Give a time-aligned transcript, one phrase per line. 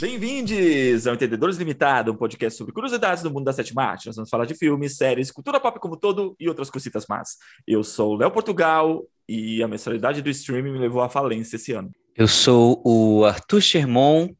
[0.00, 4.06] Bem-vindos ao Entendedores Limitado, um podcast sobre curiosidades do mundo da sétima arte.
[4.06, 7.36] Nós vamos falar de filmes, séries, cultura pop como todo e outras cositas más.
[7.66, 11.72] Eu sou o Léo Portugal e a mensalidade do streaming me levou à falência esse
[11.72, 11.90] ano.
[12.14, 14.36] Eu sou o Arthur Sherman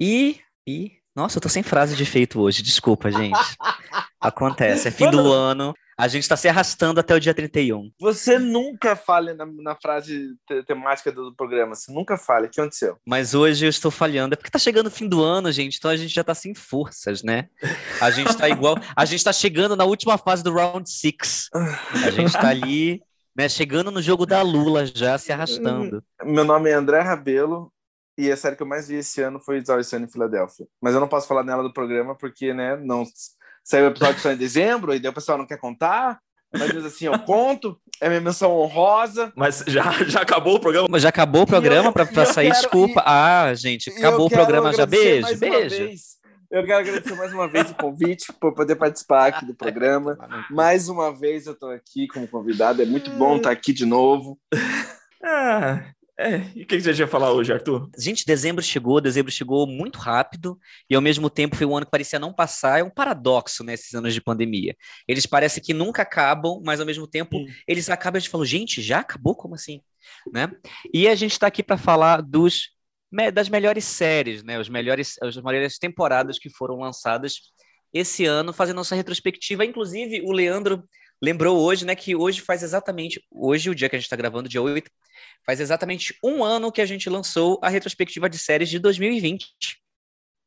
[0.00, 0.40] e...
[0.66, 0.92] e...
[1.14, 3.38] Nossa, eu tô sem frase de efeito hoje, desculpa, gente.
[4.18, 7.92] Acontece, é fim do ano, a gente está se arrastando até o dia 31.
[8.00, 12.48] Você nunca fale na, na frase te temática do programa, você nunca fale.
[12.48, 12.96] O que aconteceu?
[13.06, 14.34] Mas hoje eu estou falhando.
[14.34, 16.56] É porque tá chegando o fim do ano, gente, então a gente já tá sem
[16.56, 17.48] forças, né?
[18.00, 18.74] A gente tá igual.
[18.96, 21.48] A gente tá chegando na última fase do round six.
[22.04, 23.00] A gente tá ali,
[23.36, 26.02] né, chegando no jogo da Lula já, se arrastando.
[26.24, 27.72] Meu nome é André Rabelo.
[28.18, 30.66] E a série que eu mais vi esse ano foi Always Sunny em Filadélfia.
[30.82, 33.04] Mas eu não posso falar nela do programa porque, né, não
[33.64, 36.18] Saiu o episódio só em dezembro, e daí o pessoal não quer contar.
[36.52, 39.32] Mas diz assim, eu conto, é minha menção honrosa.
[39.34, 40.88] Mas já, já acabou o programa?
[40.90, 43.00] Mas já acabou o programa para sair quero, desculpa.
[43.00, 44.84] E, ah, gente, acabou o programa já.
[44.84, 45.88] Beijo, beijo.
[46.50, 50.18] Eu quero agradecer mais uma vez o convite por poder participar aqui do programa.
[50.50, 52.82] Mais uma vez eu estou aqui como convidado.
[52.82, 54.38] É muito bom estar aqui de novo.
[55.24, 55.82] Ah,
[56.22, 57.90] é, e o que, você ia falar hoje, Arthur?
[57.98, 61.90] Gente, dezembro chegou, dezembro chegou muito rápido e ao mesmo tempo foi um ano que
[61.90, 62.78] parecia não passar.
[62.78, 64.76] É um paradoxo nesses né, anos de pandemia.
[65.06, 67.46] Eles parecem que nunca acabam, mas ao mesmo tempo hum.
[67.66, 69.34] eles acabam e falam, gente, já acabou?
[69.34, 69.80] Como assim?
[70.32, 70.50] Né?
[70.94, 72.70] E a gente está aqui para falar dos,
[73.32, 74.58] das melhores séries, né?
[74.58, 77.52] Os melhores, as melhores temporadas que foram lançadas
[77.92, 79.64] esse ano, fazendo nossa retrospectiva.
[79.64, 80.82] Inclusive, o Leandro
[81.22, 84.48] lembrou hoje, né, que hoje faz exatamente, hoje, o dia que a gente está gravando,
[84.48, 84.90] dia 8,
[85.46, 89.46] faz exatamente um ano que a gente lançou a retrospectiva de séries de 2020.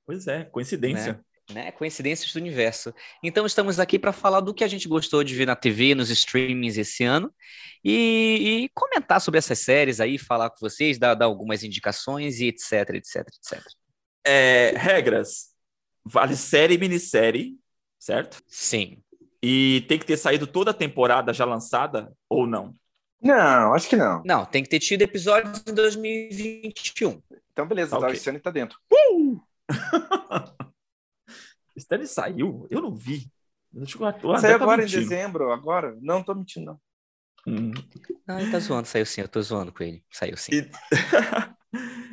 [0.06, 1.24] Pois é, coincidência.
[1.50, 1.66] Né?
[1.66, 1.72] né?
[1.72, 2.94] Coincidências do universo.
[3.24, 6.10] Então, estamos aqui para falar do que a gente gostou de ver na TV, nos
[6.10, 7.34] streamings esse ano,
[7.82, 12.48] e, e comentar sobre essas séries aí, falar com vocês, dar, dar algumas indicações e
[12.48, 13.66] etc, etc, etc.
[14.26, 15.54] É, regras.
[16.04, 17.58] Vale série e minissérie,
[17.98, 18.44] certo?
[18.48, 19.02] Sim.
[19.48, 22.76] E tem que ter saído toda a temporada já lançada ou não?
[23.22, 24.24] Não, acho que não.
[24.26, 27.22] Não, tem que ter tido episódios em 2021.
[27.52, 28.10] Então, beleza, okay.
[28.10, 28.80] o Stanley tá dentro.
[28.92, 29.40] Uh!
[31.78, 32.66] Stanley saiu?
[32.72, 33.32] Eu não vi.
[34.42, 35.96] Saiu agora em dezembro, agora?
[36.02, 36.80] Não, tô mentindo, não.
[37.46, 37.72] Hum.
[38.28, 40.04] Não, ele tá zoando, saiu sim, eu tô zoando com ele.
[40.10, 40.56] Saiu sim.
[40.56, 40.72] E...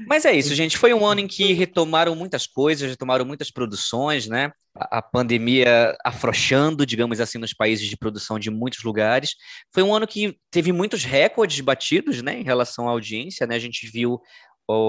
[0.07, 0.77] Mas é isso, gente.
[0.77, 4.53] Foi um ano em que retomaram muitas coisas, retomaram muitas produções, né?
[4.75, 9.35] A, a pandemia afrouxando, digamos assim, nos países de produção de muitos lugares.
[9.73, 13.57] Foi um ano que teve muitos recordes batidos, né, em relação à audiência, né?
[13.57, 14.21] A gente viu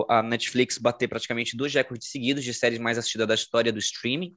[0.10, 4.36] a Netflix bater praticamente dois recordes seguidos de séries mais assistidas da história do streaming.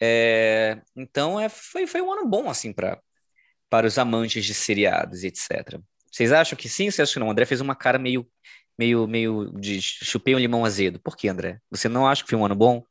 [0.00, 3.00] É, então, é, foi, foi um ano bom, assim, para
[3.68, 5.80] para os amantes de seriados, etc.
[6.10, 6.90] Vocês acham que sim?
[6.90, 7.28] Vocês acham que não?
[7.28, 8.26] O André fez uma cara meio
[8.78, 11.00] meio, meio de chupei um limão azedo.
[11.00, 11.60] Por que, André?
[11.70, 12.84] Você não acha que foi um ano bom?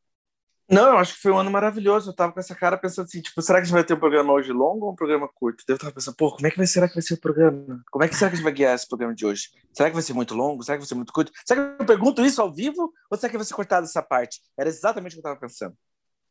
[0.68, 2.10] Não, eu acho que foi um ano maravilhoso.
[2.10, 4.00] Eu tava com essa cara pensando assim, tipo, será que a gente vai ter um
[4.00, 5.64] programa hoje longo ou um programa curto?
[5.68, 7.84] Eu tava pensando, pô, como é que vai, será que vai ser o programa?
[7.92, 9.50] Como é que será que a gente vai guiar esse programa de hoje?
[9.72, 10.64] Será que vai ser muito longo?
[10.64, 11.32] Será que vai ser muito curto?
[11.46, 14.42] Será que eu pergunto isso ao vivo ou será que vai ser cortado essa parte?
[14.58, 15.78] Era exatamente o que eu tava pensando.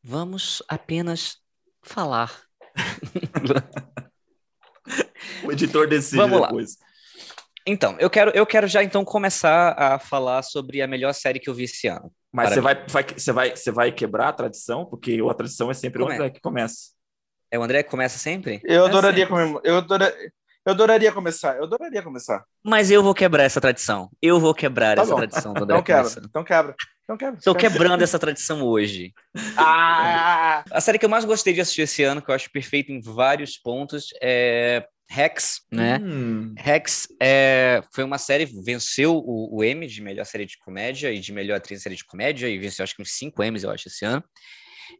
[0.02, 1.38] Vamos apenas
[1.80, 2.32] falar.
[5.44, 6.76] o editor decide Vamos depois.
[6.76, 6.93] Lá.
[7.66, 11.48] Então, eu quero, eu quero já então começar a falar sobre a melhor série que
[11.48, 12.12] eu vi esse ano.
[12.30, 14.84] Mas você vai, vai, você, vai, você vai quebrar a tradição?
[14.84, 16.30] Porque a tradição é sempre Como o André é?
[16.30, 16.90] que começa.
[17.50, 18.60] É o André que começa sempre?
[18.64, 19.60] Eu é adoraria, sempre.
[19.64, 20.32] eu, adoraria,
[20.66, 21.56] eu adoraria começar.
[21.56, 22.44] Eu adoraria começar.
[22.62, 24.10] Mas eu vou quebrar essa tradição.
[24.20, 25.16] Eu vou quebrar tá essa bom.
[25.16, 25.78] tradição do André.
[25.78, 26.10] Então quebra.
[26.24, 26.74] Então quebra.
[27.04, 27.38] Então quebra.
[27.38, 29.14] Estou quebrando essa tradição hoje.
[29.56, 30.64] Ah!
[30.70, 33.00] A série que eu mais gostei de assistir esse ano, que eu acho perfeita em
[33.00, 36.00] vários pontos, é Rex, né?
[36.02, 36.54] Hum.
[36.58, 41.20] Rex é, foi uma série, venceu o, o Emmy de melhor série de comédia e
[41.20, 43.70] de melhor atriz de série de comédia, e venceu acho que uns cinco Emmys, eu
[43.70, 44.24] acho, esse ano.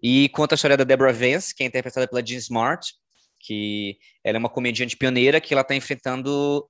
[0.01, 2.93] E conta a história da Deborah Vance, que é interpretada pela Jean Smart,
[3.41, 6.65] que ela é uma comediante pioneira que ela está enfrentando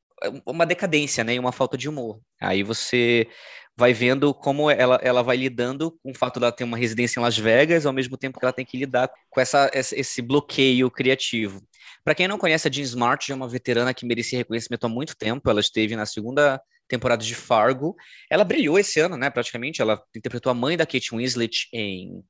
[0.46, 2.20] uma decadência, né, e uma falta de humor.
[2.40, 3.28] Aí você
[3.76, 7.20] vai vendo como ela, ela vai lidando com o fato de ela ter uma residência
[7.20, 10.90] em Las Vegas, ao mesmo tempo que ela tem que lidar com essa, esse bloqueio
[10.90, 11.60] criativo.
[12.04, 15.16] Para quem não conhece, a Jean Smart é uma veterana que merecia reconhecimento há muito
[15.16, 15.48] tempo.
[15.48, 17.96] Ela esteve na segunda temporada de Fargo.
[18.30, 19.30] Ela brilhou esse ano, né?
[19.30, 19.80] Praticamente.
[19.80, 22.22] Ela interpretou a mãe da Kate Winslet em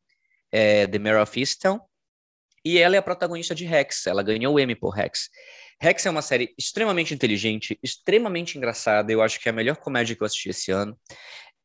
[0.52, 1.80] é, The Mare of Easttown.
[2.64, 4.06] E ela é a protagonista de Rex.
[4.06, 5.28] Ela ganhou o Emmy por Rex.
[5.80, 9.12] Rex é uma série extremamente inteligente, extremamente engraçada.
[9.12, 10.96] Eu acho que é a melhor comédia que eu assisti esse ano.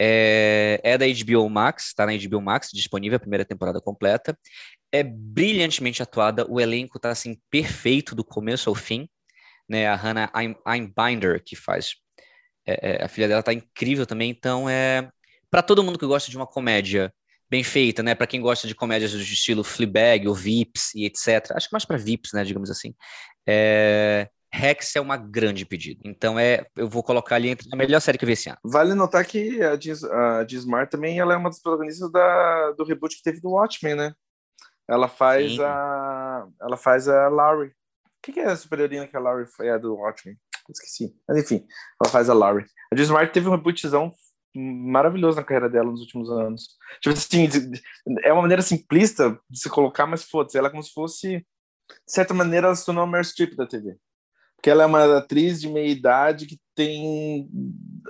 [0.02, 4.38] É, é da HBO Max, está na HBO Max, disponível a primeira temporada completa
[4.92, 9.08] é brilhantemente atuada, o elenco está assim perfeito do começo ao fim,
[9.68, 9.88] né?
[9.88, 10.32] A Hannah
[10.66, 11.96] Einbinder que faz
[12.66, 15.10] é, é, a filha dela tá incrível também, então é
[15.50, 17.14] para todo mundo que gosta de uma comédia
[17.50, 18.16] bem feita, né?
[18.16, 21.52] Para quem gosta de comédias do estilo Fleabag ou Vips e etc.
[21.56, 22.44] Acho que mais para Vips, né?
[22.44, 22.94] Digamos assim.
[23.48, 24.30] É...
[24.52, 26.02] Rex é uma grande pedida.
[26.04, 28.58] Então é, eu vou colocar ali entre a melhor série que eu vi esse ano.
[28.64, 32.84] Vale notar que a Jean, a Smart também ela é uma das protagonistas da, do
[32.84, 34.14] reboot que teve do Watchmen, né?
[34.88, 35.62] Ela faz Sim.
[35.62, 37.70] a ela faz a Laurie.
[37.70, 39.68] O que, que é a super-heroína que a Laurie foi?
[39.68, 40.38] É do Watchmen.
[40.70, 41.16] Esqueci.
[41.28, 41.66] Mas enfim,
[42.02, 42.66] ela faz a Laurie.
[42.92, 44.12] A Jean Smart teve um rebootzão
[44.56, 46.70] maravilhoso na carreira dela nos últimos anos.
[47.02, 47.48] Tipo assim,
[48.24, 52.12] é uma maneira simplista de se colocar, mas foda-se, ela é como se fosse, de
[52.12, 53.96] certa maneira, ela se tornou a Meryl Streep da TV.
[54.60, 57.50] Porque ela é uma atriz de meia idade que tem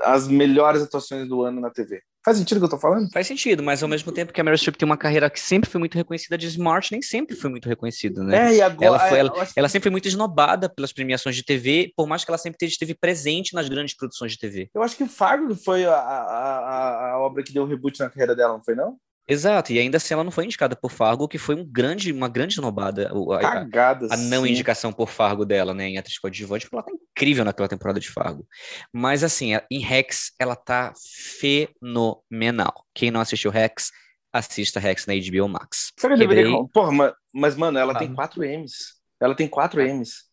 [0.01, 2.01] as melhores atuações do ano na TV.
[2.25, 3.07] Faz sentido o que eu tô falando?
[3.11, 5.69] Faz sentido, mas ao mesmo tempo que a Meryl Streep tem uma carreira que sempre
[5.69, 8.49] foi muito reconhecida, de Smart nem sempre foi muito reconhecida, né?
[8.51, 8.85] É, e agora...
[8.85, 12.25] Ela, foi, é, ela, ela, sempre foi muito esnobada pelas premiações de TV, por mais
[12.25, 14.69] que ela sempre esteve presente nas grandes produções de TV.
[14.73, 18.09] Eu acho que Fargo foi a, a, a, a obra que deu o reboot na
[18.09, 18.97] carreira dela, não foi não?
[19.29, 22.27] Exato, e ainda assim ela não foi indicada por Fargo, que foi um grande, uma
[22.27, 23.11] grande esnobada.
[23.39, 24.49] Cagada, a, a, não sim.
[24.49, 28.09] indicação por Fargo dela, né, em atriz coadjuvante, porque ela tá incrível naquela temporada de
[28.09, 28.47] Fargo.
[28.91, 30.93] Mas assim, em Rex, ela tá
[31.39, 32.87] fenomenal.
[32.91, 33.91] Quem não assistiu Rex,
[34.33, 35.91] assista Rex na HBO Max.
[35.95, 36.51] Será que deveria...
[36.73, 37.99] Porra, mas, mas, mano, ela ah.
[37.99, 38.95] tem quatro M's.
[39.21, 40.23] Ela tem quatro M's.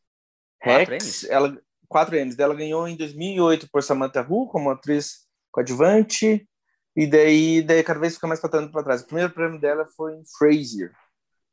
[0.63, 1.25] Rex, M's?
[1.25, 1.55] ela...
[1.87, 2.39] Quatro M's.
[2.39, 6.49] Ela ganhou em 2008 por Samantha Hu como atriz coadjuvante.
[6.97, 9.03] E daí, daí cada vez fica mais para para trás.
[9.03, 10.93] O primeiro prêmio dela foi em Frasier,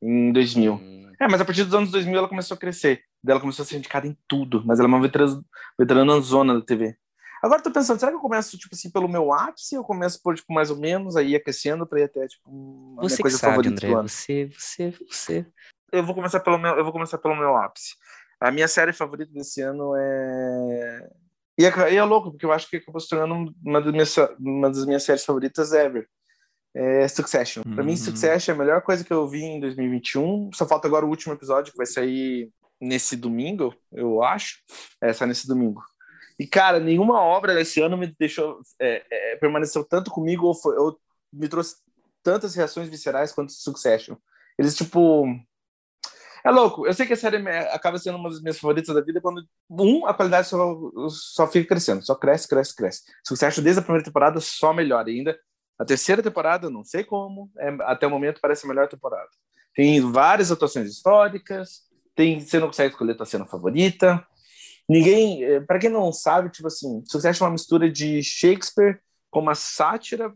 [0.01, 0.73] em 2000.
[0.73, 1.11] Hum.
[1.19, 3.03] É, mas a partir dos anos 2000 ela começou a crescer.
[3.27, 5.43] Ela começou a ser indicada em tudo, mas ela é uma veterana,
[5.77, 6.95] veterana zona da TV.
[7.41, 10.21] Agora eu tô pensando, será que eu começo, tipo assim, pelo meu ápice ou começo
[10.23, 13.37] por, tipo, mais ou menos, aí aquecendo para ir até, tipo, a você minha coisa
[13.37, 15.45] sabe, favorita André, Você, você, você...
[15.91, 17.95] Eu vou começar pelo meu, eu vou começar pelo meu ápice.
[18.39, 21.09] A minha série favorita desse ano é
[21.57, 24.15] e é, e é louco, porque eu acho que acabou se tornando uma das minhas,
[24.39, 26.07] uma das minhas séries favoritas ever.
[26.75, 27.61] É Succession.
[27.65, 27.75] Uhum.
[27.75, 27.95] Pra mim.
[27.95, 30.49] Succession é a melhor coisa que eu vi em 2021.
[30.53, 32.51] Só falta agora o último episódio, que vai sair
[32.81, 34.57] nesse domingo, eu acho.
[35.01, 35.83] É, sai nesse domingo.
[36.39, 38.59] E, cara, nenhuma obra desse ano me deixou.
[38.81, 40.99] É, é, permaneceu tanto comigo ou, foi, ou
[41.31, 41.75] me trouxe
[42.23, 44.15] tantas reações viscerais quanto Succession.
[44.57, 45.25] Eles, tipo,
[46.45, 46.85] é louco.
[46.85, 50.05] Eu sei que a série acaba sendo uma das minhas favoritas da vida quando, um,
[50.05, 50.77] a qualidade só,
[51.09, 53.03] só fica crescendo, só cresce, cresce, cresce.
[53.45, 55.37] Acha desde a primeira temporada, só melhora ainda.
[55.79, 59.29] A terceira temporada, não sei como, é, até o momento parece a melhor temporada.
[59.75, 61.81] Tem várias atuações históricas,
[62.15, 64.25] tem, você não consegue escolher a tua cena favorita.
[64.87, 68.99] Ninguém, eh, para quem não sabe, tipo assim, Succession é uma mistura de Shakespeare
[69.31, 70.33] com uma sátira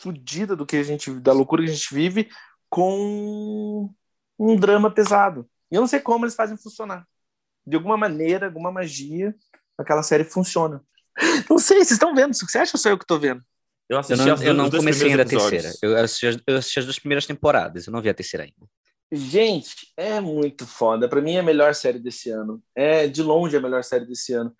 [0.00, 2.28] fodida do que a gente, da loucura que a gente vive,
[2.68, 3.94] com
[4.38, 5.48] um drama pesado.
[5.70, 7.06] E eu não sei como eles fazem funcionar.
[7.66, 9.34] De alguma maneira, alguma magia,
[9.78, 10.82] aquela série funciona.
[11.48, 12.44] Não sei, vocês estão vendo isso?
[12.44, 13.40] Você acha ou sou eu que estou vendo?
[13.88, 15.72] Eu, assisti eu não, eu não comecei ainda a terceira.
[15.80, 18.68] Eu assisti, eu assisti as duas primeiras temporadas, eu não vi a terceira ainda.
[19.12, 21.08] Gente, é muito foda.
[21.08, 22.62] Para mim é a melhor série desse ano.
[22.74, 24.52] É de longe a melhor série desse ano.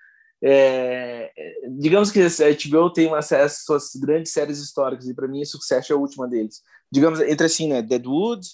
[0.43, 1.32] É,
[1.79, 5.94] digamos que a HBO tem uma acesso às grandes séries históricas e para mim Succession
[5.94, 6.61] é a última deles.
[6.93, 8.47] Digamos entre assim, né, Deadwood,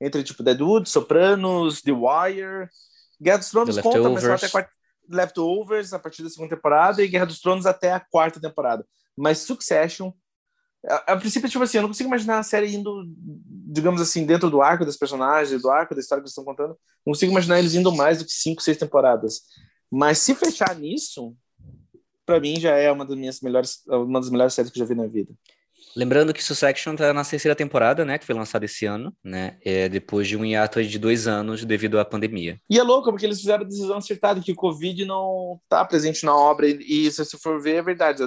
[0.00, 2.68] entre tipo Deadwood, Sopranos, The Wire.
[3.20, 4.70] Guerra dos Tronos conta, mas só até a quarta,
[5.08, 8.86] Leftovers a partir da segunda temporada e Guerra dos Tronos até a quarta temporada.
[9.16, 10.12] Mas Succession,
[10.86, 14.50] a, a princípio, tipo assim, eu não consigo imaginar a série indo, digamos assim, dentro
[14.50, 16.78] do arco das personagens, do arco da história que eles estão contando.
[17.04, 19.42] Não consigo imaginar eles indo mais do que cinco, seis temporadas.
[19.90, 21.34] Mas se fechar nisso,
[22.24, 24.88] para mim já é uma das minhas melhores, uma das melhores séries que eu já
[24.88, 25.32] vi na vida.
[25.96, 28.18] Lembrando que Succession está na terceira temporada, né?
[28.18, 29.56] Que foi lançada esse ano, né?
[29.64, 32.60] É, depois de um hiato de dois anos devido à pandemia.
[32.68, 36.24] E é louco, porque eles fizeram a decisão acertada que o Covid não está presente
[36.24, 36.68] na obra.
[36.68, 38.22] E se você for ver, é verdade.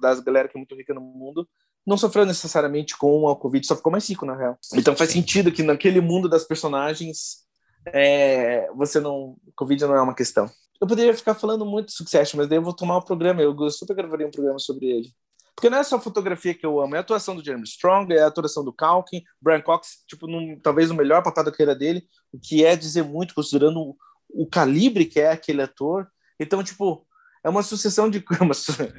[0.00, 1.48] Das galera que é muito rica no mundo
[1.86, 4.56] não sofreu necessariamente com a Covid, só ficou mais rico, na real.
[4.74, 7.42] Então faz sentido que naquele mundo das personagens
[7.86, 9.36] é, você não.
[9.56, 10.48] Covid não é uma questão.
[10.80, 13.42] Eu poderia ficar falando muito de Succession, mas daí eu vou tomar um programa.
[13.42, 15.12] Eu super gravaria um programa sobre ele.
[15.54, 18.12] Porque não é só a fotografia que eu amo, é a atuação do Jeremy Strong,
[18.12, 21.74] é a atuação do Calkin, Brian Cox, tipo, num, talvez o melhor papel da carreira
[21.74, 23.96] dele, o que é dizer muito, considerando o,
[24.30, 26.08] o, calibre que é aquele ator.
[26.40, 27.06] Então, tipo,
[27.44, 28.54] é uma sucessão de é uma,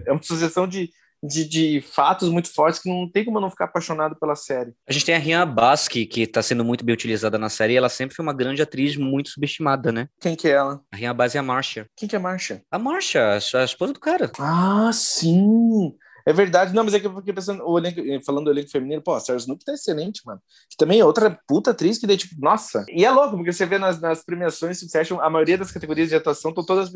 [0.05, 0.89] é uma sucessão de,
[1.24, 4.74] de, de, fatos muito fortes que não tem como não ficar apaixonado pela série.
[4.88, 7.77] A gente tem a Rihanna Bask, que está sendo muito bem utilizada na série, e
[7.77, 10.07] ela sempre foi uma grande atriz muito subestimada, né?
[10.19, 10.81] Quem que é ela?
[10.91, 11.88] A Bask é a Marcia.
[11.95, 12.62] Quem que é a Marcia?
[12.69, 14.31] A Marcia, a esposa do cara.
[14.38, 15.95] Ah, sim!
[16.25, 19.01] É verdade, não, mas é que eu fiquei pensando, o elenco, falando do elenco feminino,
[19.01, 20.42] pô, a Sarah Snook tá excelente, mano.
[20.70, 22.86] Que também é outra puta atriz que daí, tipo, nossa.
[22.89, 26.15] E é louco, porque você vê nas, nas premiações Succession, a maioria das categorias de
[26.15, 26.89] atuação estão todas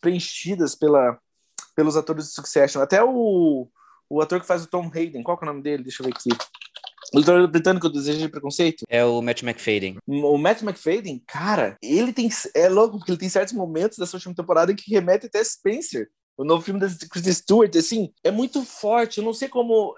[0.00, 1.18] preenchidas pela,
[1.74, 2.82] pelos atores de Succession.
[2.82, 3.68] Até o,
[4.08, 5.82] o ator que faz o Tom Hayden, qual que é o nome dele?
[5.82, 6.30] Deixa eu ver aqui.
[7.14, 8.84] O ator britânico do Desejo de Preconceito?
[8.88, 9.98] É o Matt McFadden.
[10.06, 12.28] O Matt McFadden, cara, ele tem.
[12.54, 16.08] É louco, porque ele tem certos momentos dessa última temporada que remete até Spencer.
[16.36, 19.18] O novo filme da Kristen Stewart, assim, é muito forte.
[19.18, 19.94] Eu não sei como.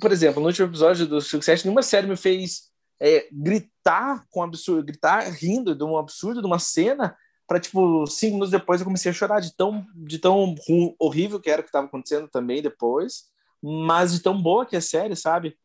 [0.00, 2.70] Por exemplo, no último episódio do Succession, nenhuma série me fez
[3.00, 8.06] é, gritar com um absurdo, gritar rindo de um absurdo de uma cena para tipo
[8.06, 10.54] cinco minutos depois eu comecei a chorar de tão de tão
[10.98, 13.24] horrível que era o que estava acontecendo também depois,
[13.62, 15.56] mas de tão boa que é a série, sabe?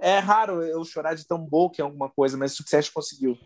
[0.00, 3.36] É raro eu chorar de tão boa que é alguma coisa, mas Succession conseguiu.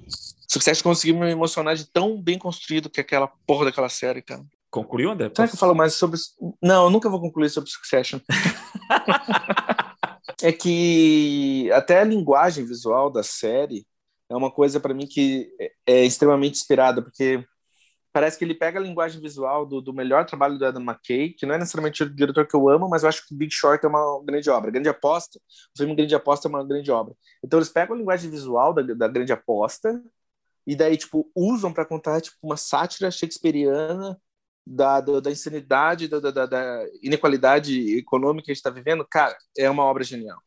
[0.48, 4.44] Succession conseguiu me emocionar de tão bem construído que é aquela porra daquela série, cara.
[4.72, 5.30] Concluiu, André?
[5.36, 6.18] Será que eu falo mais sobre.
[6.62, 8.18] Não, eu nunca vou concluir sobre Succession.
[10.42, 13.86] é que até a linguagem visual da série
[14.30, 15.46] é uma coisa para mim que
[15.86, 17.44] é, extremamente inspirada, porque
[18.14, 21.44] parece que ele pega a linguagem visual do, do, melhor trabalho do Adam McKay, que
[21.44, 23.88] não é necessariamente o diretor que eu amo, mas eu acho que Big Short é
[23.88, 24.70] uma grande obra.
[24.70, 27.14] Grande Aposta, o filme Grande Aposta é uma grande obra.
[27.44, 30.02] Então eles pegam a linguagem visual da, da Grande Aposta
[30.66, 34.18] e daí, tipo, usam para contar, tipo, uma sátira shakespeariana
[34.66, 39.06] da, da, da insanidade, da, da, da, inequalidade econômica que a gente está vivendo.
[39.10, 40.40] Cara, é uma obra genial.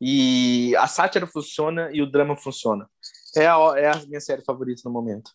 [0.00, 2.88] E a sátira funciona e o drama funciona.
[3.36, 5.30] É a, é a minha série favorita no momento.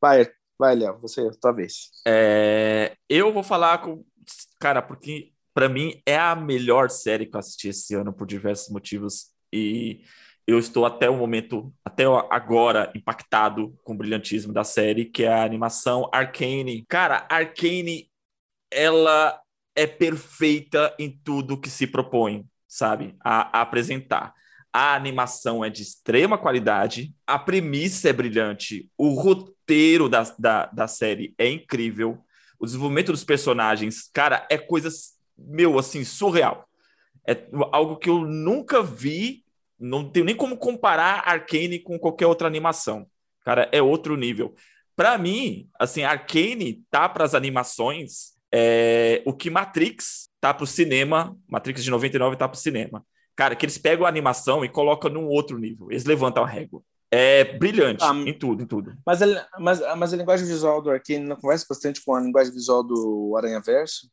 [0.00, 1.90] Vai, vai, Léo, você, talvez.
[2.06, 4.04] É, eu vou falar com.
[4.60, 8.70] Cara, porque para mim é a melhor série que eu assisti esse ano por diversos
[8.70, 9.30] motivos.
[9.52, 10.02] E
[10.46, 15.32] eu estou até o momento, até agora, impactado com o brilhantismo da série, que é
[15.32, 16.84] a animação Arcane.
[16.88, 18.10] Cara, Arcane,
[18.70, 19.40] ela
[19.74, 24.34] é perfeita em tudo que se propõe, sabe, a, a apresentar.
[24.72, 30.88] A animação é de extrema qualidade, a premissa é brilhante, o roteiro da, da, da
[30.88, 32.18] série é incrível,
[32.58, 36.68] o desenvolvimento dos personagens, cara, é coisas, meu, assim, surreal.
[37.26, 39.43] É algo que eu nunca vi,
[39.78, 43.06] não tenho nem como comparar Arcane com qualquer outra animação.
[43.44, 44.54] Cara, é outro nível.
[44.96, 50.66] Para mim, assim, Arcane tá para as animações é, o que Matrix tá para o
[50.66, 53.04] cinema, Matrix de 99 tá para o cinema.
[53.34, 55.90] Cara, que eles pegam a animação e colocam num outro nível.
[55.90, 56.80] Eles levantam a régua.
[57.10, 58.96] É brilhante ah, em tudo, em tudo.
[59.04, 62.52] Mas a, mas, mas a linguagem visual do Arkane não conversa bastante com a linguagem
[62.52, 64.08] visual do Aranha Verso?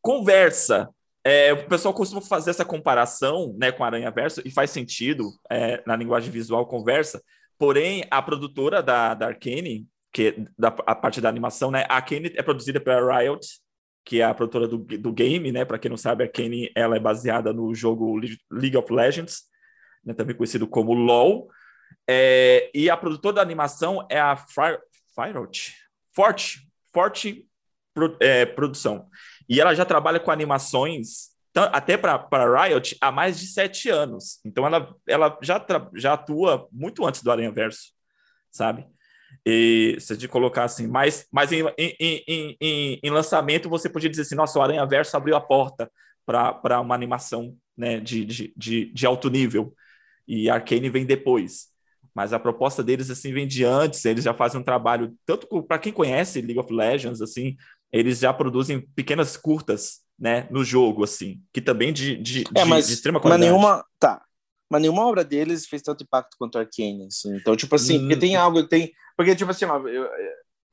[0.00, 0.88] Conversa.
[1.24, 5.82] É, o pessoal costuma fazer essa comparação né, com Aranha Verso e faz sentido é,
[5.86, 7.22] na linguagem visual conversa.
[7.58, 11.96] Porém, a produtora da, da Arkane, que é da, a parte da animação, né, a
[11.96, 13.46] Arkane é produzida pela Riot,
[14.08, 15.66] que é a produtora do, do game, né?
[15.66, 18.18] Para quem não sabe, a Kenny ela é baseada no jogo
[18.50, 19.42] League of Legends,
[20.02, 21.50] né, também conhecido como LoL.
[22.08, 25.74] É, e a produtora da animação é a Firot,
[26.14, 27.46] Forte, Forte
[28.18, 29.10] é, Produção.
[29.48, 34.38] E ela já trabalha com animações até para Riot há mais de sete anos.
[34.44, 35.64] Então ela, ela já,
[35.94, 37.92] já atua muito antes do Aranha Verso,
[38.50, 38.86] sabe?
[39.44, 42.24] E se de colocar assim, mas, mas em, em,
[42.60, 45.90] em, em, lançamento você podia dizer assim, nossa, o Aranha Verso abriu a porta
[46.24, 49.74] para uma animação né, de, de, de, de, alto nível.
[50.26, 51.68] E Arcane vem depois.
[52.14, 55.78] Mas a proposta deles assim vem de antes, eles já fazem um trabalho, tanto para
[55.78, 57.56] quem conhece League of Legends, assim,
[57.92, 62.88] eles já produzem pequenas curtas né, no jogo, assim, que também de, de, é, mas,
[62.88, 63.50] de extrema qualidade.
[63.50, 64.22] Mas nenhuma, tá,
[64.68, 67.36] mas nenhuma obra deles fez tanto impacto quanto Arcane, assim.
[67.36, 68.00] Então, tipo assim, hum.
[68.00, 70.08] porque tem algo, tem, porque tipo assim, ó, eu,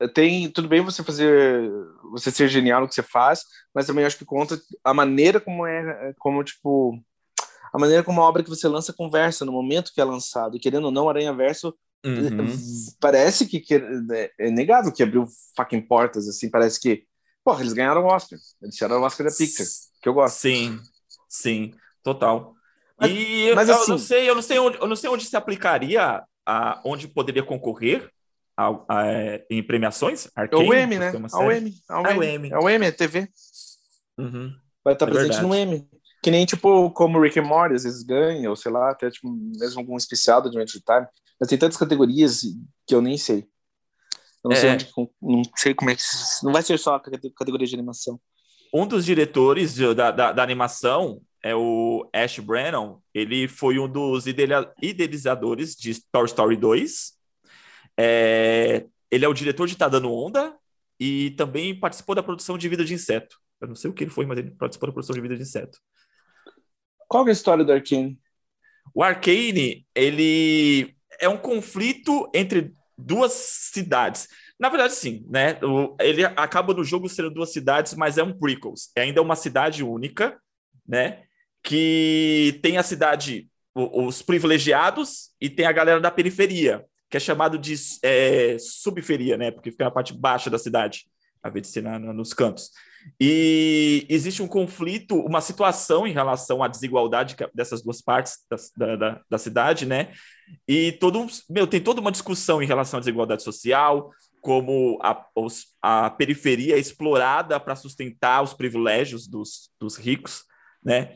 [0.00, 1.70] eu, tem tudo bem você fazer,
[2.10, 3.44] você ser genial no que você faz,
[3.74, 7.00] mas também acho que conta a maneira como é, como tipo
[7.72, 10.56] a maneira como a obra que você lança conversa no momento que é lançado.
[10.56, 12.56] E, querendo ou não, Aranha Verso uhum.
[13.00, 15.26] parece que, que é, é negável que abriu
[15.56, 17.04] fucking portas, assim, parece que,
[17.44, 18.38] porra, eles ganharam o Oscar.
[18.62, 19.66] Eles tiraram o Oscar da Pixar,
[20.02, 20.36] que eu gosto.
[20.38, 20.80] Sim,
[21.28, 22.54] sim, total.
[22.98, 25.10] Mas, e mas, eu, assim, eu, não sei, eu não sei onde, eu não sei
[25.10, 28.10] onde se aplicaria, a, onde poderia concorrer
[28.56, 29.04] a, a,
[29.50, 30.28] em premiações.
[30.34, 31.12] Arcane, é o M, né?
[31.32, 32.50] A UM, a UM, é o M.
[32.50, 33.28] É o M, é TV.
[34.18, 34.54] Uhum.
[34.82, 35.46] Vai estar é presente verdade.
[35.46, 35.88] no M.
[36.26, 39.30] Que nem, tipo, como Rick and Morty às vezes ganha, ou sei lá, até tipo,
[39.30, 41.06] mesmo algum especial do Adventure Time.
[41.38, 42.40] Mas tem tantas categorias
[42.84, 43.46] que eu nem sei.
[44.42, 44.56] Eu não é.
[44.56, 44.90] sei onde,
[45.22, 46.02] não sei como é que.
[46.42, 48.20] Não vai ser só a categoria de animação.
[48.74, 54.24] Um dos diretores da, da, da animação é o Ash Brennan, ele foi um dos
[54.26, 57.12] idealizadores de Toy Story 2.
[57.96, 60.56] É, ele é o diretor de Tá Dando Onda
[60.98, 63.38] e também participou da produção de Vida de Inseto.
[63.60, 65.42] Eu não sei o que ele foi, mas ele participou da produção de Vida de
[65.42, 65.78] Inseto.
[67.08, 68.18] Qual é a história do Arcane?
[68.94, 74.28] O Arcane, ele é um conflito entre duas cidades.
[74.58, 75.58] Na verdade, sim, né?
[76.00, 78.90] ele acaba no jogo sendo duas cidades, mas é um prequels.
[78.96, 80.40] É ainda uma cidade única,
[80.88, 81.24] né?
[81.62, 87.58] Que tem a cidade, os privilegiados e tem a galera da periferia, que é chamado
[87.58, 89.50] de é, subferia, né?
[89.50, 91.06] Porque fica na parte baixa da cidade,
[91.42, 92.70] a vez de nos cantos.
[93.20, 98.38] E existe um conflito, uma situação em relação à desigualdade dessas duas partes
[98.76, 100.12] da, da, da cidade, né?
[100.66, 104.10] E todo, meu, tem toda uma discussão em relação à desigualdade social,
[104.40, 110.44] como a, os, a periferia é explorada para sustentar os privilégios dos, dos ricos,
[110.84, 111.14] né?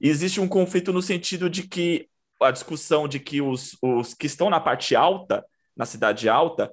[0.00, 2.08] E existe um conflito no sentido de que
[2.40, 5.44] a discussão de que os, os que estão na parte alta,
[5.76, 6.72] na cidade alta,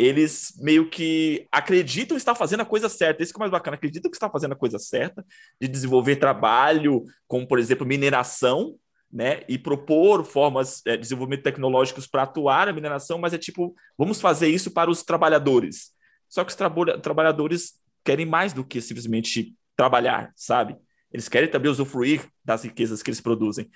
[0.00, 3.22] eles meio que acreditam estar fazendo a coisa certa.
[3.22, 5.24] Isso que é mais bacana, acreditam que está fazendo a coisa certa,
[5.60, 8.76] de desenvolver trabalho, como, por exemplo, mineração,
[9.12, 9.42] né?
[9.46, 14.20] E propor formas é, de desenvolvimento tecnológicos para atuar na mineração, mas é tipo, vamos
[14.20, 15.90] fazer isso para os trabalhadores.
[16.28, 16.70] Só que os tra
[17.02, 20.76] trabalhadores querem mais do que simplesmente trabalhar, sabe?
[21.12, 23.68] Eles querem também usufruir das riquezas que eles produzem.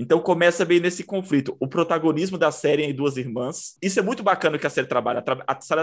[0.00, 1.56] Então começa bem nesse conflito.
[1.58, 3.76] O protagonismo da série em duas irmãs.
[3.82, 5.24] Isso é muito bacana que a série trabalha.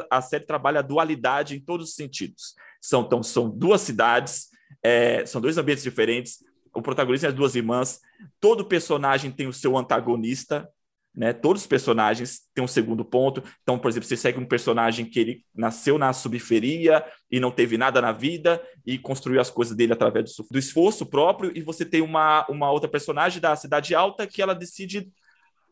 [0.09, 2.55] A, série trabalha a dualidade em todos os sentidos.
[2.79, 4.47] São, então, são duas cidades,
[4.81, 6.37] é, são dois ambientes diferentes.
[6.73, 7.99] O protagonista é as duas irmãs.
[8.39, 10.69] Todo personagem tem o seu antagonista.
[11.15, 11.31] Né?
[11.31, 13.41] Todos os personagens têm um segundo ponto.
[13.63, 17.77] Então, por exemplo, você segue um personagem que ele nasceu na subferia e não teve
[17.77, 21.85] nada na vida e construiu as coisas dele através do, do esforço próprio, e você
[21.85, 25.09] tem uma, uma outra personagem da cidade alta que ela decide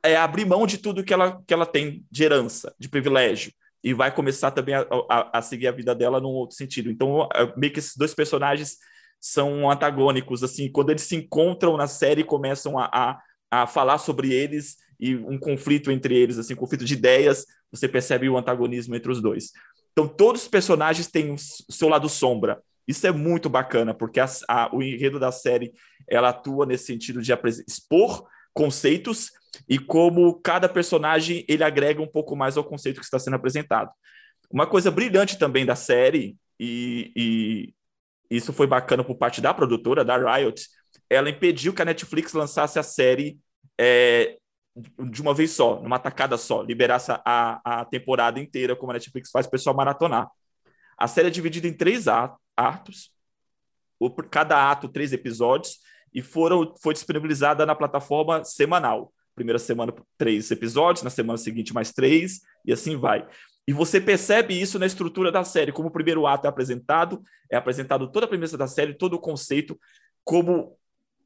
[0.02, 3.52] é, abrir mão de tudo que ela, que ela tem de herança, de privilégio,
[3.84, 6.90] e vai começar também a, a, a seguir a vida dela num outro sentido.
[6.90, 8.78] Então, é, meio que esses dois personagens
[9.20, 13.22] são antagônicos, assim, quando eles se encontram na série e começam a, a,
[13.52, 17.88] a falar sobre eles, e um conflito entre eles, assim, um conflito de ideias, você
[17.88, 19.52] percebe o antagonismo entre os dois.
[19.92, 22.62] Então, todos os personagens têm o seu lado sombra.
[22.88, 25.72] Isso é muito bacana, porque a, a, o enredo da série
[26.10, 27.32] ela atua nesse sentido de
[27.68, 29.32] expor conceitos
[29.68, 33.90] e como cada personagem ele agrega um pouco mais ao conceito que está sendo apresentado.
[34.51, 37.74] Uma coisa brilhante também da série, e, e
[38.29, 40.68] isso foi bacana por parte da produtora, da Riot,
[41.10, 43.38] ela impediu que a Netflix lançasse a série
[43.79, 44.38] é,
[44.75, 49.29] de uma vez só, numa tacada só, liberasse a, a temporada inteira, como a Netflix
[49.29, 50.29] faz o pessoal maratonar.
[50.98, 53.12] A série é dividida em três atos,
[54.00, 55.79] por cada ato, três episódios,
[56.14, 59.14] e foram, foi disponibilizada na plataforma semanal.
[59.36, 63.27] Primeira semana, três episódios, na semana seguinte, mais três, e assim vai.
[63.68, 67.55] E você percebe isso na estrutura da série, como o primeiro ato é apresentado, é
[67.55, 69.79] apresentado toda a premissa da série, todo o conceito,
[70.24, 70.77] como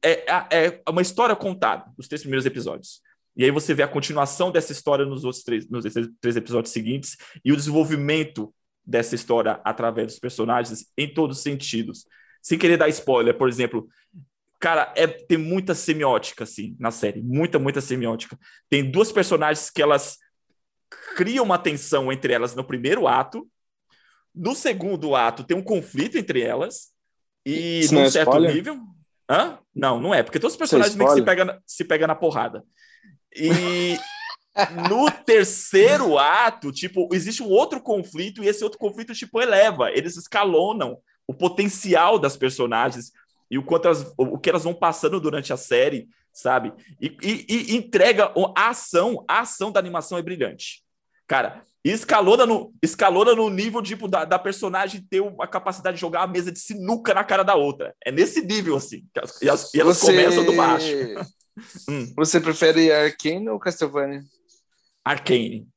[0.02, 3.02] é, é, é uma história contada, os três primeiros episódios.
[3.38, 5.84] E aí você vê a continuação dessa história nos outros três, nos
[6.20, 8.52] três episódios seguintes e o desenvolvimento
[8.84, 12.04] dessa história através dos personagens em todos os sentidos.
[12.42, 13.86] Sem querer dar spoiler, por exemplo,
[14.58, 18.36] cara, é, tem muita semiótica assim na série, muita, muita semiótica.
[18.68, 20.18] Tem duas personagens que elas
[21.14, 23.48] criam uma tensão entre elas no primeiro ato.
[24.34, 26.88] No segundo ato tem um conflito entre elas
[27.46, 28.52] e Isso num é certo spoiler?
[28.52, 28.80] nível.
[29.30, 29.58] Hã?
[29.72, 32.16] Não, não é, porque todos os é personagens meio que se pegam se pega na
[32.16, 32.64] porrada.
[33.34, 33.98] E
[34.88, 39.90] no terceiro ato, tipo, existe um outro conflito e esse outro conflito, tipo, eleva.
[39.90, 43.12] Eles escalonam o potencial das personagens
[43.50, 46.72] e o quanto elas, o que elas vão passando durante a série, sabe?
[47.00, 50.82] E, e, e entrega a ação, a ação da animação é brilhante.
[51.26, 56.22] Cara, escalona no, escalona no nível tipo, da, da personagem ter a capacidade de jogar
[56.22, 57.94] a mesa de sinuca na cara da outra.
[58.04, 59.04] É nesse nível, assim.
[59.42, 60.06] E, as, e elas Você...
[60.06, 60.88] começam do baixo.
[61.88, 62.12] Hum.
[62.16, 64.22] Você prefere Arkane ou Castlevania?
[65.04, 65.68] Arkane.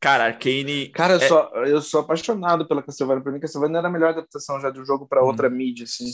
[0.00, 0.88] Cara, Arkane.
[0.88, 1.28] Cara, eu, é...
[1.28, 3.22] sou, eu sou apaixonado pela Castlevania.
[3.22, 5.26] Pra mim, Castlevania era a melhor adaptação já de um jogo para hum.
[5.26, 6.10] outra mídia, assim.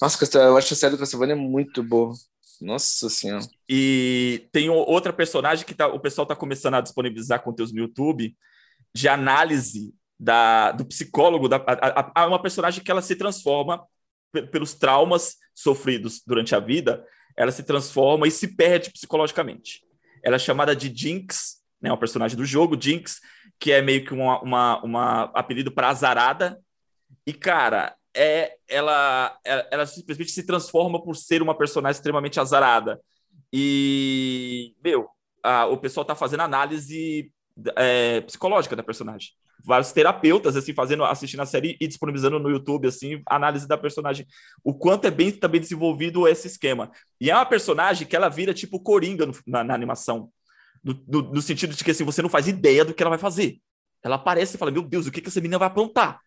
[0.00, 2.12] Nossa, eu acho a série do Castlevania muito boa.
[2.60, 3.44] Nossa senhora.
[3.68, 8.36] E tem outra personagem que tá, o pessoal tá começando a disponibilizar conteúdos no YouTube
[8.94, 13.82] de análise da, do psicólogo, da, a, a, uma personagem que ela se transforma
[14.52, 17.02] pelos traumas sofridos durante a vida
[17.36, 19.82] ela se transforma e se perde psicologicamente.
[20.22, 23.20] Ela é chamada de Jinx, né, o personagem do jogo, Jinx,
[23.58, 26.60] que é meio que uma, uma, uma apelido para azarada.
[27.26, 33.00] E, cara, é, ela, ela, ela simplesmente se transforma por ser uma personagem extremamente azarada.
[33.52, 35.08] E, meu,
[35.42, 37.32] a, o pessoal tá fazendo análise
[37.76, 39.30] é, psicológica da personagem
[39.64, 44.26] vários terapeutas assim fazendo assistindo a série e disponibilizando no YouTube assim análise da personagem
[44.64, 48.54] o quanto é bem também desenvolvido esse esquema e é uma personagem que ela vira
[48.54, 50.30] tipo coringa no, na, na, animação
[50.82, 53.58] no, sentido de que assim você não faz ideia do que ela vai fazer
[54.02, 56.20] ela aparece e fala meu Deus o que que essa menina vai aprontar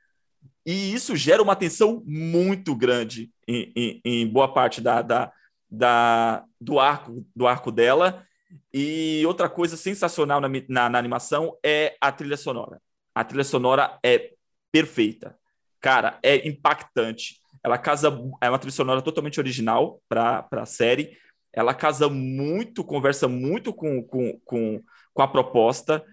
[0.66, 5.32] e isso gera uma tensão muito grande em, em, em boa parte da, da
[5.74, 8.26] da, do arco do arco dela.
[8.72, 12.80] E outra coisa sensacional na, na, na animação é a trilha sonora.
[13.14, 14.32] A trilha sonora é
[14.72, 15.38] perfeita.
[15.80, 17.38] Cara, é impactante.
[17.64, 18.08] Ela casa.
[18.42, 21.18] É uma trilha sonora totalmente original para a série.
[21.52, 26.04] Ela casa muito, conversa muito com, com, com, com a proposta.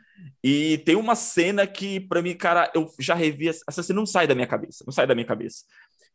[0.44, 3.48] E tem uma cena que, para mim, cara, eu já revi.
[3.48, 4.84] Essa cena não sai da minha cabeça.
[4.86, 5.64] Não sai da minha cabeça.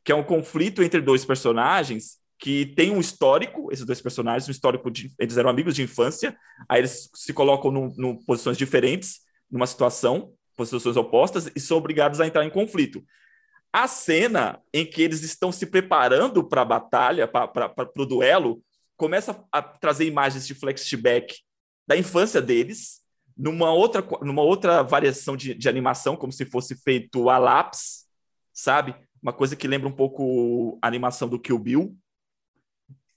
[0.03, 4.51] Que é um conflito entre dois personagens que tem um histórico, esses dois personagens, um
[4.51, 5.11] histórico de.
[5.17, 6.37] Eles eram amigos de infância.
[6.69, 12.27] Aí eles se colocam em posições diferentes, numa situação, posições opostas, e são obrigados a
[12.27, 13.03] entrar em conflito.
[13.71, 18.63] A cena em que eles estão se preparando para a batalha, para o duelo,
[18.95, 21.39] começa a trazer imagens de flashback
[21.87, 23.01] da infância deles,
[23.37, 28.05] numa outra, numa outra variação de, de animação, como se fosse feito a lápis,
[28.53, 28.95] sabe?
[29.21, 31.97] Uma coisa que lembra um pouco a animação do Kill Bill.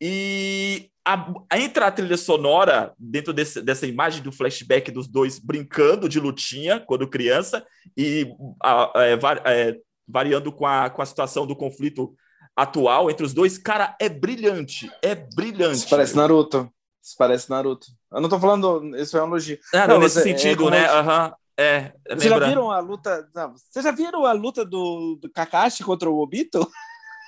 [0.01, 6.07] E a, entra a trilha sonora dentro desse, dessa imagem do flashback dos dois brincando
[6.07, 7.65] de lutinha quando criança
[7.97, 8.31] e
[8.63, 12.15] a, a, é, é, variando com a, com a situação do conflito
[12.55, 14.91] atual entre os dois, cara, é brilhante.
[15.01, 15.79] É brilhante.
[15.79, 16.71] Isso parece Naruto.
[17.03, 17.87] Isso parece Naruto.
[18.13, 19.59] Eu não tô falando, isso é um elogio.
[19.73, 20.89] Ah, não, não, nesse é, sentido, é né?
[20.89, 21.35] Aham.
[21.57, 23.29] É, Vocês já viram a luta?
[23.35, 26.71] Não, vocês já viram a luta do, do Kakashi contra o Obito?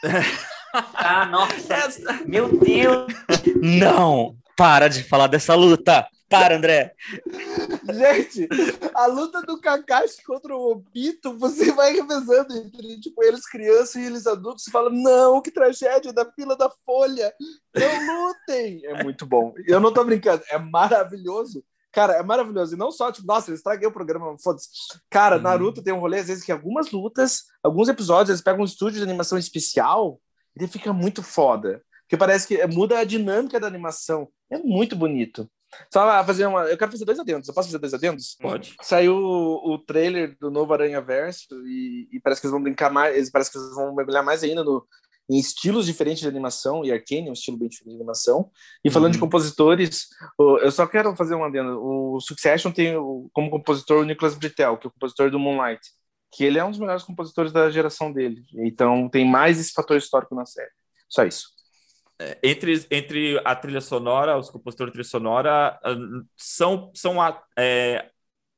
[0.72, 2.24] ah, nossa!
[2.26, 3.12] Meu Deus!
[3.56, 4.36] Não!
[4.56, 6.06] Para de falar dessa luta!
[6.30, 6.94] Para, André.
[7.92, 8.48] Gente,
[8.94, 14.04] a luta do Kakashi contra o Obito, você vai revezando entre tipo, eles crianças e
[14.06, 17.34] eles adultos e fala: Não, que tragédia da fila da folha.
[17.74, 18.80] Não lutem.
[18.86, 19.52] É muito bom.
[19.66, 21.64] Eu não tô brincando, é maravilhoso.
[21.90, 22.76] Cara, é maravilhoso.
[22.76, 24.68] E não só, tipo, nossa, eu estraguei o programa, foda-se.
[25.10, 25.42] Cara, uhum.
[25.42, 28.98] Naruto tem um rolê, às vezes, que algumas lutas, alguns episódios, eles pegam um estúdio
[28.98, 30.20] de animação especial
[30.56, 31.82] ele fica muito foda.
[32.02, 34.28] Porque parece que muda a dinâmica da animação.
[34.50, 35.48] É muito bonito.
[35.92, 36.64] Só fazer uma.
[36.64, 37.48] Eu quero fazer dois adendos.
[37.48, 38.36] Eu posso fazer dois adendos?
[38.40, 38.74] Pode.
[38.82, 42.90] Saiu o, o trailer do novo Aranha Verso e, e, parece que eles vão brincar
[42.90, 43.14] mais.
[43.14, 44.84] Eles parece que eles vão mergulhar mais ainda no,
[45.30, 48.50] em estilos diferentes de animação, e Arcane é um estilo bem diferente de animação.
[48.84, 49.12] E falando uhum.
[49.12, 51.80] de compositores, eu só quero fazer uma adendo.
[51.80, 52.96] O Succession tem
[53.32, 55.80] como compositor o Nicholas Britell, que é o compositor do Moonlight,
[56.32, 58.44] que ele é um dos melhores compositores da geração dele.
[58.54, 60.70] Então tem mais esse fator histórico na série.
[61.08, 61.48] Só isso.
[62.18, 65.96] É, entre, entre a trilha sonora, os compositores de trilha sonora, ah,
[66.36, 67.16] são, são
[67.58, 68.10] é,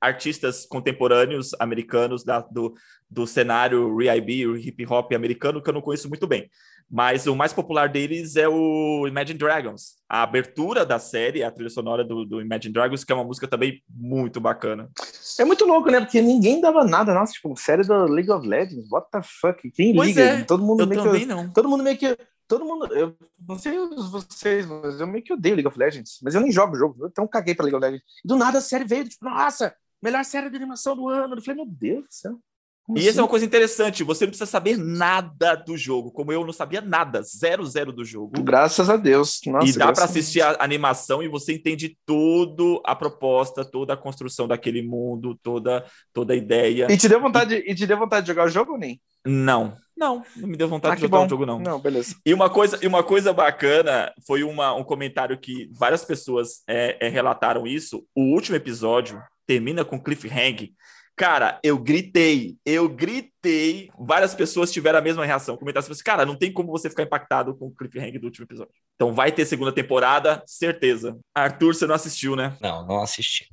[0.02, 2.74] artistas contemporâneos americanos da, do,
[3.08, 6.50] do cenário R&B, o hip hop americano, que eu não conheço muito bem.
[6.90, 9.94] Mas o mais popular deles é o Imagine Dragons.
[10.06, 13.46] A abertura da série, a trilha sonora do, do Imagine Dragons, que é uma música
[13.46, 14.90] também muito bacana.
[15.38, 16.00] É muito louco, né?
[16.00, 17.14] Porque ninguém dava nada.
[17.14, 19.70] Nossa, tipo, série da League of Legends, what the fuck?
[19.70, 20.22] Quem pois liga?
[20.22, 20.44] É.
[20.44, 21.50] Todo mundo eu meio também que, não.
[21.50, 22.14] Todo mundo meio que
[22.46, 22.86] todo mundo.
[22.94, 23.16] Eu
[23.48, 23.78] não sei
[24.10, 26.18] vocês, mas eu meio que odeio League of Legends.
[26.22, 28.04] Mas eu nem jogo o jogo, então caguei pra League of Legends.
[28.22, 31.36] E do nada a série veio, tipo, nossa, melhor série de animação do ano.
[31.36, 32.38] Eu falei, meu Deus do céu.
[32.84, 33.10] Como e assim?
[33.10, 36.52] essa é uma coisa interessante, você não precisa saber nada do jogo, como eu não
[36.52, 38.42] sabia nada, zero, zero do jogo.
[38.42, 39.40] Graças a Deus.
[39.46, 43.96] Nossa, e dá para assistir a animação e você entende tudo a proposta, toda a
[43.96, 46.88] construção daquele mundo, toda, toda a ideia.
[46.90, 47.70] E te deu vontade, e...
[47.70, 49.00] e te deu vontade de jogar o jogo, nem?
[49.24, 51.26] Não, não, não me deu vontade ah, de jogar bom.
[51.26, 51.60] o jogo, não.
[51.60, 52.16] Não, beleza.
[52.26, 57.06] E uma coisa, e uma coisa bacana foi uma, um comentário que várias pessoas é,
[57.06, 58.04] é, relataram isso.
[58.12, 60.70] O último episódio termina com cliffhanger
[61.14, 63.90] Cara, eu gritei, eu gritei.
[63.98, 65.58] Várias pessoas tiveram a mesma reação.
[65.58, 68.72] Comentaram assim: cara, não tem como você ficar impactado com o cliffhanger do último episódio.
[68.94, 71.18] Então vai ter segunda temporada, certeza.
[71.34, 72.56] Arthur, você não assistiu, né?
[72.60, 73.46] Não, não assisti.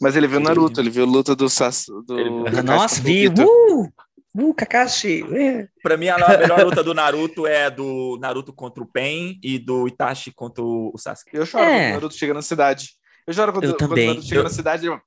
[0.00, 2.06] Mas ele viu Naruto, ele viu a luta do Sasuke.
[2.06, 2.18] Do...
[2.18, 2.62] Ele...
[2.62, 3.28] Nossa, vi.
[3.28, 3.90] Uh!
[4.36, 5.24] Uh, Kakashi!
[5.34, 5.66] É.
[5.82, 9.88] Pra mim, a melhor luta do Naruto é do Naruto contra o Pen e do
[9.88, 11.30] Itachi contra o Sasuke.
[11.32, 11.68] Eu choro é.
[11.68, 12.90] quando o Naruto chega na cidade.
[13.26, 14.44] Eu choro quando, eu quando o Naruto chega eu...
[14.44, 14.86] na cidade.
[14.86, 15.00] Eu...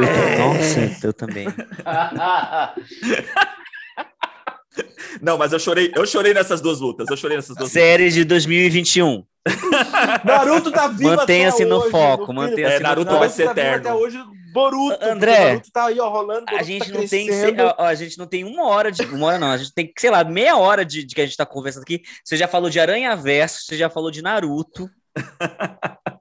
[0.00, 0.38] É.
[0.38, 1.46] Nossa, eu também.
[5.22, 7.08] Não, mas eu chorei, eu chorei nessas duas lutas.
[7.08, 9.24] Eu chorei nessas duas Séries de 2021.
[10.24, 13.88] Naruto tá vivo Mantenha-se no foco, mantenha-se é, Naruto no vai ser tá eterno.
[13.88, 14.18] Até hoje,
[14.52, 15.04] Boruto.
[15.04, 16.46] André, Naruto tá aí, ó, rolando.
[16.48, 19.38] A gente tá não tem, ó, a gente não tem uma hora de, uma hora
[19.38, 21.82] não, a gente tem, sei lá, meia hora de, de que a gente tá conversando
[21.82, 22.02] aqui.
[22.24, 24.88] Você já falou de Aranha Verso, você já falou de Naruto.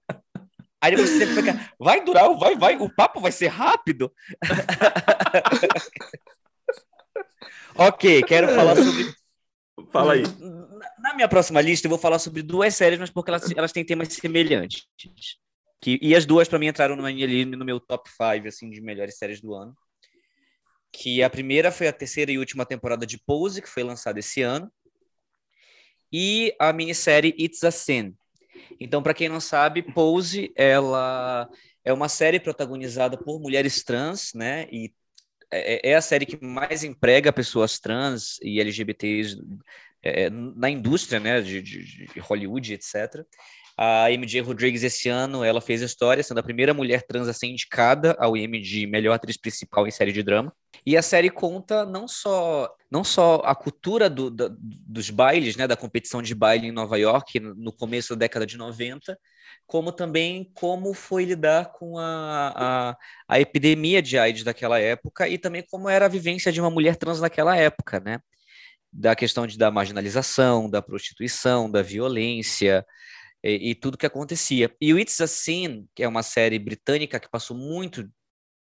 [0.83, 4.13] Aí depois você fica, vai durar, vai, vai, o papo vai ser rápido.
[7.73, 9.15] ok, quero falar sobre.
[9.93, 10.23] Fala aí.
[10.99, 13.85] Na minha próxima lista, eu vou falar sobre duas séries, mas porque elas, elas têm
[13.85, 14.85] temas semelhantes.
[15.79, 18.81] Que, e as duas, para mim, entraram no, ali no meu top 5 assim, de
[18.81, 19.73] melhores séries do ano.
[20.91, 24.41] Que a primeira foi a terceira e última temporada de Pose, que foi lançada esse
[24.41, 24.69] ano.
[26.11, 28.17] E a minissérie It's a Sin,
[28.79, 31.49] Então, para quem não sabe, Pose, ela
[31.83, 34.67] é uma série protagonizada por mulheres trans, né?
[34.71, 34.93] E
[35.51, 39.37] é, é a série que mais emprega pessoas trans e LGBTs
[40.01, 41.41] é, na indústria, né?
[41.41, 43.25] De, de, de Hollywood, etc.
[43.75, 47.47] A MJ Rodrigues, esse ano, ela fez história, sendo a primeira mulher trans a ser
[47.47, 50.53] indicada ao Emmy de melhor atriz principal em série de drama.
[50.85, 55.65] E a série conta não só, não só a cultura do, da, dos bailes, né,
[55.65, 59.17] da competição de baile em Nova York, no começo da década de 90,
[59.65, 65.37] como também como foi lidar com a, a, a epidemia de AIDS daquela época e
[65.37, 68.19] também como era a vivência de uma mulher trans naquela época, né?
[68.91, 72.85] Da questão de, da marginalização, da prostituição, da violência,
[73.43, 74.73] e, e, tudo que acontecia.
[74.79, 78.09] E o It's a Sin, que é uma série britânica que passou muito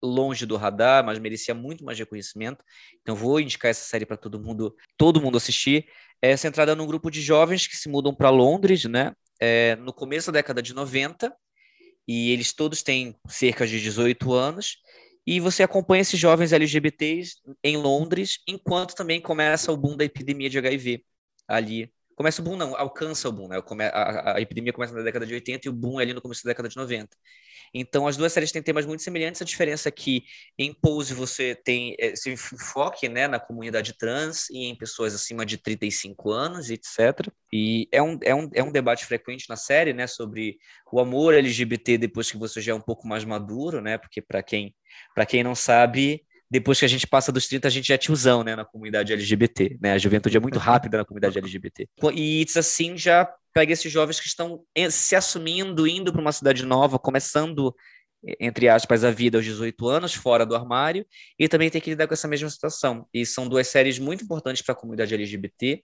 [0.03, 2.65] longe do radar, mas merecia muito mais reconhecimento.
[3.03, 5.87] Então vou indicar essa série para todo mundo, todo mundo assistir.
[6.23, 9.13] É centrada num grupo de jovens que se mudam para Londres, né?
[9.39, 11.35] É, no começo da década de 90,
[12.09, 14.79] e eles todos têm cerca de 18 anos.
[15.27, 20.49] E você acompanha esses jovens LGBTs em Londres, enquanto também começa o boom da epidemia
[20.49, 21.05] de HIV
[21.47, 23.63] ali Começa o boom, não, alcança o boom, né?
[23.95, 26.45] A, a, epidemia começa na década de 80 e o boom é ali no começo
[26.45, 27.17] da década de 90.
[27.73, 29.41] Então, as duas séries têm temas muito semelhantes.
[29.41, 30.25] A diferença é que
[30.59, 35.57] em Pose você tem esse enfoque né, na comunidade trans e em pessoas acima de
[35.57, 37.33] 35 anos, etc.
[37.51, 40.59] E é um, é um, é um debate frequente na série né, sobre
[40.93, 43.97] o amor LGBT depois que você já é um pouco mais maduro, né?
[43.97, 44.75] Porque, para quem,
[45.27, 48.43] quem não sabe, depois que a gente passa dos 30, a gente já é tiozão,
[48.43, 49.93] né, na comunidade LGBT, né?
[49.93, 50.61] A juventude é muito uhum.
[50.61, 51.89] rápida na comunidade LGBT.
[52.13, 56.65] E isso assim já pega esses jovens que estão se assumindo, indo para uma cidade
[56.65, 57.75] nova, começando
[58.39, 61.07] entre aspas, a vida aos 18 anos, fora do armário,
[61.39, 63.07] e também tem que lidar com essa mesma situação.
[63.15, 65.83] E são duas séries muito importantes para a comunidade LGBT.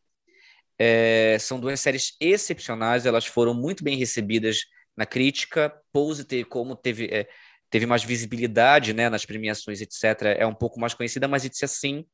[0.79, 4.59] É, são duas séries excepcionais, elas foram muito bem recebidas
[4.97, 5.73] na crítica.
[5.93, 7.27] Pose, como teve, é,
[7.71, 12.05] teve mais visibilidade né, nas premiações, etc., é um pouco mais conhecida, mas It's Assim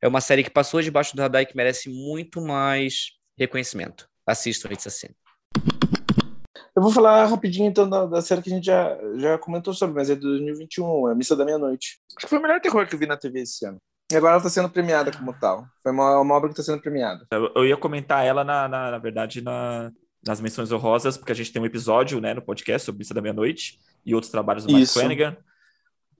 [0.00, 4.08] é uma série que passou debaixo do radar e que merece muito mais reconhecimento.
[4.26, 5.08] Assistam It's Assim.
[6.74, 9.94] Eu vou falar rapidinho então da, da, série que a gente já, já comentou sobre,
[9.94, 11.98] mas é de 2021, é Missa da Meia-Noite.
[12.14, 13.78] Acho que foi o melhor terror que eu vi na TV esse ano.
[14.12, 15.66] E agora ela está sendo premiada como tal.
[15.82, 17.24] Foi uma, uma obra que está sendo premiada.
[17.32, 19.90] Eu, eu, ia comentar ela, na, na, na verdade, na,
[20.24, 23.22] nas menções honrosas, porque a gente tem um episódio né, no podcast sobre Missa da
[23.22, 25.36] Meia-Noite e outros trabalhos do Mike Flanagan.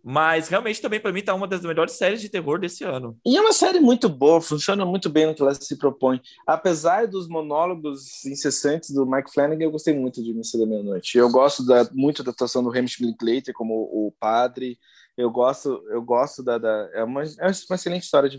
[0.09, 3.18] Mas realmente também para mim tá uma das melhores séries de terror desse ano.
[3.26, 6.20] E é uma série muito boa, funciona muito bem no que ela se propõe.
[6.46, 11.18] Apesar dos monólogos incessantes do Mike Flanagan, eu gostei muito de Missa da Meia-Noite.
[11.18, 14.78] Eu gosto da, muito da atuação do Hamish Linklater como o padre.
[15.16, 18.38] Eu gosto, eu gosto da, da é, uma, é uma excelente história de,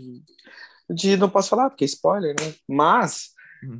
[0.88, 2.54] de não posso falar porque é spoiler, né?
[2.66, 3.36] Mas.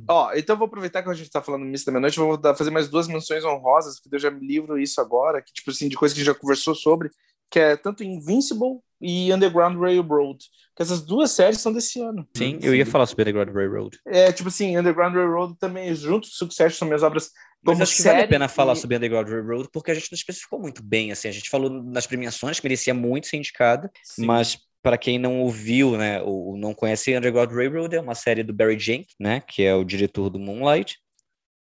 [0.07, 2.55] Ó, então eu vou aproveitar que a gente está falando Missa da Meia-Noite, vou dar,
[2.55, 5.87] fazer mais duas menções honrosas, porque eu já me livro isso agora, que tipo assim,
[5.87, 7.09] de coisa que a gente já conversou sobre,
[7.51, 10.45] que é tanto Invincible e Underground Railroad.
[10.75, 12.27] Que essas duas séries são desse ano.
[12.35, 13.99] Sim, eu ia falar sobre Underground Railroad.
[14.05, 17.31] É, tipo assim, Underground Railroad também, junto com Succession, são minhas obras
[17.63, 20.15] como Mas acho que vale a pena falar sobre Underground Railroad, porque a gente não
[20.15, 24.57] especificou muito bem, assim, a gente falou nas premiações que merecia muito ser indicada, mas
[24.81, 28.79] para quem não ouviu, né, ou não conhece Underground Railroad, é uma série do Barry
[28.79, 30.97] Jenkins, né, que é o diretor do Moonlight,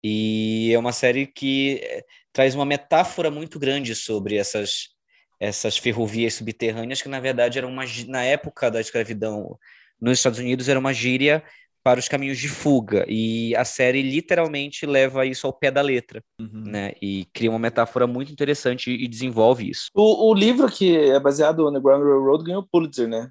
[0.04, 4.94] e é uma série que eh, traz uma metáfora muito grande sobre essas
[5.40, 9.58] essas ferrovias subterrâneas que na verdade eram uma na época da escravidão
[10.00, 11.44] nos Estados Unidos era uma gíria
[11.84, 13.06] para os caminhos de fuga.
[13.08, 16.64] E a série literalmente leva isso ao pé da letra, uhum.
[16.66, 16.94] né?
[17.02, 19.88] E cria uma metáfora muito interessante e desenvolve isso.
[19.94, 23.30] O, o livro que é baseado no Underground Railroad ganhou Pulitzer, né?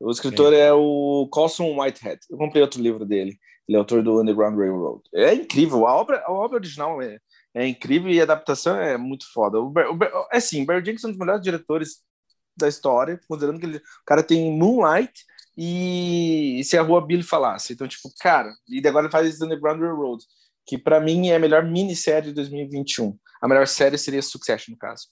[0.00, 2.20] O escritor é, é o Colson Whitehead.
[2.30, 3.36] Eu comprei outro livro dele.
[3.68, 5.02] Ele é autor do Underground Railroad.
[5.14, 5.86] É incrível.
[5.86, 7.18] A obra, a obra original é,
[7.54, 9.60] é incrível e a adaptação é muito foda.
[9.60, 11.98] O, o, é assim, Barry Jenkins é um dos melhores diretores
[12.56, 15.12] da história, considerando que ele, o cara tem Moonlight
[15.56, 17.72] e se a rua Billy falasse.
[17.72, 20.24] Então, tipo, cara, e agora ele faz Underground Railroad,
[20.66, 23.18] que para mim é a melhor minissérie de 2021.
[23.42, 25.08] A melhor série seria Succession, no caso.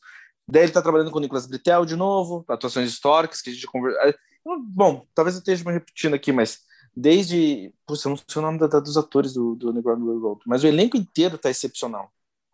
[0.48, 3.66] Daí ele tá trabalhando com o Nicolas Britel de novo, atuações históricas que a gente
[3.66, 3.98] conversa.
[4.46, 6.61] Ah, bom, talvez eu esteja me repetindo aqui, mas
[6.96, 7.72] desde.
[7.87, 10.64] Puxa, eu não sei o nome da, da, dos atores do, do Underground Railroad, mas
[10.64, 12.11] o elenco inteiro tá excepcional.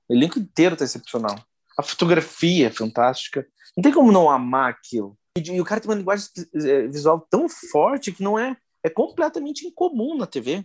[0.08, 1.38] O elenco inteiro tá excepcional.
[1.78, 3.46] A fotografia é fantástica.
[3.76, 5.16] Não tem como não amar aquilo.
[5.36, 9.66] E, o cara tem uma linguagem é, visual tão forte que não é, é completamente
[9.66, 10.64] incomum na TV.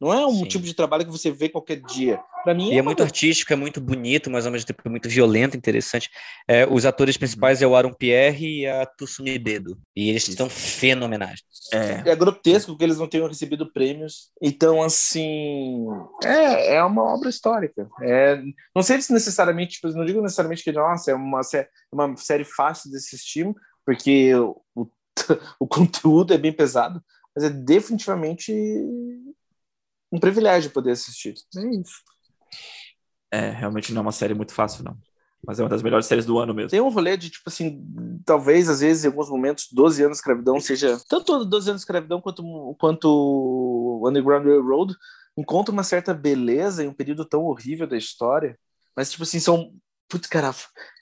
[0.00, 0.44] Não é um Sim.
[0.44, 2.20] tipo de trabalho que você vê qualquer dia.
[2.44, 4.88] Para mim, e é, é muito artístico, é muito bonito, mas ao mesmo tempo é
[4.88, 6.10] muito violento, interessante.
[6.46, 9.78] É, os atores principais é o Aaron Pierre e a Tusumi Dedo.
[9.96, 11.40] E eles estão fenomenais.
[11.72, 12.10] É.
[12.10, 14.30] é grotesco que eles não tenham recebido prêmios.
[14.42, 15.86] Então, assim,
[16.22, 17.88] é, é uma obra histórica.
[18.02, 18.42] É,
[18.76, 22.44] não sei se necessariamente, tipo, não digo necessariamente que, nossa, é uma, é uma série
[22.44, 23.46] fácil de assistir,
[23.84, 24.60] porque o,
[25.58, 27.02] o conteúdo é bem pesado,
[27.34, 28.52] mas é definitivamente
[30.12, 31.34] um privilégio poder assistir.
[31.56, 32.02] É isso.
[33.30, 34.96] É, realmente não é uma série muito fácil, não.
[35.46, 36.70] Mas é uma das melhores séries do ano mesmo.
[36.70, 37.84] Tem um rolê de, tipo assim,
[38.24, 40.98] talvez, às vezes, em alguns momentos, 12 anos de escravidão seja.
[41.08, 44.94] Tanto 12 anos de escravidão quanto, quanto Underground Railroad
[45.36, 48.58] encontra uma certa beleza em um período tão horrível da história.
[48.96, 49.72] Mas, tipo assim, são.
[50.08, 50.54] Putz, cara,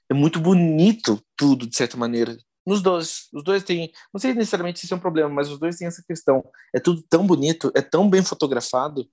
[0.08, 2.36] é muito bonito tudo, de certa maneira.
[2.66, 3.28] Nos dois.
[3.32, 3.92] Os dois têm.
[4.12, 6.44] Não sei necessariamente se isso é um problema, mas os dois têm essa questão.
[6.74, 9.08] É tudo tão bonito, é tão bem fotografado,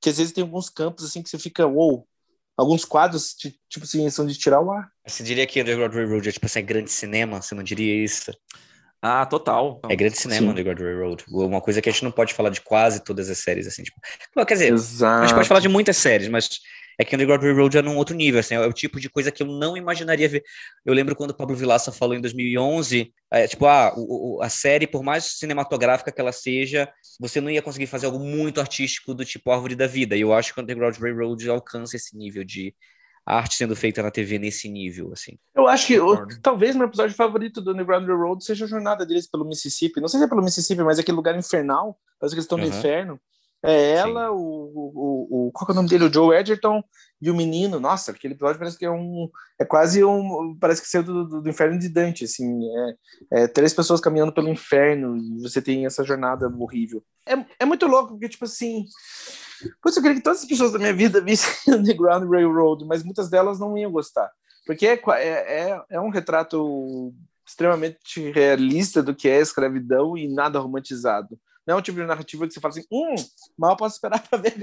[0.00, 2.08] que às vezes tem alguns campos assim que você fica, uou, wow,
[2.56, 4.90] alguns quadros, tipo assim, são de tirar o ar.
[5.06, 7.40] Você diria que Underground Railroad é tipo assim, é grande cinema?
[7.40, 8.32] Você não diria isso?
[9.02, 9.80] Ah, total.
[9.88, 10.50] É grande cinema Sim.
[10.50, 11.24] Underground Railroad.
[11.28, 13.98] Uma coisa que a gente não pode falar de quase todas as séries, assim, tipo.
[14.46, 15.22] Quer dizer, Exato.
[15.22, 16.60] a gente pode falar de muitas séries, mas
[17.00, 19.42] é que Underground Railroad é num outro nível, assim, é o tipo de coisa que
[19.42, 20.44] eu não imaginaria ver.
[20.84, 24.50] Eu lembro quando o Pablo Vilaça falou em 2011, é, tipo, ah, o, o, a
[24.50, 29.14] série, por mais cinematográfica que ela seja, você não ia conseguir fazer algo muito artístico
[29.14, 32.74] do tipo Árvore da Vida, e eu acho que Underground Railroad alcança esse nível de
[33.24, 35.38] arte sendo feita na TV nesse nível, assim.
[35.54, 39.26] Eu acho que o, talvez meu episódio favorito do Underground Railroad seja a jornada deles
[39.26, 40.02] pelo Mississippi.
[40.02, 42.58] Não sei se é pelo Mississippi, mas é aquele lugar infernal, parece que eles estão
[42.58, 42.64] uhum.
[42.64, 43.18] no inferno.
[43.62, 46.04] É ela, o, o, o, Qual é o nome dele?
[46.04, 46.82] O Joe Edgerton
[47.20, 47.78] e o menino.
[47.78, 49.28] Nossa, aquele episódio parece que é um.
[49.58, 50.56] É quase um.
[50.58, 52.60] Parece que saiu do, do, do inferno de Dante, assim.
[53.32, 57.04] É, é, três pessoas caminhando pelo inferno e você tem essa jornada horrível.
[57.26, 58.84] É, é muito louco, porque, tipo assim.
[59.82, 63.28] Pois eu queria que todas as pessoas da minha vida vissem Underground Railroad, mas muitas
[63.28, 64.30] delas não iam gostar.
[64.64, 67.12] Porque é, é, é, é um retrato
[67.46, 71.38] extremamente realista do que é a escravidão e nada romantizado.
[71.66, 73.14] Não é um tipo de narrativa que você fala assim, hum,
[73.56, 74.54] mal posso esperar para ver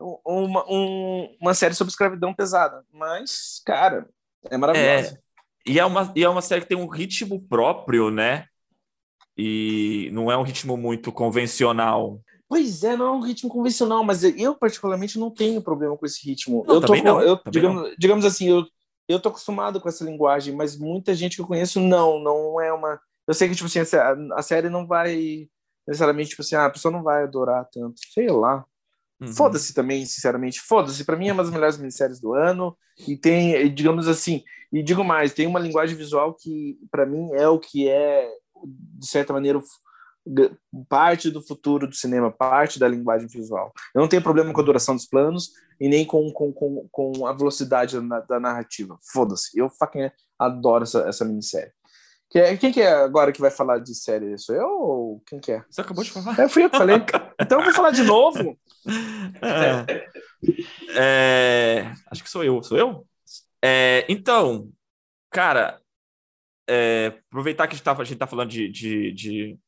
[0.00, 2.84] uma, um, uma série sobre escravidão pesada.
[2.92, 4.08] Mas, cara,
[4.50, 5.20] é maravilhosa.
[5.66, 8.46] É, e, é uma, e é uma série que tem um ritmo próprio, né?
[9.36, 12.20] E não é um ritmo muito convencional.
[12.48, 16.24] Pois é, não é um ritmo convencional, mas eu particularmente não tenho problema com esse
[16.24, 16.64] ritmo.
[16.66, 18.64] Não, eu tô, não, eu, digamos, digamos assim, eu,
[19.08, 22.72] eu tô acostumado com essa linguagem, mas muita gente que eu conheço não, não é
[22.72, 23.00] uma.
[23.26, 25.48] Eu sei que tipo assim a, a série não vai
[25.86, 27.94] necessariamente, tipo assim, ah, a pessoa não vai adorar tanto.
[28.12, 28.64] Sei lá.
[29.20, 29.32] Uhum.
[29.32, 30.60] Foda-se também, sinceramente.
[30.60, 31.04] Foda-se.
[31.04, 32.76] Para mim é uma das melhores minisséries do ano.
[33.06, 34.42] E tem, digamos assim,
[34.72, 38.28] e digo mais, tem uma linguagem visual que, para mim, é o que é,
[38.64, 39.60] de certa maneira,
[40.88, 43.72] parte do futuro do cinema, parte da linguagem visual.
[43.94, 47.26] Eu não tenho problema com a duração dos planos e nem com, com, com, com
[47.26, 48.96] a velocidade da, da narrativa.
[49.12, 49.56] Foda-se.
[49.58, 51.72] Eu fucking adoro essa, essa minissérie.
[52.34, 54.36] É, quem que é agora que vai falar de série?
[54.36, 55.64] Sou eu ou quem que é?
[55.70, 56.38] Você acabou de falar.
[56.38, 56.96] É, fui eu que falei.
[57.40, 58.58] então eu vou falar de novo.
[59.40, 60.08] É.
[60.96, 62.62] É, acho que sou eu.
[62.62, 63.06] Sou eu?
[63.62, 64.68] É, então,
[65.30, 65.80] cara,
[66.68, 69.58] é, aproveitar que a gente, tá, a gente tá falando de, de, de,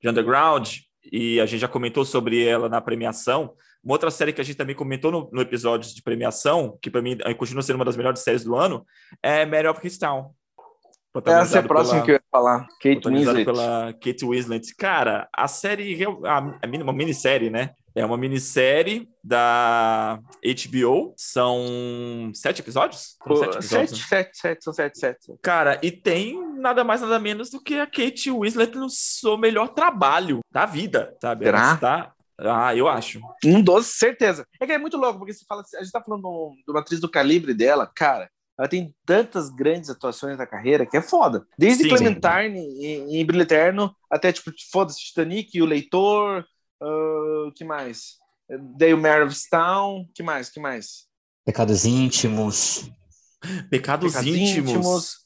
[0.00, 0.76] de Underground
[1.10, 3.54] e a gente já comentou sobre ela na premiação.
[3.82, 7.00] Uma outra série que a gente também comentou no, no episódio de premiação, que para
[7.00, 8.84] mim continua sendo uma das melhores séries do ano,
[9.22, 10.34] é Mary of Histown.
[11.26, 12.68] Essa é a próxima pela, que eu ia falar.
[12.80, 13.44] Kate Winslet.
[13.44, 14.74] pela Kate Winslet.
[14.76, 17.70] Cara, a série, a, a, uma minissérie, né?
[17.94, 21.12] É uma minissérie da HBO.
[21.16, 23.16] São sete episódios?
[23.26, 24.06] São sete, episódios, sete, né?
[24.08, 25.34] sete, sete, são sete, sete.
[25.42, 29.68] Cara, e tem nada mais, nada menos do que a Kate Winslet no seu melhor
[29.68, 31.46] trabalho da vida, sabe?
[31.46, 31.74] Será?
[31.74, 32.12] Está...
[32.38, 33.20] Ah, eu acho.
[33.44, 34.46] Um dos, certeza.
[34.58, 36.22] É que é muito louco, porque você fala, a gente tá falando
[36.64, 40.94] de uma atriz do calibre dela, cara ela tem tantas grandes atuações na carreira que
[40.94, 41.46] é foda.
[41.56, 46.44] Desde sim, Clementine em, em Brilho Eterno até, tipo, foda-se, Titanic, O Leitor,
[46.82, 48.18] uh, que mais?
[48.76, 51.06] Dale Mare of Town, que mais, que mais?
[51.42, 52.90] Pecados Íntimos.
[53.70, 54.70] Pecados, Pecados íntimos.
[54.70, 55.16] íntimos.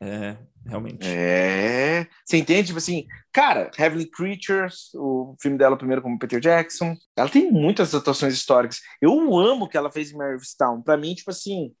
[0.00, 1.06] É, realmente.
[1.06, 2.06] É.
[2.24, 2.68] Você entende?
[2.68, 6.96] Tipo assim, cara, Heavenly Creatures, o filme dela primeiro como Peter Jackson.
[7.14, 8.80] Ela tem muitas atuações históricas.
[9.02, 10.80] Eu amo o que ela fez em Mare of Town.
[10.80, 11.74] Pra mim, tipo assim,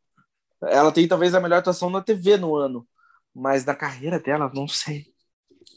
[0.62, 2.86] ela tem talvez a melhor atuação na TV no ano,
[3.34, 5.06] mas na carreira dela, não sei.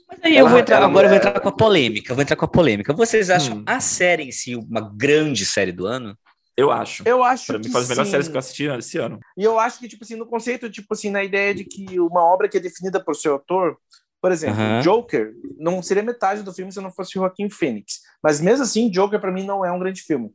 [0.07, 2.13] Mas aí ela, eu vou entrar, ela, agora eu vou entrar com a polêmica.
[2.13, 2.93] Vou entrar com a polêmica.
[2.93, 3.63] Vocês acham hum.
[3.65, 6.17] a série em si uma grande série do ano?
[6.57, 7.03] Eu acho.
[7.05, 7.47] Eu acho.
[7.47, 9.19] Pra mim, faz as melhores séries que eu assisti esse ano.
[9.37, 12.21] E eu acho que, tipo assim, no conceito, tipo assim, na ideia de que uma
[12.23, 13.77] obra que é definida por seu autor,
[14.21, 18.01] por exemplo, Joker não seria metade do filme se não fosse o Joaquim Phoenix.
[18.21, 20.31] Mas mesmo assim, Joker para mim não é um grande filme.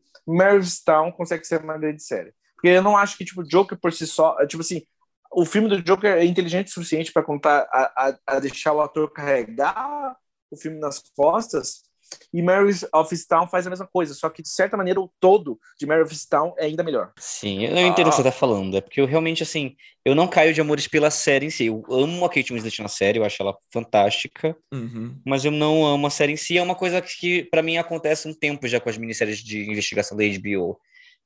[0.84, 2.32] Town consegue ser uma grande série.
[2.56, 4.82] Porque eu não acho que, tipo, Joker por si só, tipo assim,
[5.30, 8.80] o filme do Joker é inteligente o suficiente para contar, a, a, a, deixar o
[8.80, 10.16] ator carregar
[10.50, 11.86] o filme nas costas,
[12.32, 15.58] e Mary of Town faz a mesma coisa, só que de certa maneira o todo
[15.78, 17.12] de Mary of Town é ainda melhor.
[17.18, 18.08] Sim, eu entendo ah.
[18.08, 20.86] o que você tá falando, é porque eu realmente, assim, eu não caio de amores
[20.86, 24.56] pela série em si, eu amo a Kate Winslet na série, eu acho ela fantástica,
[24.72, 25.18] uhum.
[25.24, 28.28] mas eu não amo a série em si, é uma coisa que para mim acontece
[28.28, 30.78] um tempo já com as minisséries de investigação da HBO,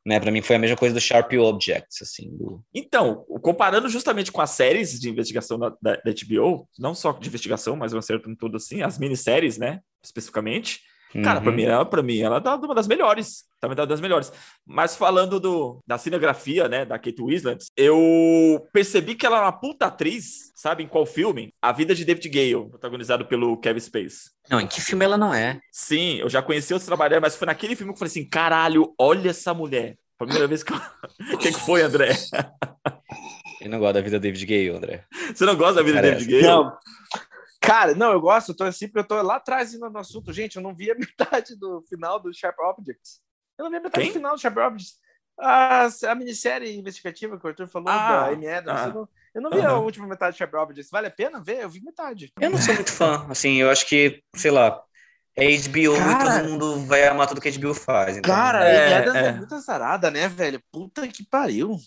[0.05, 0.19] né?
[0.19, 2.37] Para mim foi a mesma coisa do Sharp Objects, assim.
[2.37, 2.65] Do...
[2.75, 7.29] Então, comparando justamente com as séries de investigação da, da, da HBO, não só de
[7.29, 9.81] investigação, mas eu acerto em tudo assim, as minisséries, né?
[10.03, 10.81] Especificamente,
[11.23, 11.45] Cara, uhum.
[11.45, 13.45] pra, mim, ela, pra mim, ela é uma das melhores.
[13.61, 14.33] Também tá das melhores.
[14.65, 19.53] Mas falando do, da cinegrafia, né, da Kate Winslet, eu percebi que ela é uma
[19.53, 21.53] puta atriz, sabe em qual filme?
[21.61, 24.31] A Vida de David Gale, protagonizado pelo Kevin Space.
[24.49, 25.61] Não, em que filme ela não é?
[25.73, 28.95] Sim, eu já conheci outros trabalhadores, mas foi naquele filme que eu falei assim, caralho,
[28.99, 29.97] olha essa mulher.
[30.17, 30.77] Foi a primeira vez que eu...
[31.35, 32.11] O que, que foi, André?
[33.61, 35.05] Eu não gosto da vida do David Gale, André.
[35.35, 36.43] Você não gosta da vida do David Gale?
[36.43, 36.73] Não.
[37.61, 40.33] Cara, não, eu gosto, eu tô assim, porque eu tô lá atrás indo no assunto.
[40.33, 43.21] Gente, eu não vi a metade do final do Sharp Objects.
[43.59, 44.13] Eu não vi a metade Quem?
[44.13, 44.95] do final do Sharp Objects.
[45.39, 48.81] A, a minissérie investigativa que o Arthur falou ah, da Amy Adams.
[48.81, 50.91] Ah, eu não, eu não vi a última metade do Sharp Objects.
[50.91, 51.63] Vale a pena ver?
[51.63, 52.33] Eu vi metade.
[52.41, 53.27] Eu não sou muito fã.
[53.29, 54.83] Assim, eu acho que, sei lá,
[55.37, 58.17] é HBO cara, e todo mundo vai amar tudo que a HBO faz.
[58.17, 58.35] Então.
[58.35, 59.29] Cara, é, a Amy Adams é.
[59.29, 60.63] é muito azarada, né, velho?
[60.71, 61.79] Puta que pariu.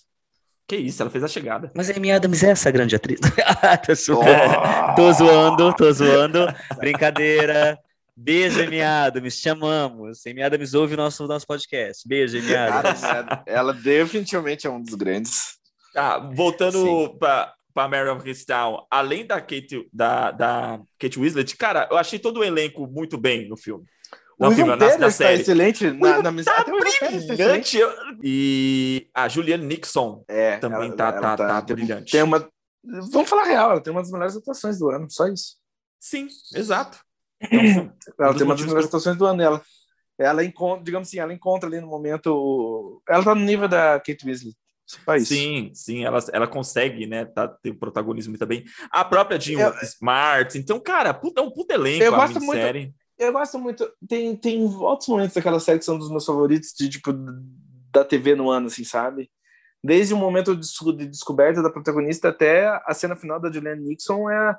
[0.67, 1.71] Que isso, ela fez a chegada.
[1.75, 3.19] Mas a Amy Adams é essa grande atriz.
[4.05, 4.23] tô, oh!
[4.95, 6.47] tô zoando, tô zoando.
[6.77, 7.77] Brincadeira.
[8.15, 10.25] Beijo, Amy Adams, te amamos.
[10.25, 12.07] Amy Adams ouve o nosso, nosso podcast.
[12.07, 13.01] Beijo, Amy Adams.
[13.45, 15.57] Ela definitivamente é um dos grandes.
[15.95, 17.89] Ah, voltando para para
[18.45, 23.17] Town, além da Kate, da, da Kate Winslet, cara, eu achei todo o elenco muito
[23.17, 23.83] bem no filme.
[24.49, 26.51] O Ivan na, está excelente na, na mesa.
[26.51, 27.79] Tá brilhante.
[28.21, 32.11] E a Julianne Nixon é, também ela, tá, ela tá, tá, tá brilhante.
[32.11, 32.47] Tem uma...
[33.11, 35.55] Vamos falar real, ela tem uma das melhores atuações do ano, só isso.
[35.99, 36.99] Sim, exato.
[37.41, 39.41] Então, ela tem uma das melhores atuações do ano.
[39.41, 39.61] Ela,
[40.17, 43.01] ela encontra, digamos assim, ela encontra ali no momento.
[43.07, 44.53] Ela tá no nível da Kate Weasley.
[45.25, 48.65] Sim, sim, ela, ela consegue, né, tá, ter o protagonismo também.
[48.91, 50.57] A própria Jean eu, Smart.
[50.57, 52.93] Então, cara, puta, é um puta elenco eu gosto muito, série.
[53.23, 53.89] Eu gosto muito.
[54.07, 57.13] Tem, tem outros momentos daquela série que são dos meus favoritos, de tipo,
[57.91, 59.29] da TV no ano, assim, sabe?
[59.83, 64.55] Desde o momento de descoberta da protagonista até a cena final da Julianne Nixon é.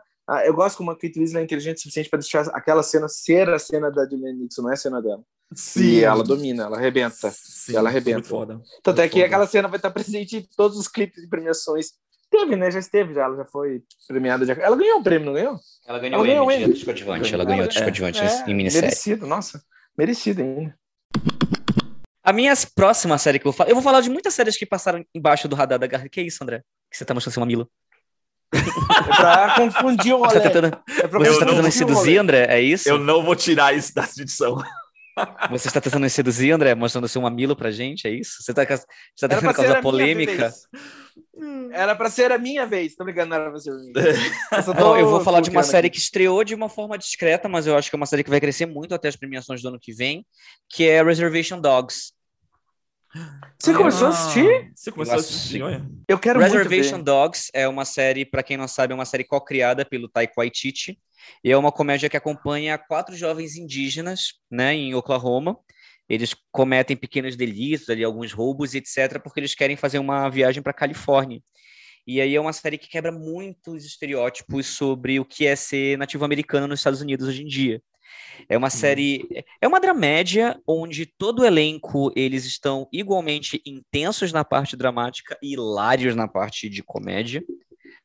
[0.46, 3.48] Eu gosto como a Kate Winslet é inteligente o suficiente para deixar aquela cena ser
[3.50, 5.22] a cena da Julianne Nixon, não é a cena dela.
[5.54, 5.82] Sim.
[5.82, 7.30] E ela domina, ela arrebenta.
[7.30, 8.28] Sim, ela arrebenta.
[8.28, 8.60] Foda.
[8.82, 9.26] Tanto é que foda.
[9.26, 11.92] aquela cena vai estar presente em todos os clipes de premiações
[12.34, 12.68] Teve, né?
[12.68, 13.22] Já esteve, já.
[13.22, 14.44] Ela já foi premiada.
[14.44, 14.54] Já...
[14.54, 15.60] Ela ganhou um prêmio, não ganhou?
[15.86, 17.32] Ela ganhou ela ganhou o Emmy de coadjuvante.
[17.32, 18.88] Ela ganhou atriz coadjuvante é, em minissérie.
[18.88, 19.62] Merecido, nossa.
[19.96, 20.76] Merecido ainda.
[22.24, 23.70] A minha próxima série que eu vou falar...
[23.70, 26.08] Eu vou falar de muitas séries que passaram embaixo do radar da Garra.
[26.08, 26.62] Que é isso, André?
[26.90, 27.70] Que você tá mostrando seu mamilo?
[28.54, 30.30] É pra confundir o rolê.
[30.30, 32.46] Você tá tentando, é você tá tentando me seduzir, André?
[32.48, 32.88] É isso?
[32.88, 34.62] Eu não vou tirar isso da edição.
[35.50, 38.42] Você está tentando me seduzir, André, mostrando seu mamilo pra gente, é isso?
[38.42, 38.78] Você está tá
[39.28, 40.52] tentando causar polêmica?
[41.72, 43.92] Era para ser a minha vez, tô brincando, não era pra ser a minha.
[43.96, 45.96] Eu, não, eu vou falar de uma série aqui.
[45.96, 48.40] que estreou de uma forma discreta, mas eu acho que é uma série que vai
[48.40, 50.24] crescer muito até as premiações do ano que vem,
[50.68, 52.12] que é Reservation Dogs.
[53.60, 54.72] Você ah, começou a assistir?
[54.74, 55.84] Você começou a assistir, olha.
[56.08, 59.84] Eu quero Reservation Dogs é uma série, para quem não sabe, é uma série co-criada
[59.84, 60.98] pelo Taika Waititi.
[61.42, 65.56] E é uma comédia que acompanha quatro jovens indígenas, né, em Oklahoma.
[66.08, 70.72] Eles cometem pequenos delitos, ali, alguns roubos, etc., porque eles querem fazer uma viagem para
[70.72, 71.40] Califórnia.
[72.06, 76.66] E aí é uma série que quebra muitos estereótipos sobre o que é ser nativo-americano
[76.66, 77.82] nos Estados Unidos hoje em dia.
[78.48, 79.26] É uma série,
[79.60, 85.54] é uma dramédia onde todo o elenco eles estão igualmente intensos na parte dramática e
[85.54, 87.42] hilários na parte de comédia,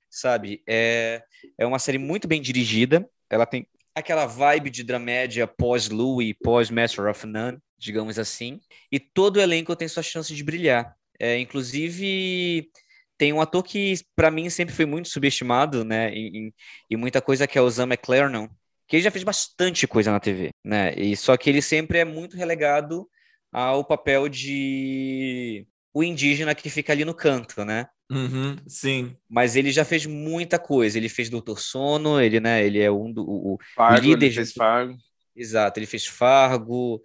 [0.09, 0.63] sabe?
[0.67, 1.21] É,
[1.57, 3.07] é uma série muito bem dirigida.
[3.29, 8.59] Ela tem aquela vibe de dramédia pós-Louis, pós-Master of None, digamos assim.
[8.91, 10.95] E todo elenco tem sua chance de brilhar.
[11.19, 12.69] É, inclusive
[13.17, 16.53] tem um ator que para mim sempre foi muito subestimado, né, em,
[16.89, 18.47] em, muita coisa que é o Zan McLaren,
[18.87, 20.93] que ele já fez bastante coisa na TV, né?
[20.95, 23.07] E só que ele sempre é muito relegado
[23.51, 27.87] ao papel de o indígena que fica ali no canto, né?
[28.11, 29.15] Uhum, sim.
[29.29, 30.97] Mas ele já fez muita coisa.
[30.97, 32.65] Ele fez Doutor Sono, ele, né?
[32.65, 34.27] Ele é um do o, Fargo, líder.
[34.27, 34.97] Ele fez Fargo.
[35.35, 37.01] Exato, ele fez Fargo.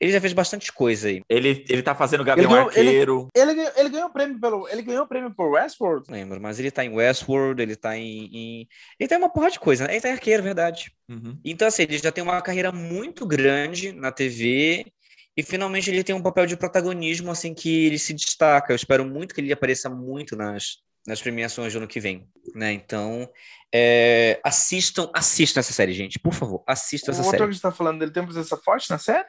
[0.00, 1.22] Ele já fez bastante coisa aí.
[1.28, 3.28] Ele, ele tá fazendo Gavião ele ganhou, Arqueiro.
[3.34, 4.68] Ele, ele, ele, ganhou prêmio pelo.
[4.68, 6.06] Ele ganhou prêmio por Westworld?
[6.08, 8.26] Não lembro, mas ele tá em Westworld, ele tá em.
[8.32, 8.68] em...
[8.98, 9.94] Ele tem uma porra de coisa, né?
[9.94, 10.92] Ele tá em arqueiro, verdade.
[11.08, 11.38] Uhum.
[11.44, 14.92] Então, assim, ele já tem uma carreira muito grande na TV
[15.36, 18.72] E finalmente ele tem um papel de protagonismo, assim, que ele se destaca.
[18.72, 22.72] Eu espero muito que ele apareça muito nas, nas premiações do ano que vem, né?
[22.72, 23.28] Então,
[23.74, 27.36] é, assistam, assistam essa série, gente, por favor, assistam essa o série.
[27.36, 29.26] O ator que está falando, ele tem presença forte na série?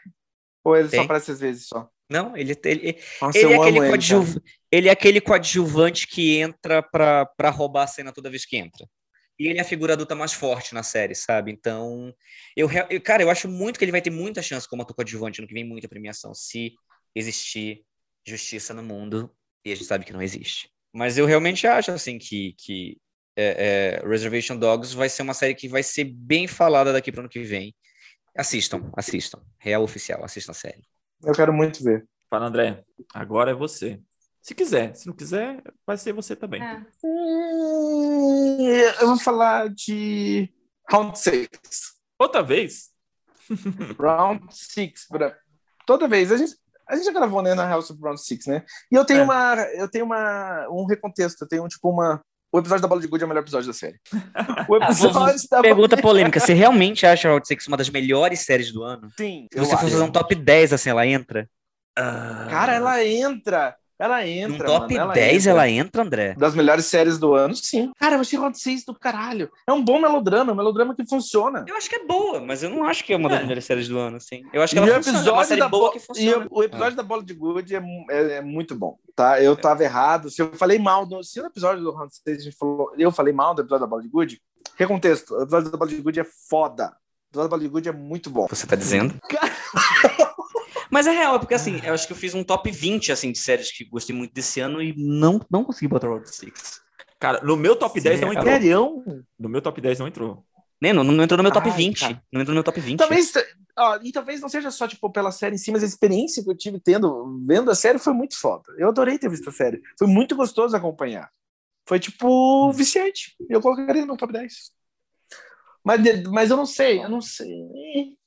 [0.64, 1.00] Ou ele tem?
[1.00, 1.90] só aparece às vezes só?
[2.10, 4.42] Não, ele, ele, Nossa, ele, é aquele ele,
[4.72, 8.88] ele é aquele coadjuvante que entra para roubar a cena toda vez que entra.
[9.38, 11.52] E ele é a figura adulta mais forte na série, sabe?
[11.52, 12.14] Então,
[12.56, 15.42] eu, eu cara, eu acho muito que ele vai ter muita chance como ator coadjuvante
[15.42, 16.74] no que vem muita premiação, se
[17.14, 17.84] existir
[18.26, 19.30] justiça no mundo,
[19.64, 20.70] e a gente sabe que não existe.
[20.94, 22.98] Mas eu realmente acho, assim, que, que
[23.36, 27.20] é, é, Reservation Dogs vai ser uma série que vai ser bem falada daqui para
[27.20, 27.76] o ano que vem.
[28.38, 29.42] Assistam, assistam.
[29.60, 30.84] Real oficial, assistam a série.
[31.24, 32.08] Eu quero muito ver.
[32.30, 32.84] Fala, André.
[33.14, 34.00] Agora é você.
[34.46, 34.96] Se quiser.
[34.96, 36.62] Se não quiser, vai ser você também.
[36.62, 36.86] É.
[37.04, 38.68] Hum,
[39.02, 40.54] eu vou falar de
[40.88, 41.50] Round 6.
[42.20, 42.92] Outra vez?
[44.00, 45.08] Round 6.
[45.88, 46.32] Toda vez.
[46.32, 46.54] A gente,
[46.88, 48.64] a gente já gravou né, na House of Round 6, né?
[48.92, 49.24] E eu tenho, é.
[49.24, 51.44] uma, eu tenho uma, um recontexto.
[51.44, 52.22] Eu tenho, tipo, uma,
[52.54, 54.00] o episódio da Bola de Gude é o melhor episódio da série.
[54.70, 56.40] O episódio da Pergunta polêmica.
[56.40, 59.12] Você realmente acha Round 6 uma das melhores séries do ano?
[59.18, 59.48] Sim.
[59.52, 61.50] Se você for fazer um top 10, assim, ela entra?
[61.98, 62.48] Uh...
[62.52, 63.76] Cara, ela entra.
[63.98, 64.68] Ela entra.
[64.68, 65.52] No top mano, ela 10 entra.
[65.52, 66.36] ela entra, André?
[66.38, 67.92] Das melhores séries do ano, sim.
[67.98, 69.50] Cara, eu achei Round 6 do caralho.
[69.66, 71.64] É um bom melodrama, um melodrama que funciona.
[71.68, 73.42] Eu acho que é boa, mas eu não acho que é uma das é.
[73.44, 74.44] melhores séries do ano, assim.
[74.52, 76.46] Eu acho que ela e funciona, é uma série boa que funciona.
[76.46, 76.98] E o episódio ah.
[76.98, 79.42] da Bola de Good é, é, é, muito bom, tá?
[79.42, 80.30] Eu tava errado.
[80.30, 83.12] Se eu falei mal, no, se no episódio do Round 6 a gente falou, eu
[83.12, 84.42] falei mal do episódio da Bola de Good,
[84.76, 86.88] recontexto, o episódio da Bola de Good é foda.
[86.88, 88.48] O episódio da Bola de Good é muito bom.
[88.50, 89.16] Você tá dizendo?
[89.30, 89.56] Cara...
[90.96, 93.30] Mas é real, é porque assim, eu acho que eu fiz um top 20 assim,
[93.30, 96.54] de séries que gostei muito desse ano e não, não consegui botar Round 6.
[97.20, 99.04] Cara, no meu top 10 não entrou.
[99.38, 100.46] No meu top 10 não entrou.
[100.82, 102.00] Nem, não, não entrou no meu top Ai, 20.
[102.00, 102.24] Cara.
[102.32, 102.98] Não entrou no meu top 20.
[102.98, 103.34] Talvez,
[103.78, 106.50] ó, e talvez não seja só tipo, pela série em si, mas a experiência que
[106.50, 108.64] eu tive tendo, vendo a série foi muito foda.
[108.78, 109.82] Eu adorei ter visto a série.
[110.00, 111.30] Foi muito gostoso acompanhar.
[111.86, 113.36] Foi tipo viciante.
[113.50, 114.72] Eu colocaria no top 10.
[115.84, 117.52] Mas, mas eu não sei, eu não sei.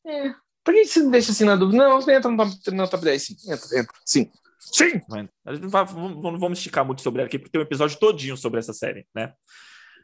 [0.06, 0.34] É,
[0.68, 1.82] por que você deixa assim na dúvida?
[1.82, 3.36] Não, você entra no top, no top 10, sim.
[3.50, 3.94] Entra, entra.
[4.04, 4.30] Sim.
[4.58, 5.00] Sim!
[5.46, 7.98] A gente não, vai, não vamos esticar muito sobre ela aqui, porque tem um episódio
[7.98, 9.32] todinho sobre essa série, né?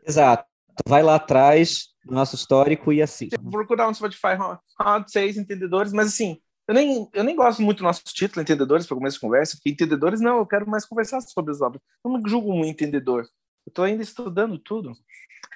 [0.06, 0.46] Exato.
[0.88, 3.36] Vai lá atrás do nosso histórico e assiste.
[3.42, 4.38] Vou procurar no Spotify
[4.80, 8.86] Round 6 Entendedores, mas assim, eu nem, eu nem gosto muito do nosso título, Entendedores,
[8.86, 11.82] para começo de conversa, porque entendedores não, eu quero mais conversar sobre as obras.
[12.02, 13.24] Eu não julgo um entendedor.
[13.66, 14.92] Eu estou ainda estudando tudo.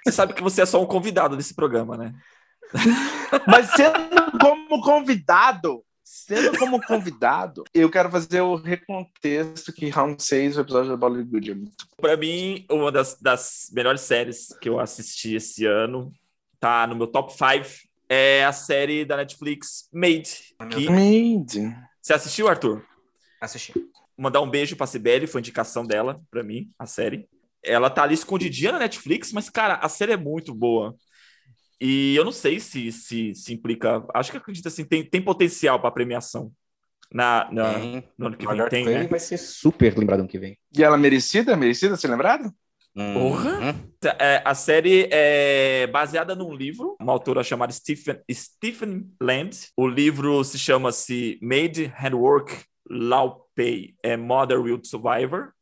[0.04, 2.14] Você sabe que você é só um convidado desse programa, né?
[3.46, 10.56] Mas sendo como convidado, sendo como convidado, eu quero fazer o recontexto que Round 6,
[10.56, 11.86] o episódio da Bollywood é muito.
[11.96, 16.12] Pra mim, uma das, das melhores séries que eu assisti esse ano,
[16.60, 20.54] tá no meu top 5, é a série da Netflix Made.
[20.70, 20.88] Que...
[20.88, 21.76] Made.
[22.00, 22.84] Você assistiu, Arthur?
[23.40, 23.72] Assisti.
[24.16, 27.28] Mandar um beijo pra Sibeli, foi indicação dela pra mim, a série.
[27.62, 30.96] Ela tá ali escondidinha na Netflix, mas, cara, a série é muito boa.
[31.81, 34.05] E eu não sei se, se, se implica.
[34.14, 36.53] Acho que acredito assim, tem, tem potencial para premiação.
[37.11, 37.72] Na, na,
[38.18, 39.07] no ano que vem tem, né?
[39.07, 40.59] vai ser super lembrado ano que vem.
[40.76, 41.57] E ela é merecida?
[41.57, 42.53] Merecida ser lembrada?
[43.14, 43.61] Porra!
[43.61, 43.74] Uhum.
[44.18, 49.68] É, a série é baseada num livro, uma autora chamada Stephen, Stephen Land.
[49.76, 52.53] O livro se chama-se Made Handwork
[52.91, 55.53] Law Pay é Mother Will Survivor.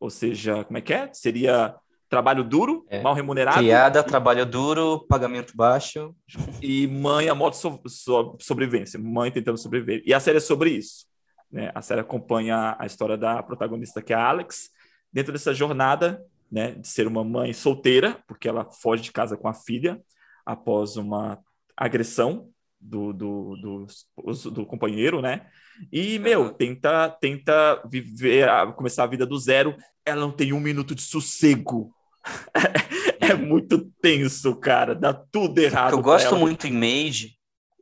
[0.00, 1.12] Ou seja, como é que é?
[1.12, 1.74] Seria
[2.12, 3.00] trabalho duro, é.
[3.00, 3.56] mal remunerado.
[3.56, 6.14] Criada, trabalho duro, pagamento baixo.
[6.60, 10.02] E mãe a modo so, so, sobrevivência, mãe tentando sobreviver.
[10.04, 11.06] E a série é sobre isso.
[11.50, 11.72] Né?
[11.74, 14.68] A série acompanha a história da protagonista, que é a Alex,
[15.10, 19.48] dentro dessa jornada né, de ser uma mãe solteira, porque ela foge de casa com
[19.48, 19.98] a filha
[20.44, 21.38] após uma
[21.74, 25.46] agressão do, do, do, do companheiro, né?
[25.90, 29.74] E, meu, tenta, tenta viver, começar a vida do zero.
[30.04, 31.94] Ela não tem um minuto de sossego
[33.20, 34.94] é muito tenso, cara.
[34.94, 35.92] Dá tudo errado.
[35.92, 37.36] Eu gosto muito em Mage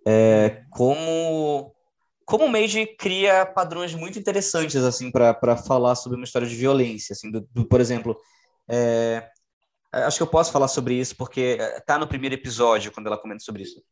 [0.06, 1.74] é como
[2.24, 7.12] como o Mage cria padrões muito interessantes assim para falar sobre uma história de violência,
[7.12, 8.16] assim, do, do por exemplo,
[8.68, 9.28] é,
[9.92, 13.18] acho que eu posso falar sobre isso porque é, tá no primeiro episódio quando ela
[13.18, 13.82] comenta sobre isso.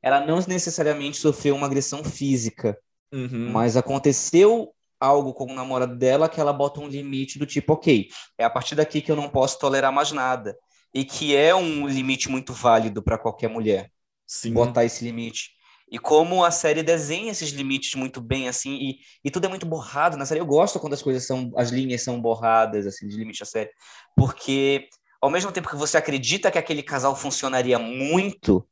[0.00, 2.78] Ela não necessariamente sofreu uma agressão física,
[3.12, 3.50] uhum.
[3.50, 8.08] mas aconteceu algo com o namorado dela que ela bota um limite do tipo, ok,
[8.36, 10.56] é a partir daqui que eu não posso tolerar mais nada.
[10.92, 13.90] E que é um limite muito válido para qualquer mulher.
[14.26, 14.52] Sim.
[14.52, 15.50] Botar esse limite.
[15.90, 19.66] E como a série desenha esses limites muito bem, assim, e, e tudo é muito
[19.66, 20.40] borrado na série.
[20.40, 23.70] Eu gosto quando as coisas são, as linhas são borradas, assim, de limite da série.
[24.14, 24.88] Porque,
[25.20, 28.66] ao mesmo tempo que você acredita que aquele casal funcionaria muito,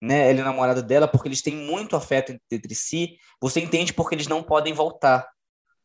[0.00, 0.30] né?
[0.30, 3.16] Ele é namorado dela porque eles têm muito afeto entre si.
[3.40, 5.28] Você entende porque eles não podem voltar,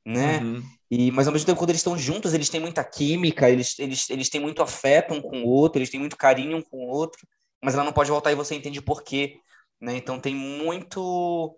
[0.08, 0.40] né?
[0.40, 0.64] Uhum.
[0.90, 4.10] E, mas ao mesmo tempo, quando eles estão juntos, eles têm muita química, eles, eles,
[4.10, 6.88] eles têm muito afeto um com o outro, eles têm muito carinho um com o
[6.88, 7.28] outro,
[7.62, 9.36] mas ela não pode voltar e você entende por quê.
[9.82, 9.98] Né?
[9.98, 11.58] Então tem muito.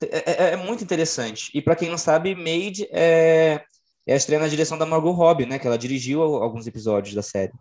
[0.00, 1.50] É, é, é muito interessante.
[1.54, 3.62] E para quem não sabe, Made é,
[4.06, 5.58] é a estreia na direção da Margot Robbie, né?
[5.58, 7.52] Que ela dirigiu alguns episódios da série.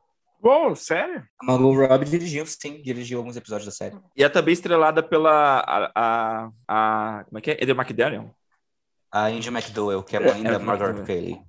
[0.42, 1.24] Uou, sério?
[1.42, 4.00] A Margot Robbie dirigiu, sim, dirigiu alguns episódios da série.
[4.16, 5.60] E é também estrelada pela.
[5.60, 7.62] A, a, a como é que é?
[7.62, 8.34] Edel McDaniel?
[9.12, 11.42] A Andy McDowell, que é a mãe é, da Margaret Qualley.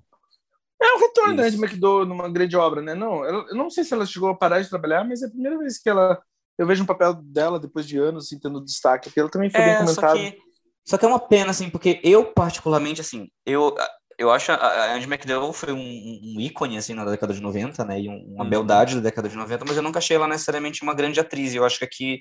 [0.82, 2.94] É o retorno da Andy McDowell numa grande obra, né?
[2.94, 5.56] Não, eu não sei se ela chegou a parar de trabalhar, mas é a primeira
[5.58, 6.20] vez que ela.
[6.58, 9.60] Eu vejo um papel dela depois de anos, assim, tendo destaque, porque ela também foi
[9.60, 10.16] é, bem comentado.
[10.16, 10.38] Só que,
[10.84, 13.74] só que é uma pena, assim, porque eu, particularmente, assim, eu,
[14.18, 18.00] eu acho a Andy McDowell foi um, um, ícone assim na década de 90, né?
[18.00, 18.50] E uma uhum.
[18.50, 21.54] beldade da década de 90, mas eu nunca achei ela necessariamente uma grande atriz.
[21.54, 22.20] Eu acho que aqui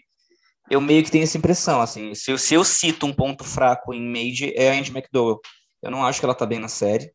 [0.70, 3.93] eu meio que tenho essa impressão, assim, se eu, se eu cito um ponto fraco
[3.93, 5.39] em Made é a Andy McDowell.
[5.82, 7.12] Eu não acho que ela tá bem na série.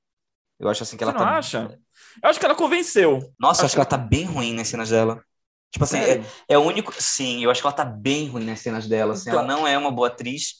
[0.58, 1.38] Eu acho assim que ela Você não tá.
[1.38, 1.78] acha?
[2.22, 3.32] Eu acho que ela convenceu.
[3.38, 5.22] Nossa, acho, acho que ela tá bem ruim nas cenas dela.
[5.70, 6.92] Tipo assim, é, é, o único.
[6.98, 9.12] Sim, eu acho que ela tá bem ruim nas cenas dela.
[9.12, 9.40] Assim, então...
[9.40, 10.54] Ela não é uma boa atriz,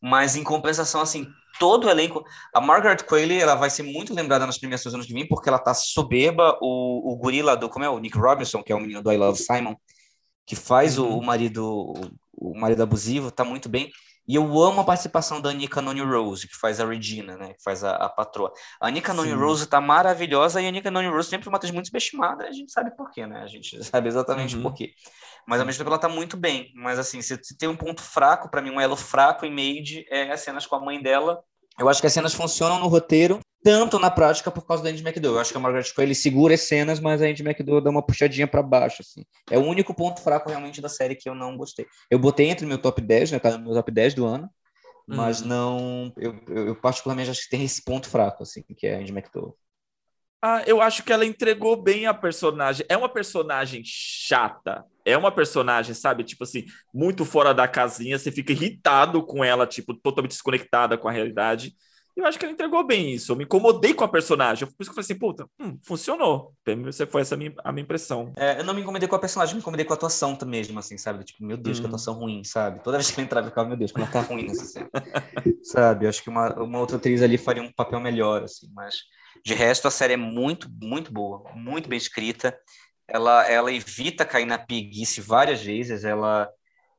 [0.00, 1.26] mas em compensação, assim,
[1.58, 2.24] todo o elenco.
[2.54, 5.58] A Margaret Qualley, ela vai ser muito lembrada nas premiações anos que vem, porque ela
[5.58, 6.56] tá soberba.
[6.60, 7.68] O, o gorila do.
[7.68, 7.88] Como é?
[7.88, 9.74] O Nick Robinson, que é o menino do I Love Simon,
[10.46, 11.10] que faz uhum.
[11.10, 11.92] o, o, marido.
[12.40, 13.90] O, marido abusivo, tá muito bem.
[14.26, 17.54] E eu amo a participação da Anika Noni Rose, que faz a Regina, né?
[17.54, 18.52] Que faz a, a patroa.
[18.80, 21.86] A Anika Noni Rose tá maravilhosa e a Anika Noni Rose sempre uma atriz muito
[21.86, 22.46] subestimada.
[22.46, 23.42] A gente sabe por quê, né?
[23.42, 24.62] A gente sabe exatamente uhum.
[24.62, 24.92] por quê.
[25.46, 26.70] Mas ao mesmo tempo ela tá muito bem.
[26.76, 30.06] Mas assim, se, se tem um ponto fraco, para mim, um elo fraco em Made,
[30.08, 31.42] é as cenas com a mãe dela.
[31.80, 35.02] Eu acho que as cenas funcionam no roteiro, tanto na prática por causa da Andy
[35.02, 35.36] McDowell.
[35.36, 38.04] Eu acho que a Margaret Qualley segura as cenas, mas a Andy McDowell dá uma
[38.04, 39.24] puxadinha para baixo, assim.
[39.50, 41.86] É o único ponto fraco realmente da série que eu não gostei.
[42.10, 43.38] Eu botei entre meu top 10, né?
[43.38, 44.46] Tá no meu top 10 do ano,
[45.08, 45.48] mas uhum.
[45.48, 46.12] não...
[46.18, 49.12] Eu, eu, eu, particularmente acho que tem esse ponto fraco, assim, que é a Andy
[49.12, 49.56] McDowell.
[50.42, 52.84] Ah, eu acho que ela entregou bem a personagem.
[52.90, 54.84] É uma personagem chata.
[55.04, 56.24] É uma personagem, sabe?
[56.24, 58.18] Tipo assim, muito fora da casinha.
[58.18, 61.74] Você fica irritado com ela, tipo, totalmente desconectada com a realidade.
[62.16, 63.32] Eu acho que ela entregou bem isso.
[63.32, 64.66] Eu me incomodei com a personagem.
[64.66, 66.52] Por isso que eu falei assim, puta, hum, funcionou.
[66.84, 68.32] Você foi essa a minha, a minha impressão.
[68.36, 70.98] É, eu não me incomodei com a personagem, me incomodei com a atuação mesmo, assim,
[70.98, 71.24] sabe?
[71.24, 71.88] Tipo, meu Deus, que uhum.
[71.88, 72.82] atuação ruim, sabe?
[72.82, 74.90] Toda vez que ela entrava, eu ficava, meu Deus, como ela tá ruim nessa cena.
[75.62, 76.04] sabe?
[76.04, 78.96] Eu acho que uma, uma outra atriz ali faria um papel melhor, assim, mas
[79.44, 82.56] de resto, a série é muito, muito boa, muito bem escrita.
[83.10, 86.04] Ela, ela evita cair na preguiça várias vezes.
[86.04, 86.48] Ela,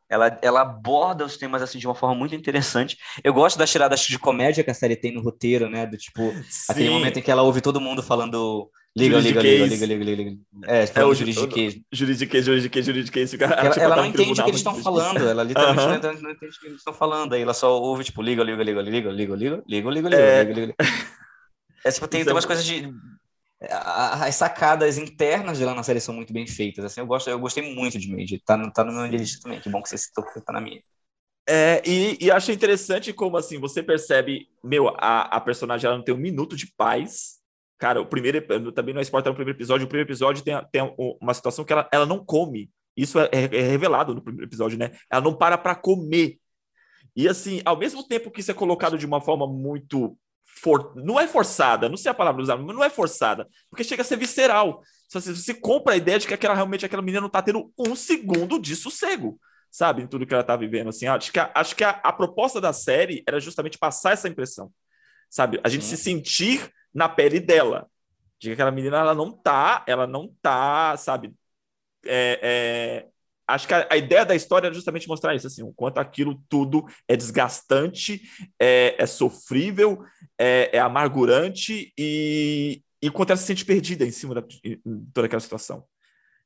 [0.10, 2.98] ela, ela aborda os temas assim de uma forma muito interessante.
[3.24, 5.86] Eu gosto das tiradas de comédia que a série tem no roteiro, né?
[5.86, 6.72] Do tipo, Sim.
[6.72, 10.24] aquele momento em que ela ouve todo mundo falando Liga, liga, liga, liga, liga, liga,
[10.24, 10.42] liga.
[10.68, 11.80] É, é o juridiquês.
[11.94, 13.34] Juridiquês, juridiquês, juridiquês.
[13.34, 15.30] Ela, tipo, ela não entende o que eles estão falando.
[15.30, 17.32] Ela literalmente não entende o que eles estão falando.
[17.32, 20.54] Aí ela só ouve, tipo, liga, liga, liga, liga, liga, liga, liga, liga, liga, liga,
[20.60, 20.76] liga.
[21.86, 22.94] É, tipo, tem, tem umas coisas de.
[23.70, 26.84] As sacadas internas de lá na série são muito bem feitas.
[26.84, 28.42] Assim, eu, gosto, eu gostei muito de Made.
[28.44, 29.60] Tá, tá no meu lista também.
[29.60, 30.82] Que bom que você citou, tá na minha.
[31.48, 36.04] É, e, e acho interessante como assim você percebe, meu, a, a personagem ela não
[36.04, 37.40] tem um minuto de paz.
[37.78, 39.86] Cara, o primeiro também não é spoiler, no primeiro episódio.
[39.86, 42.70] O primeiro episódio tem, tem uma situação que ela, ela não come.
[42.96, 44.92] Isso é, é, é revelado no primeiro episódio, né?
[45.10, 46.38] Ela não para para comer.
[47.16, 50.18] E assim, ao mesmo tempo que isso é colocado de uma forma muito
[50.60, 50.94] for...
[50.96, 54.06] não é forçada, não sei a palavra usar, mas não é forçada, porque chega a
[54.06, 54.82] ser visceral.
[55.10, 57.96] Você, você compra a ideia de que aquela realmente aquela menina não está tendo um
[57.96, 59.40] segundo de sossego,
[59.70, 60.90] sabe, em tudo que ela está vivendo.
[60.90, 64.30] Assim, acho que, a, acho que a, a, proposta da série era justamente passar essa
[64.30, 64.72] impressão,
[65.30, 65.96] sabe, a gente Sim.
[65.96, 67.88] se sentir na pele dela,
[68.40, 71.34] de que aquela menina ela não tá, ela não tá, sabe,
[72.06, 73.08] é, é,
[73.54, 76.42] acho que a, a, ideia da história é justamente mostrar isso, assim, o quanto aquilo
[76.50, 78.22] tudo é desgastante,
[78.60, 80.04] é, é sofrível,
[80.38, 84.80] é, é, amargurante e, e quanto ela se sente perdida em cima da, de
[85.14, 85.86] toda aquela situação.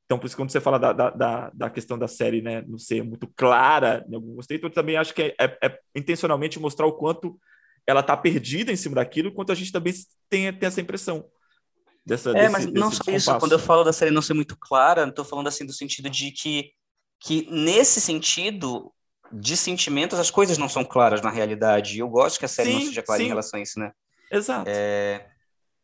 [0.04, 3.02] Então, por isso, quando você fala da, da, da, questão da série, né, não ser
[3.02, 6.92] muito clara em algum conceito, eu também acho que é, é, é intencionalmente mostrar o
[6.92, 7.38] quanto
[7.84, 9.92] ela está perdida em cima daquilo, quanto a gente também
[10.28, 11.24] tem, tem essa impressão.
[12.04, 14.56] Dessa, é, desse, mas não só isso, quando eu falo da série não ser muito
[14.56, 16.70] clara, estou falando assim do sentido de que
[17.20, 18.92] que nesse sentido
[19.32, 21.96] de sentimentos as coisas não são claras na realidade.
[21.96, 23.24] E eu gosto que a série sim, não seja clara sim.
[23.24, 23.92] em relação a isso, né?
[24.30, 24.68] Exato.
[24.68, 25.26] É...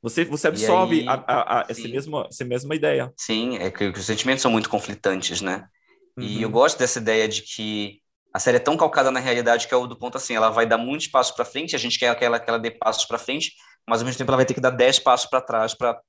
[0.01, 3.13] Você, você absorve aí, a, a, a essa, mesma, essa mesma ideia.
[3.17, 5.69] Sim, é que, que, os sentimentos são muito conflitantes, né?
[6.17, 6.25] Uhum.
[6.25, 8.03] E eu gosto dessa ideia de que
[8.35, 10.67] a série é tão calcada na realidade que é o do ponto assim, ela vai
[10.67, 13.19] dar muitos passos para frente, a gente quer que ela, que ela dê passos para
[13.19, 13.53] frente,
[13.87, 16.01] mas ao mesmo tempo ela vai ter que dar dez passos para trás para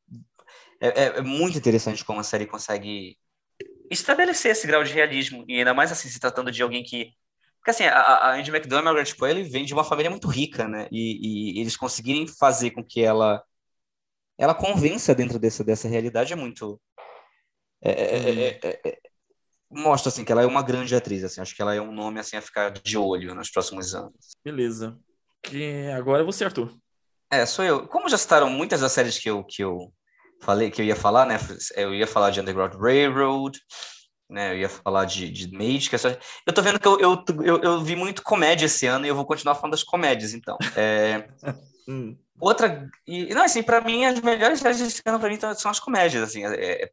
[0.82, 3.18] é, é, é, muito interessante como a série consegue
[3.90, 7.12] estabelecer esse grau de realismo, e ainda mais assim, se tratando de alguém que.
[7.58, 10.88] Porque assim, a, a Andy McDermott, tipo, ele vem de uma família muito rica, né?
[10.92, 13.42] E, e, eles conseguirem fazer com que ela
[14.38, 16.80] ela convença dentro dessa, dessa realidade é muito.
[17.82, 19.00] É, é, é,
[19.70, 22.20] mostra assim que ela é uma grande atriz, assim, acho que ela é um nome
[22.20, 24.36] assim a ficar de olho nos próximos anos.
[24.44, 24.98] Beleza.
[25.42, 26.74] Que agora é você, Arthur.
[27.30, 27.88] É, sou eu.
[27.88, 29.94] Como já citaram muitas das séries que eu que eu
[30.44, 31.40] falei que eu ia falar, né?
[31.76, 33.60] Eu ia falar de Underground Railroad,
[34.30, 34.54] né?
[34.54, 36.10] Eu ia falar de, de Mage, que é só...
[36.46, 39.16] Eu tô vendo que eu, eu, eu, eu, vi muito comédia esse ano e eu
[39.16, 40.58] vou continuar falando das comédias, então.
[40.76, 41.28] É...
[41.88, 42.18] hum.
[42.40, 42.90] Outra.
[43.08, 46.24] E, não, assim, para mim, as melhores séries desse ano pra mim são as comédias.
[46.24, 46.92] Assim, é, é,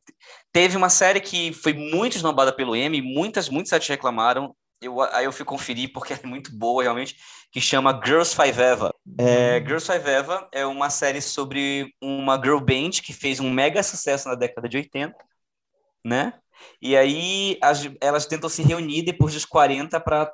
[0.52, 4.54] teve uma série que foi muito esnobada pelo M, muitas, muitos sites reclamaram.
[4.80, 7.16] Eu, aí eu fui conferir porque é muito boa, realmente,
[7.50, 8.94] que chama Girls Five Eva.
[9.18, 9.66] É, hum.
[9.66, 14.28] Girls Five Eva é uma série sobre uma girl band que fez um mega sucesso
[14.28, 15.16] na década de 80,
[16.04, 16.34] né?
[16.80, 20.32] E aí as, elas tentam se reunir depois dos 40 para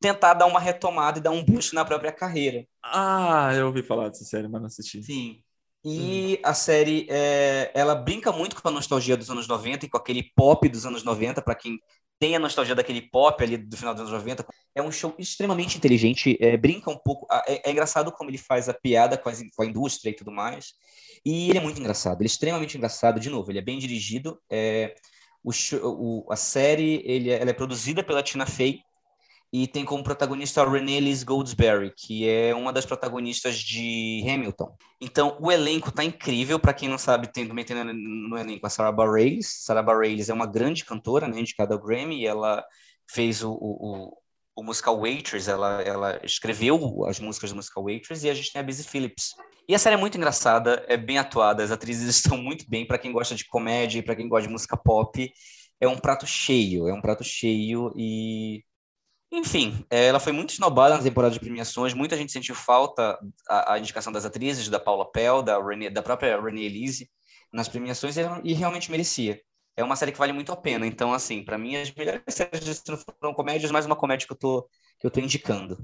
[0.00, 2.64] tentar dar uma retomada e dar um boost na própria carreira.
[2.82, 5.02] Ah, eu ouvi falar dessa série, mas não assisti.
[5.02, 5.42] Sim.
[5.84, 6.40] E hum.
[6.44, 10.22] a série, é, ela brinca muito com a nostalgia dos anos 90 e com aquele
[10.34, 11.78] pop dos anos 90, para quem
[12.18, 14.44] tem a nostalgia daquele pop ali do final dos anos 90.
[14.74, 17.26] É um show extremamente inteligente, é, brinca um pouco.
[17.46, 20.32] É, é, engraçado como ele faz a piada com, as, com, a indústria e tudo
[20.32, 20.72] mais.
[21.24, 23.20] E ele é muito engraçado, ele é extremamente engraçado.
[23.20, 24.40] De novo, ele é bem dirigido.
[24.50, 24.94] É,
[25.44, 25.52] o,
[25.84, 28.80] o, a série ele, é, ela é produzida pela Tina Fey,
[29.52, 34.76] e tem como protagonista a Renée Elise Goldsberry, que é uma das protagonistas de Hamilton.
[35.00, 38.70] Então, o elenco tá incrível, para quem não sabe, tem também tem no, elenco a
[38.70, 39.64] Sarah Bareilles.
[39.64, 42.62] Sarah Bareilles é uma grande cantora, né, indicada ao Grammy, e ela
[43.10, 44.18] fez o, o,
[44.54, 48.60] o, musical Waitress, ela, ela escreveu as músicas do musical Waitress, e a gente tem
[48.60, 49.34] a Busy Phillips.
[49.66, 52.98] E a série é muito engraçada, é bem atuada, as atrizes estão muito bem, para
[52.98, 55.32] quem gosta de comédia, para quem gosta de música pop,
[55.80, 58.62] é um prato cheio, é um prato cheio e
[59.30, 63.18] enfim, é, ela foi muito esnobada na temporada de premiações, muita gente sentiu falta
[63.48, 65.58] a, a indicação das atrizes, da Paula Pell, da,
[65.92, 67.10] da própria Renée Elise,
[67.52, 69.40] nas premiações, e, e, realmente merecia.
[69.76, 72.64] É uma série que vale muito a pena, então, assim, para mim, as melhores séries
[72.64, 72.74] de
[73.20, 74.68] foram comédias, mais uma comédia que eu tô,
[74.98, 75.78] que eu tô indicando.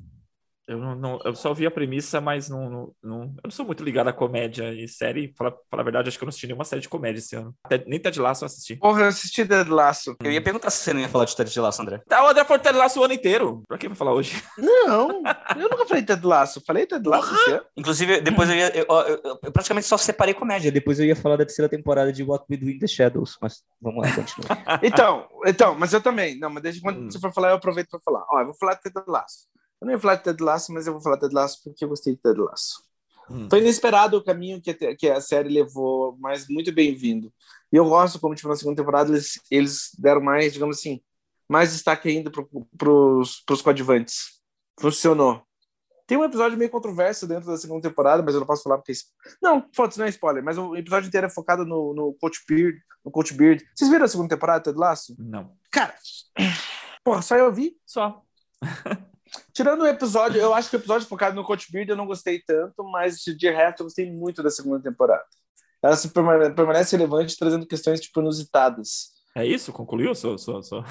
[0.66, 3.66] Eu, não, não, eu só vi a premissa, mas não, não, não, eu não sou
[3.66, 5.34] muito ligado a comédia e série.
[5.36, 7.54] Falar a verdade, acho que eu não assisti nenhuma série de comédia esse ano.
[7.62, 8.76] Até, nem Ted Lasso eu assisti.
[8.76, 10.16] Porra, eu assisti Ted Lasso.
[10.22, 12.00] Eu ia perguntar se você não ia falar de Ted Lasso, André.
[12.08, 13.62] Tá, o André falou Ted Lasso o ano inteiro.
[13.68, 14.42] Pra que vai falar hoje?
[14.56, 15.22] Não,
[15.56, 16.62] eu nunca falei Ted Lasso.
[16.66, 17.64] Falei Ted Lasso esse ano.
[17.76, 18.74] Inclusive, depois eu ia.
[18.74, 20.72] Eu, eu, eu, praticamente só separei comédia.
[20.72, 23.36] Depois eu ia falar da terceira temporada de What We Do in the Shadows.
[23.40, 24.48] Mas vamos lá, continua.
[24.82, 26.38] então, então, mas eu também.
[26.38, 27.10] Não, mas desde quando hum.
[27.10, 28.24] você for falar, eu aproveito pra falar.
[28.30, 29.46] Ó, eu vou falar de Ted Lasso.
[29.84, 31.84] Eu não ia falar de Ted Lasso, mas eu vou falar de Ted Lasso porque
[31.84, 32.82] eu gostei de Ted Lasso.
[33.30, 33.48] Hum.
[33.50, 37.30] Foi inesperado o caminho que a, que a série levou, mas muito bem-vindo.
[37.70, 41.02] E eu gosto como, tipo, na segunda temporada eles, eles deram mais, digamos assim,
[41.46, 44.40] mais destaque ainda para os coadjuvantes.
[44.80, 45.42] Funcionou.
[46.06, 48.92] Tem um episódio meio controverso dentro da segunda temporada, mas eu não posso falar porque.
[49.42, 52.78] Não, foda não é spoiler, mas o episódio inteiro é focado no, no Coach Beard.
[53.04, 53.62] No Coach Beard.
[53.74, 55.14] Vocês viram a segunda temporada, Ted Lasso?
[55.18, 55.54] Não.
[55.70, 55.94] Cara,
[57.04, 57.76] porra, só eu vi?
[57.84, 58.22] Só.
[59.54, 62.42] Tirando o episódio, eu acho que o episódio focado no Coach Beard eu não gostei
[62.44, 65.24] tanto, mas de resto eu gostei muito da segunda temporada.
[65.80, 69.12] Ela se permanece relevante, trazendo questões tipo inusitadas.
[69.36, 69.72] É isso?
[69.72, 70.84] Concluiu sua, sua, sua,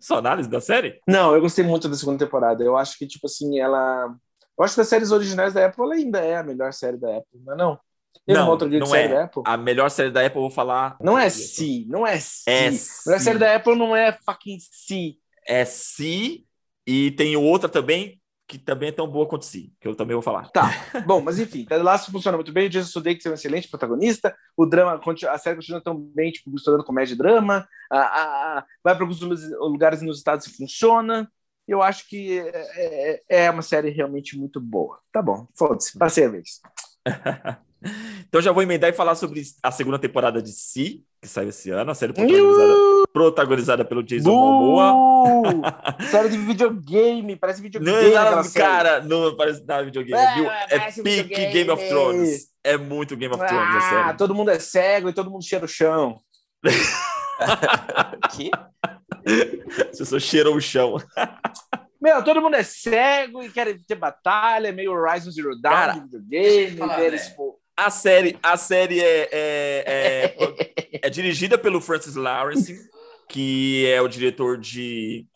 [0.00, 1.00] sua, análise da série?
[1.06, 2.64] Não, eu gostei muito da segunda temporada.
[2.64, 4.14] Eu acho que, tipo assim, ela.
[4.58, 7.18] Eu acho que das séries originais da Apple ela ainda é a melhor série da
[7.18, 7.56] Apple, não é?
[7.56, 7.78] Não,
[8.26, 9.08] não, outra não é.
[9.08, 9.42] Da Apple?
[9.44, 10.96] A melhor série da Apple eu vou falar.
[10.98, 12.44] Não é si, não é si.
[12.46, 15.18] É a melhor série da Apple não é fucking si.
[15.46, 16.46] É si
[16.86, 20.22] e tem outra também, que também é tão boa quanto si, que eu também vou
[20.22, 20.50] falar.
[20.50, 20.70] Tá,
[21.06, 24.34] bom, mas enfim, Ted Lasso funciona muito bem, o Jason Sudeikis é um excelente protagonista,
[24.56, 28.64] o drama, a série continua tão bem, tipo, misturando comédia e drama, a, a, a
[28.82, 31.30] vai para alguns lugares inusitados e funciona,
[31.70, 34.98] eu acho que é, é, é uma série realmente muito boa.
[35.12, 36.60] Tá bom, foda-se, passei a vez.
[38.28, 41.70] então já vou emendar e falar sobre a segunda temporada de Si, que saiu esse
[41.70, 45.60] ano, a série protagonizada protagonizada pelo Jason Momoa.
[46.10, 48.10] Série de videogame, parece videogame.
[48.10, 50.46] Não, cara, não parece nada videogame.
[50.70, 52.48] É, é pique Game of Thrones.
[52.62, 54.16] É muito Game of Thrones, ah, série.
[54.16, 56.16] Todo mundo é cego e todo mundo cheira o chão.
[58.32, 58.50] que?
[59.92, 60.96] Você só cheirou o chão.
[62.00, 66.00] Meu, todo mundo é cego e quer ter batalha, meio Horizon Zero Dawn cara, de
[66.00, 66.76] videogame.
[66.78, 67.60] Falar, tipo...
[67.76, 72.90] A série, a série é, é, é, é dirigida pelo Francis Lawrence
[73.30, 75.26] que é o diretor de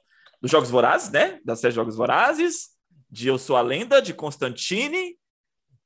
[0.40, 1.40] dos Jogos Vorazes, né?
[1.44, 2.70] Da série Jogos Vorazes,
[3.10, 5.16] de Eu Sou a Lenda, de Constantine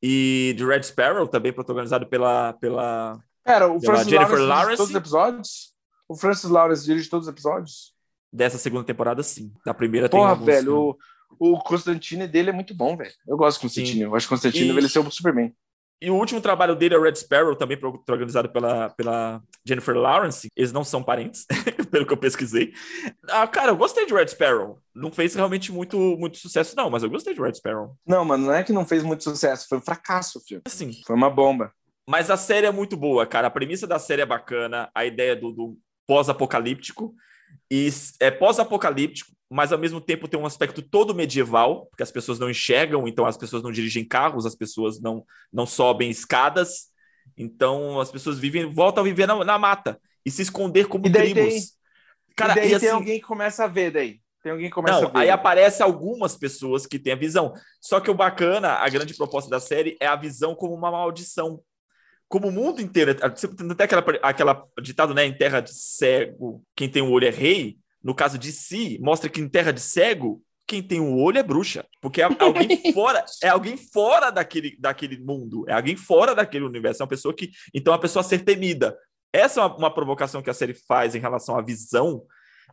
[0.02, 3.18] e de Red Sparrow, também protagonizado pela pela,
[3.70, 4.78] o pela Jennifer Lawrence.
[4.78, 5.78] Todos os episódios?
[6.09, 7.92] o Francis Lawrence dirige todos os episódios?
[8.32, 9.52] Dessa segunda temporada, sim.
[9.64, 10.96] Da primeira Porra, tem velho,
[11.38, 13.12] o, o Constantine dele é muito bom, velho.
[13.26, 13.98] Eu gosto do Constantine.
[13.98, 14.02] Sim.
[14.04, 14.70] Eu acho que o Constantine e...
[14.70, 15.54] envelheceu o Superman.
[16.01, 17.78] E o último trabalho dele é Red Sparrow, também
[18.09, 20.49] organizado pela, pela Jennifer Lawrence.
[20.57, 21.44] Eles não são parentes,
[21.90, 22.72] pelo que eu pesquisei.
[23.28, 24.78] Ah, cara, eu gostei de Red Sparrow.
[24.94, 27.96] Não fez realmente muito, muito sucesso, não, mas eu gostei de Red Sparrow.
[28.07, 30.62] Não, mano, não é que não fez muito sucesso, foi um fracasso o filme.
[30.68, 30.92] Sim.
[31.05, 31.72] Foi uma bomba.
[32.09, 33.49] Mas a série é muito boa, cara.
[33.49, 37.14] A premissa da série é bacana, a ideia do, do pós-apocalíptico.
[37.70, 37.90] E
[38.20, 42.51] é pós-apocalíptico, mas ao mesmo tempo tem um aspecto todo medieval, porque as pessoas não
[42.51, 46.88] enxergam, então as pessoas não dirigem carros, as pessoas não, não sobem escadas,
[47.36, 51.11] então as pessoas vivem, voltam a viver na, na mata e se esconder como e
[51.11, 51.55] daí tribos.
[51.55, 51.78] Tem,
[52.36, 54.20] Cara, e daí e assim, tem alguém que começa a ver daí.
[54.42, 55.18] Tem alguém que começa não, a ver.
[55.18, 57.53] Aí aparece algumas pessoas que têm a visão.
[57.80, 61.61] Só que o bacana, a grande proposta da série é a visão como uma maldição
[62.28, 67.01] como o mundo inteiro, tem aquela, aquela ditado, né, em terra de cego, quem tem
[67.01, 70.82] o olho é rei, no caso de si, mostra que em terra de cego, quem
[70.82, 75.64] tem o olho é bruxa, porque é alguém fora, é alguém fora daquele, daquele mundo,
[75.68, 78.40] é alguém fora daquele universo, é uma pessoa que, então, é uma pessoa a ser
[78.44, 78.96] temida.
[79.32, 82.22] Essa é uma, uma provocação que a série faz em relação à visão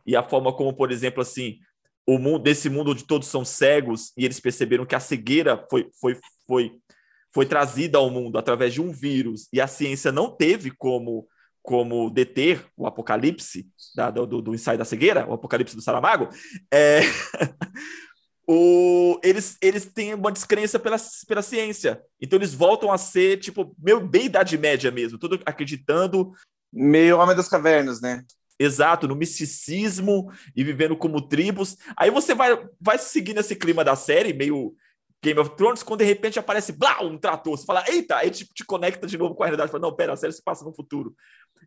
[0.06, 1.58] e a forma como, por exemplo, assim,
[2.06, 5.88] o mundo desse mundo onde todos são cegos e eles perceberam que a cegueira foi,
[6.00, 6.72] foi, foi
[7.36, 11.28] foi trazida ao mundo através de um vírus e a ciência não teve como
[11.66, 16.28] como deter o apocalipse da, do, do ensaio da cegueira, o apocalipse do Saramago,
[16.72, 17.00] é...
[18.48, 20.96] o, eles, eles têm uma descrença pela,
[21.26, 22.00] pela ciência.
[22.20, 26.30] Então eles voltam a ser, tipo, meio bem Idade Média mesmo, tudo acreditando.
[26.72, 28.24] Meio Homem das Cavernas, né?
[28.58, 31.76] Exato, no misticismo e vivendo como tribos.
[31.96, 34.72] Aí você vai, vai seguir nesse clima da série, meio
[35.26, 38.54] Game of Thrones, quando de repente aparece blá, um trator, você fala, eita, aí tipo,
[38.54, 40.72] te conecta de novo com a realidade, fala, não, pera, a série se passa no
[40.72, 41.14] futuro.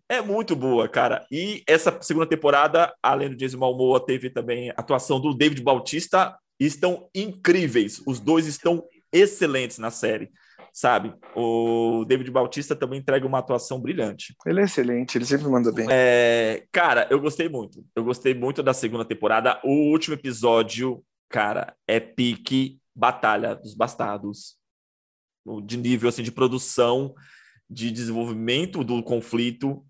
[0.08, 1.26] É muito boa, cara.
[1.30, 6.38] E essa segunda temporada, além do Jason Momoa, teve também a atuação do David Bautista,
[6.58, 8.02] estão incríveis.
[8.08, 10.32] Os dois estão excelentes na série,
[10.72, 11.14] sabe?
[11.36, 14.34] O David Bautista também entrega uma atuação brilhante.
[14.46, 15.88] Ele é excelente, ele sempre manda bem.
[15.92, 17.84] É, cara, eu gostei muito.
[17.94, 19.60] Eu gostei muito da segunda temporada.
[19.66, 24.58] O último episódio, cara, é pique Batalha dos Bastardos,
[25.66, 27.16] de nível assim de produção,
[27.70, 29.86] de desenvolvimento do conflito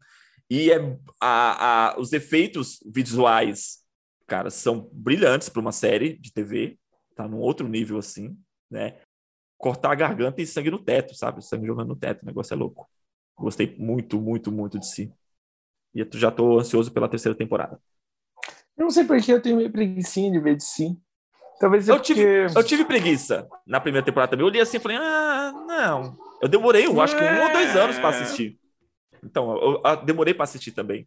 [0.49, 3.83] e é a, a, os efeitos visuais,
[4.25, 6.77] cara, são brilhantes para uma série de TV,
[7.15, 8.35] tá num outro nível assim,
[8.69, 8.99] né?
[9.57, 11.45] Cortar a garganta e sangue no teto, sabe?
[11.45, 12.89] Sangue jogando no teto, o negócio é louco.
[13.37, 15.13] Gostei muito, muito, muito de si.
[15.93, 17.79] E eu já tô ansioso pela terceira temporada.
[18.77, 20.97] Eu não sei porque eu tenho meio preguiça de ver de si.
[21.59, 22.13] Talvez eu, é porque...
[22.13, 24.45] tive, eu tive preguiça na primeira temporada também.
[24.45, 26.17] Eu li assim e falei, ah, não.
[26.41, 28.57] Eu demorei, eu acho que um ou dois anos para assistir.
[29.23, 31.05] Então, eu, eu demorei para assistir também.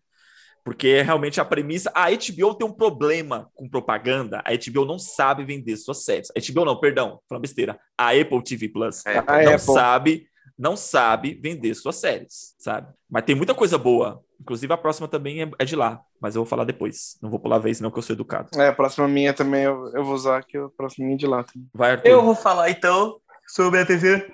[0.64, 1.90] Porque é realmente a premissa.
[1.94, 4.42] A HBO tem um problema com propaganda.
[4.44, 6.28] A HBO não sabe vender suas séries.
[6.30, 7.80] A HBO não, perdão, falando besteira.
[7.98, 9.58] A Apple TV Plus é, não Apple.
[9.58, 10.26] sabe,
[10.56, 12.92] não sabe vender suas séries, sabe?
[13.10, 14.22] Mas tem muita coisa boa.
[14.42, 17.16] Inclusive, a próxima também é, é, de lá, mas eu vou falar depois.
[17.22, 18.48] Não vou pular a vez, não, que eu sou educado.
[18.60, 21.26] É, a próxima minha também eu, eu vou usar, que a próxima minha é de
[21.28, 21.68] lá também.
[21.72, 22.08] Vai, Arthur.
[22.08, 24.28] Eu vou falar então sobre a terceira.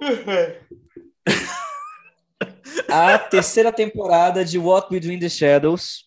[2.90, 6.06] a terceira temporada de What Between the Shadows,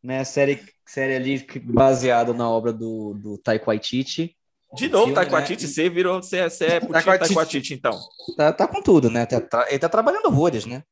[0.00, 0.22] né?
[0.22, 4.36] Série, série ali baseada na obra do, do Taika Waititi.
[4.72, 5.36] De novo, Taika né?
[5.36, 7.98] Waititi, você virou, você, você é Taika Waititi, então.
[8.36, 9.26] Tá, tá com tudo, né?
[9.26, 10.84] Tá, tá, ele tá trabalhando horrores, né?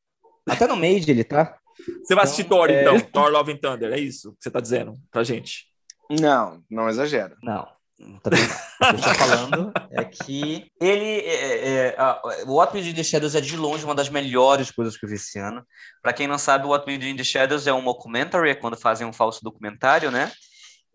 [0.45, 1.57] Até no Made ele tá.
[2.03, 2.81] Você vai assistir então, Thor, é...
[2.81, 2.99] então.
[2.99, 5.65] Thor Love and Thunder, é isso que você tá dizendo pra gente.
[6.09, 7.35] Não, não exagera.
[7.43, 7.67] Não.
[8.21, 8.89] Também não.
[8.89, 11.19] O que eu estou falando é que ele.
[11.25, 14.07] É, é, a, o What We Do in the Shadows é de longe uma das
[14.07, 15.65] melhores coisas que eu vi esse ano.
[16.01, 18.55] Para quem não sabe, o What We Do in the Shadows é um documentary, é
[18.55, 20.31] quando fazem um falso documentário, né?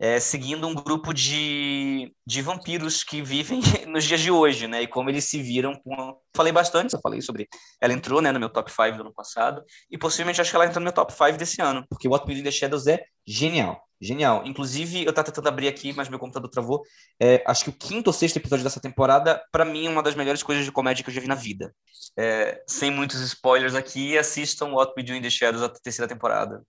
[0.03, 4.83] É, seguindo um grupo de, de vampiros que vivem nos dias de hoje, né?
[4.83, 6.19] E como eles se viram com.
[6.35, 7.49] Falei bastante, eu falei sobre.
[7.81, 10.67] Ela entrou né, no meu top 5 do ano passado, e possivelmente acho que ela
[10.67, 13.05] entrou no meu top 5 desse ano, porque What We Do in the Shadows é
[13.25, 13.81] genial.
[14.01, 14.43] Genial.
[14.45, 16.83] Inclusive, eu tava tentando abrir aqui, mas meu computador travou.
[17.21, 20.17] É, acho que o quinto ou sexto episódio dessa temporada, para mim, é uma das
[20.17, 21.73] melhores coisas de comédia que eu já vi na vida.
[22.19, 26.61] É, sem muitos spoilers aqui, assistam What We Do in the Shadows, a terceira temporada.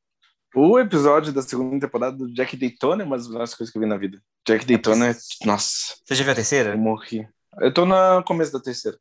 [0.55, 3.81] O episódio da segunda temporada do Jack Daytona é uma das melhores coisas que eu
[3.81, 4.21] vi na vida.
[4.47, 5.15] Jack Daytona é.
[5.45, 5.95] Nossa.
[6.05, 6.71] Você já viu a terceira?
[6.71, 7.27] Eu morri.
[7.59, 8.97] Eu tô no começo da terceira.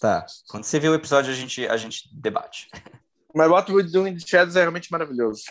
[0.00, 0.24] Tá.
[0.48, 2.68] Quando você vê o episódio, a gente, a gente debate.
[3.34, 5.42] Mas What We Do in the Shadows é realmente maravilhoso.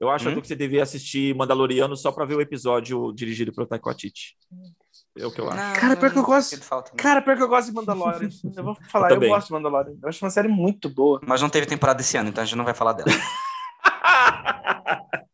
[0.00, 0.40] Eu acho hum?
[0.40, 4.36] que você devia assistir Mandaloriano só pra ver o episódio dirigido pelo Taika Waititi.
[5.16, 5.56] É o que eu acho.
[5.56, 6.58] Não, cara, pior que eu gosto.
[6.96, 8.28] Cara, pior que eu gosto de Mandalorian.
[8.56, 9.96] eu vou falar, eu, eu gosto de Mandalorian.
[10.02, 11.20] Eu acho uma série muito boa.
[11.26, 13.10] Mas não teve temporada esse ano, então a gente não vai falar dela.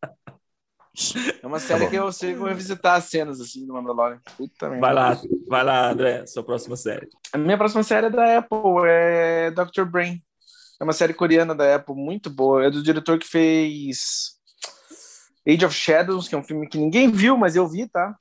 [1.42, 4.20] É uma série tá que eu consigo revisitar as cenas assim do Mandalorian.
[4.36, 5.18] Puta vai lá,
[5.48, 7.08] vai lá, André, sua próxima série.
[7.32, 9.84] A minha próxima série é da Apple, é Dr.
[9.84, 10.20] Brain.
[10.80, 12.64] É uma série coreana da Apple, muito boa.
[12.64, 14.38] É do diretor que fez
[15.46, 18.14] Age of Shadows, que é um filme que ninguém viu, mas eu vi, tá?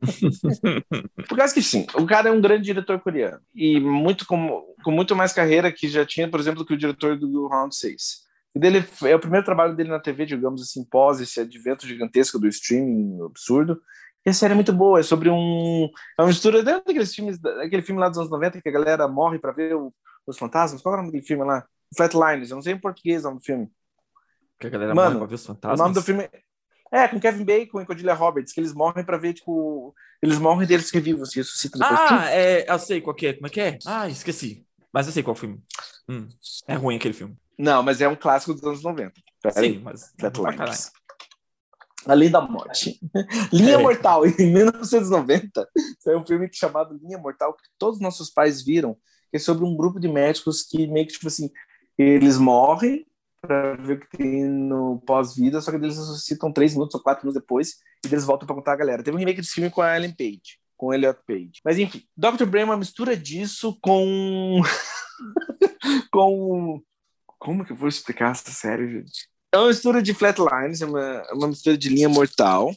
[1.28, 4.90] Por causa que sim, o cara é um grande diretor coreano e muito com, com
[4.90, 8.29] muito mais carreira que já tinha, por exemplo, que o diretor do Round 6.
[8.54, 12.38] E dele é o primeiro trabalho dele na TV, digamos assim, pós esse advento gigantesco
[12.38, 13.80] do streaming absurdo.
[14.26, 15.88] E a série é muito boa, é sobre um.
[16.18, 19.38] É uma mistura daqueles filmes, daquele filme lá dos anos 90 que a galera morre
[19.38, 19.92] para ver o,
[20.26, 20.82] os fantasmas.
[20.82, 21.64] Qual é o nome do filme lá?
[21.96, 23.70] Flatliners, eu não sei em português o nome do filme.
[24.58, 25.80] Que a galera Mano, morre pra ver os fantasmas?
[25.80, 26.28] O nome do filme
[26.92, 29.94] é, com Kevin Bacon e Cordelia Roberts, que eles morrem pra ver, tipo.
[30.20, 32.10] Eles morrem deles revivem, se ressuscitam depois.
[32.10, 33.32] Ah, é, eu sei qual que é.
[33.32, 33.78] Como é que é?
[33.86, 34.66] Ah, esqueci.
[34.92, 35.62] Mas eu sei qual filme.
[36.10, 36.26] Hum,
[36.66, 37.36] é ruim aquele filme.
[37.56, 39.12] Não, mas é um clássico dos anos 90.
[39.40, 40.12] Pera Sim, mas.
[40.20, 40.90] Atlantis.
[42.04, 42.98] A Lei da Morte.
[43.52, 43.76] Linha é.
[43.76, 45.68] Mortal, em 1990,
[46.00, 48.94] saiu um filme chamado Linha Mortal, que todos os nossos pais viram,
[49.30, 51.50] que é sobre um grupo de médicos que meio que, tipo assim,
[51.96, 53.06] eles morrem
[53.40, 57.24] para ver o que tem no pós-vida, só que eles ressuscitam três minutos ou quatro
[57.24, 59.02] minutos depois e eles voltam para contar a galera.
[59.02, 61.60] Teve um remake desse filme com a Ellen Page, com Elliot Page.
[61.62, 62.46] Mas enfim, Dr.
[62.46, 64.62] Brain é uma mistura disso com.
[66.10, 66.82] com.
[67.38, 69.28] Como que eu vou explicar essa série, gente?
[69.52, 72.74] É uma mistura de Flatlines, é uma, é uma mistura de linha mortal,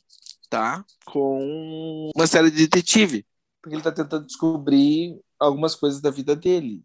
[0.50, 0.84] tá?
[1.06, 3.26] Com uma série de detetive.
[3.62, 6.84] Porque ele tá tentando descobrir algumas coisas da vida dele.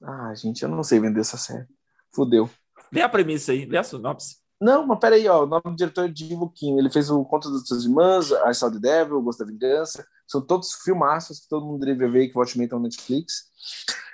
[0.00, 1.66] Ah, gente, eu não sei vender essa série.
[2.14, 2.48] Fudeu.
[2.92, 4.36] Lê a premissa aí, lê a sinopse.
[4.60, 6.78] Não, mas peraí, ó, o nome do diretor é Divo Kim.
[6.78, 10.06] Ele fez o Conto das Suas Irmãs, I Saw the Devil, o Gosto da Vingança.
[10.26, 13.44] São todos filmaços que todo mundo deveria ver, que volte estão no Netflix.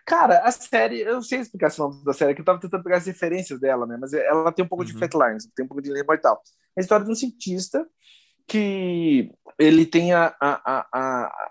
[0.04, 2.82] Cara, a série, eu não sei explicar o nome da série, que eu tava tentando
[2.82, 3.96] pegar as referências dela, né?
[4.00, 4.90] Mas ela tem um pouco uhum.
[4.90, 6.42] de Fatlines, tem um pouco de Lei Mortal.
[6.76, 7.86] É a história de um cientista
[8.46, 11.50] que ele tem a, a, a,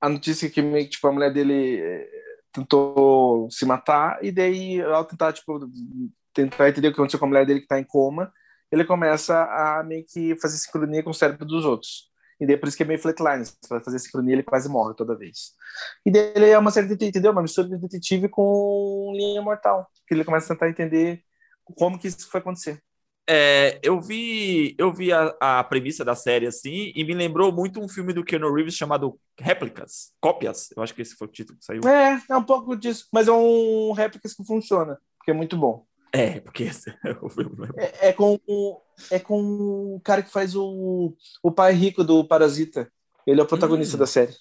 [0.00, 2.08] a notícia que meio tipo, a mulher dele eh,
[2.52, 5.60] tentou se matar, e daí, ao tentar, tipo,
[6.34, 8.32] tentar entender o que aconteceu com a mulher dele que está em coma,
[8.72, 12.10] ele começa a meio que fazer sincronia com o cérebro dos outros.
[12.42, 15.16] E daí por isso que é meio flatlines, para fazer sincronia ele quase morre toda
[15.16, 15.52] vez.
[16.04, 17.30] E daí ele é uma série de, entendeu?
[17.30, 21.22] Uma mistura de detetive com linha mortal, que ele começa a tentar entender
[21.76, 22.82] como que isso foi acontecer.
[23.30, 27.80] É, eu vi, eu vi a, a, premissa da série assim e me lembrou muito
[27.80, 30.70] um filme do Keanu Reeves chamado Réplicas, Cópias.
[30.76, 31.82] Eu acho que esse foi o título que saiu.
[31.88, 35.86] É, é um pouco disso, mas é um réplicas que funciona, porque é muito bom.
[36.12, 36.64] É, porque
[37.04, 37.28] é o.
[37.76, 38.38] É, é, com,
[39.10, 39.40] é com
[39.96, 42.90] o cara que faz o, o pai rico do Parasita.
[43.26, 44.32] Ele é o protagonista hum, da série.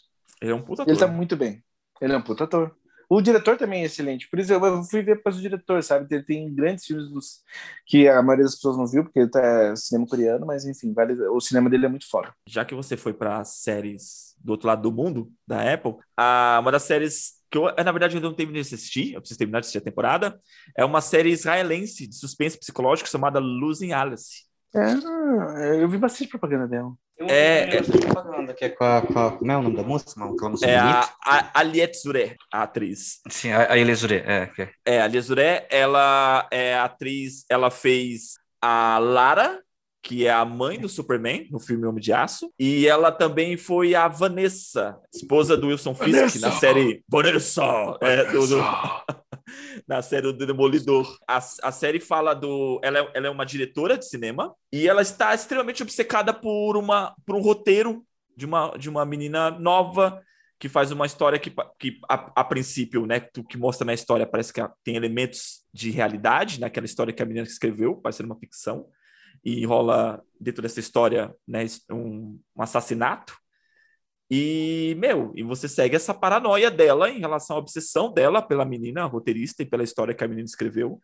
[0.41, 0.91] Ele é um puta ator.
[0.91, 1.63] Ele tá muito bem.
[2.01, 2.76] Ele é um puta ator.
[3.07, 4.30] O diretor também é excelente.
[4.30, 6.07] Por isso eu fui ver depois o diretor, sabe?
[6.09, 7.41] Ele tem grandes filmes dos...
[7.86, 10.93] que a maioria das pessoas não viu, porque ele tá é cinema coreano, mas enfim,
[10.93, 11.22] vale...
[11.28, 12.34] o cinema dele é muito foda.
[12.47, 16.59] Já que você foi para séries do outro lado do mundo, da Apple, a...
[16.61, 19.60] uma das séries que eu, na verdade, eu não terminei de assistir, eu preciso terminar
[19.60, 20.39] de assistir a temporada,
[20.76, 24.49] é uma série israelense de suspense psicológico chamada Losing Alice.
[24.74, 26.93] É, eu vi bastante propaganda dela.
[27.20, 30.06] É, é propaganda que é com a, com a, Como é o nome da moça?
[30.18, 33.20] Não, aquela moça é a, a Aliette Zuré, a atriz.
[33.30, 34.70] Sim, a, a Aliette Zuré, é.
[34.86, 39.62] É, a Aliette Zuré, ela é atriz, ela fez a Lara
[40.02, 43.93] que é a mãe do Superman no filme Homem de Aço, e ela também foi
[43.93, 47.64] a Vanessa, esposa do Wilson Fisk na série Vanessa,
[48.02, 48.58] é, do, do...
[49.88, 51.18] na série do Demolidor.
[51.28, 52.80] A, a série fala do.
[52.84, 57.14] Ela é, ela é uma diretora de cinema e ela está extremamente obcecada por, uma,
[57.26, 58.04] por um roteiro
[58.36, 60.22] de uma, de uma menina nova
[60.58, 64.54] que faz uma história que, que a, a, princípio, né, que mostra na história, parece
[64.54, 68.86] que tem elementos de realidade naquela história que a menina escreveu, parece ser uma ficção
[69.44, 73.36] e rola dentro dessa história né, um, um, assassinato.
[74.30, 79.06] E, meu, e você segue essa paranoia dela em relação à obsessão dela pela menina,
[79.06, 81.02] roteirista, e pela história que a menina escreveu.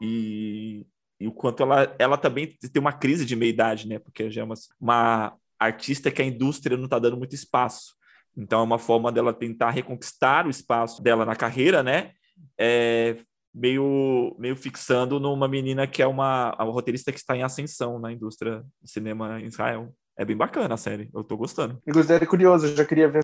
[0.00, 0.86] E,
[1.18, 3.98] e o quanto ela, ela também tem uma crise de meia-idade, né?
[3.98, 7.94] Porque já é uma, uma artista que a indústria não está dando muito espaço.
[8.34, 12.12] Então é uma forma dela tentar reconquistar o espaço dela na carreira, né?
[12.56, 13.16] É,
[13.54, 18.12] meio, meio fixando numa menina que é uma, uma roteirista que está em ascensão na
[18.12, 19.92] indústria do cinema em Israel.
[20.16, 21.80] É bem bacana a série, eu tô gostando.
[21.86, 23.20] Inclusive, é curioso, eu já queria ver.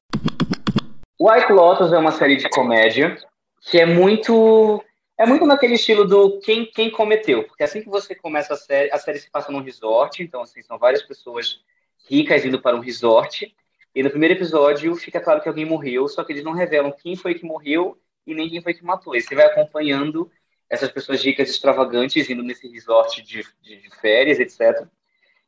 [1.20, 3.16] White Lotus é uma série de comédia
[3.61, 4.83] que é muito
[5.18, 8.93] é muito naquele estilo do quem, quem cometeu, porque assim que você começa a série,
[8.93, 11.59] a série se passa num resort, então assim, são várias pessoas
[12.09, 13.51] ricas indo para um resort,
[13.95, 17.16] e no primeiro episódio fica claro que alguém morreu, só que eles não revelam quem
[17.16, 17.97] foi que morreu
[18.27, 19.14] e quem foi que matou.
[19.14, 20.31] E você vai acompanhando
[20.68, 24.87] essas pessoas ricas extravagantes indo nesse resort de, de, de férias, etc.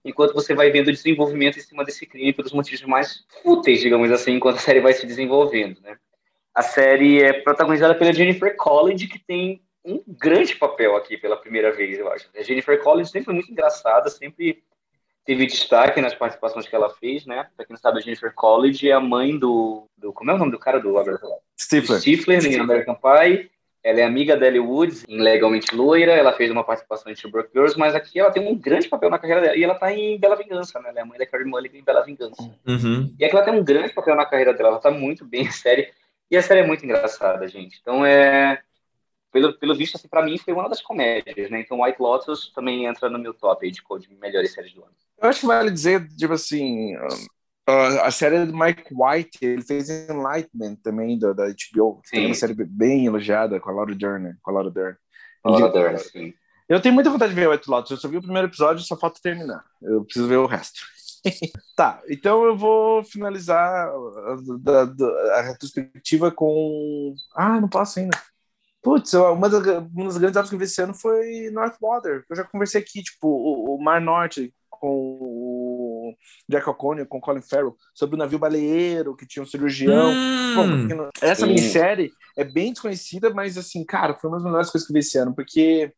[0.04, 4.10] Enquanto você vai vendo o desenvolvimento em cima desse crime pelos motivos mais fúteis, digamos
[4.12, 5.98] assim, enquanto a série vai se desenvolvendo, né?
[6.54, 11.72] A série é protagonizada pela Jennifer College, que tem um grande papel aqui pela primeira
[11.72, 12.28] vez, eu acho.
[12.36, 14.62] A Jennifer College sempre foi muito engraçada, sempre
[15.28, 17.46] teve destaque nas participações que ela fez, né?
[17.54, 19.86] Pra quem não sabe, a Jennifer College é a mãe do.
[19.94, 21.18] do como é o nome do cara do Robert
[21.60, 22.00] Stifler.
[22.00, 23.50] Stifler, em American Pie.
[23.84, 26.12] Ela é amiga da Ellie Woods em Legalmente Loira.
[26.12, 29.10] Ela fez uma participação em Two Broke Girls, mas aqui ela tem um grande papel
[29.10, 29.56] na carreira dela.
[29.56, 30.88] E ela tá em Bela Vingança, né?
[30.88, 32.42] Ela é a mãe da Carrie Mulligan em Bela Vingança.
[32.66, 33.14] Uhum.
[33.18, 34.70] E aqui ela tem um grande papel na carreira dela.
[34.70, 35.92] Ela tá muito bem, a série.
[36.30, 37.78] E a série é muito engraçada, gente.
[37.82, 38.62] Então é
[39.32, 41.60] pelo, pelo visto, assim, para mim foi uma das comédias, né?
[41.60, 44.92] Então White Lotus também entra no meu top aí de, de melhores séries do ano.
[45.20, 49.90] Eu acho que vale dizer, tipo assim, uh, a série do Mike White, ele fez
[49.90, 52.00] Enlightenment também, da, da HBO.
[52.04, 52.26] Sim.
[52.26, 54.96] uma série bem elogiada com a Laura Dern, com a Laura Dern.
[55.44, 56.32] Laura Dern, sim.
[56.68, 57.90] Eu tenho muita vontade de ver White Lotus.
[57.90, 59.64] Eu só vi o primeiro episódio, só falta terminar.
[59.80, 60.80] Eu preciso ver o resto.
[61.74, 67.14] tá, então eu vou finalizar a, a, a retrospectiva com.
[67.34, 68.16] Ah, não posso ainda.
[68.88, 69.62] Putz, uma das,
[69.94, 72.24] uma das grandes obras que eu vi esse ano foi Northwater.
[72.30, 76.14] Eu já conversei aqui, tipo, o, o Mar Norte com o
[76.48, 80.10] Jack O'Connor, com o Colin Farrell, sobre o navio baleeiro, que tinha um cirurgião.
[80.10, 81.48] Hum, Bom, essa sim.
[81.52, 85.00] minissérie é bem desconhecida, mas, assim, cara, foi uma das melhores coisas que eu vi
[85.00, 85.92] esse ano, porque,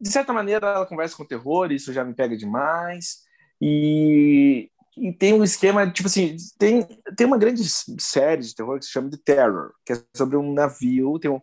[0.00, 3.18] de certa maneira, ela conversa com terror, isso já me pega demais.
[3.62, 6.84] E, e tem um esquema, tipo assim, tem,
[7.16, 7.62] tem uma grande
[8.00, 11.40] série de terror que se chama The Terror, que é sobre um navio, tem um,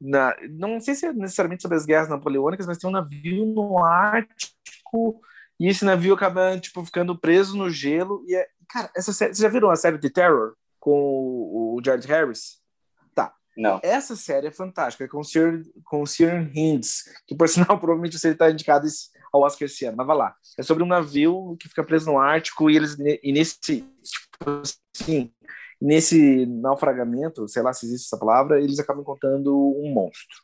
[0.00, 3.84] na, não sei se é necessariamente sobre as guerras napoleônicas, mas tem um navio no
[3.84, 5.20] Ártico
[5.58, 9.42] e esse navio acaba tipo ficando preso no gelo e é, cara, essa série, vocês
[9.42, 12.60] já viram a série The Terror com o, o George Harris?
[13.14, 13.34] Tá.
[13.56, 13.80] Não.
[13.82, 17.78] Essa série é fantástica, é com o Sir, com o Sir Hinds, que por sinal
[17.78, 18.86] provavelmente você está indicado
[19.32, 20.34] ao Oscar esse ano, mas vai lá.
[20.56, 23.88] É sobre um navio que fica preso no Ártico e eles e nesse tipo
[24.94, 25.32] assim,
[25.80, 30.36] nesse naufragamento, sei lá se existe essa palavra, eles acabam encontrando um monstro.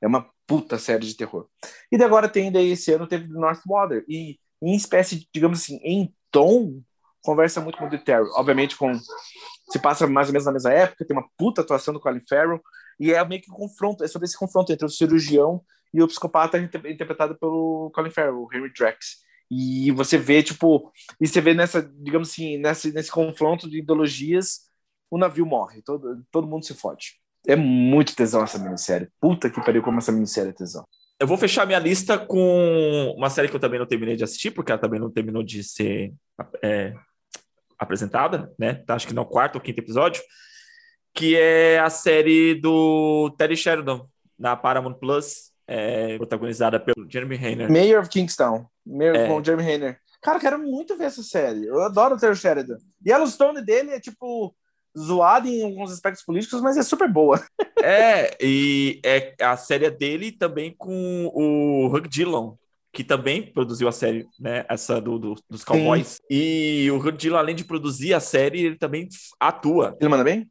[0.00, 1.46] É uma puta série de terror.
[1.92, 6.12] E daí agora tem daí esse ano teve Northwater e em espécie, digamos assim, em
[6.30, 6.82] tom,
[7.22, 8.28] conversa muito com o The Terror.
[8.34, 8.92] Obviamente com
[9.70, 12.60] se passa mais ou menos na mesma época, tem uma puta atuação do Colin Farrell
[12.98, 15.62] e é meio que um confronto, é sobre esse confronto entre o cirurgião
[15.94, 19.18] e o psicopata interpretado pelo Colin Farrell, o Henry Drax.
[19.50, 24.69] E você vê, tipo, e você vê nessa, digamos assim, nesse, nesse confronto de ideologias
[25.10, 27.20] o navio morre, todo, todo mundo se fode.
[27.46, 29.08] É muito tesão essa minissérie.
[29.20, 30.84] Puta que pariu como essa minissérie é tesão.
[31.18, 34.50] Eu vou fechar minha lista com uma série que eu também não terminei de assistir,
[34.50, 36.14] porque ela também não terminou de ser
[36.62, 36.94] é,
[37.78, 38.74] apresentada, né?
[38.86, 40.22] Tá, acho que no quarto ou quinto episódio,
[41.12, 44.02] que é a série do Terry Sheridan,
[44.38, 47.70] na Paramount Plus, é, protagonizada pelo Jeremy Renner.
[47.70, 49.26] Mayor of Kingstown, Mayor é.
[49.26, 50.00] com Jeremy Renner.
[50.22, 51.66] Cara, eu quero muito ver essa série.
[51.66, 52.76] Eu adoro o Terry Sheridan.
[53.04, 54.54] E Yellowstone dele é tipo
[54.98, 57.42] zoada em alguns aspectos políticos, mas é super boa.
[57.82, 62.54] É, e é a série dele também com o Hugh Dillon,
[62.92, 64.66] que também produziu a série, né?
[64.68, 66.08] Essa do, do dos Cowboys.
[66.08, 66.22] Sim.
[66.28, 69.08] E o Hugh Dillon, além de produzir a série, ele também
[69.40, 69.96] atua.
[69.98, 70.46] Ele manda bem?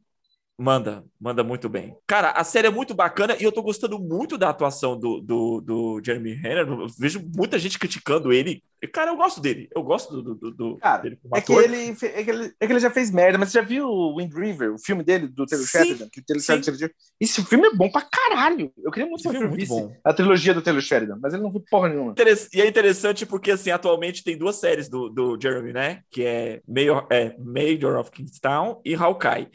[0.60, 1.96] Manda, manda muito bem.
[2.06, 5.58] Cara, a série é muito bacana e eu tô gostando muito da atuação do, do,
[5.62, 6.68] do Jeremy Renner.
[6.68, 8.62] Eu vejo muita gente criticando ele.
[8.82, 9.70] E, cara, eu gosto dele.
[9.74, 12.66] Eu gosto do, do, do cara, dele como é Que ele, é, que ele, é
[12.66, 15.28] que ele já fez merda, mas você já viu o Wind River, o filme dele,
[15.28, 16.08] do Taylor Sheridan?
[16.12, 18.70] Que o Taylor Sheridan Esse filme é bom pra caralho.
[18.84, 19.96] Eu queria muito que é muito bom.
[20.04, 22.14] a trilogia do Taylor Sheridan, mas ele não viu porra nenhuma.
[22.52, 26.02] E é interessante porque, assim, atualmente tem duas séries do, do Jeremy, né?
[26.10, 29.48] Que é Major, é Major of Kingstown e Hawkeye.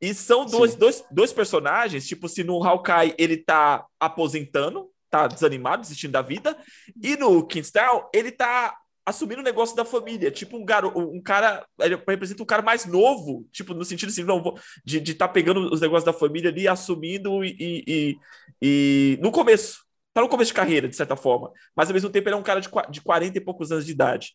[0.00, 5.82] E são dois, dois, dois personagens, tipo, se no Hawkeye ele tá aposentando, tá desanimado,
[5.82, 6.56] desistindo da vida,
[7.02, 8.74] e no Kingstown ele tá
[9.04, 12.86] assumindo o negócio da família, tipo um, garo, um cara, ele representa um cara mais
[12.86, 14.54] novo, tipo, no sentido assim, não,
[14.84, 18.18] de estar tá pegando os negócios da família ali, assumindo e, e,
[18.62, 22.28] e, no começo, tá no começo de carreira, de certa forma, mas ao mesmo tempo
[22.28, 24.32] ele é um cara de, de 40 e poucos anos de idade.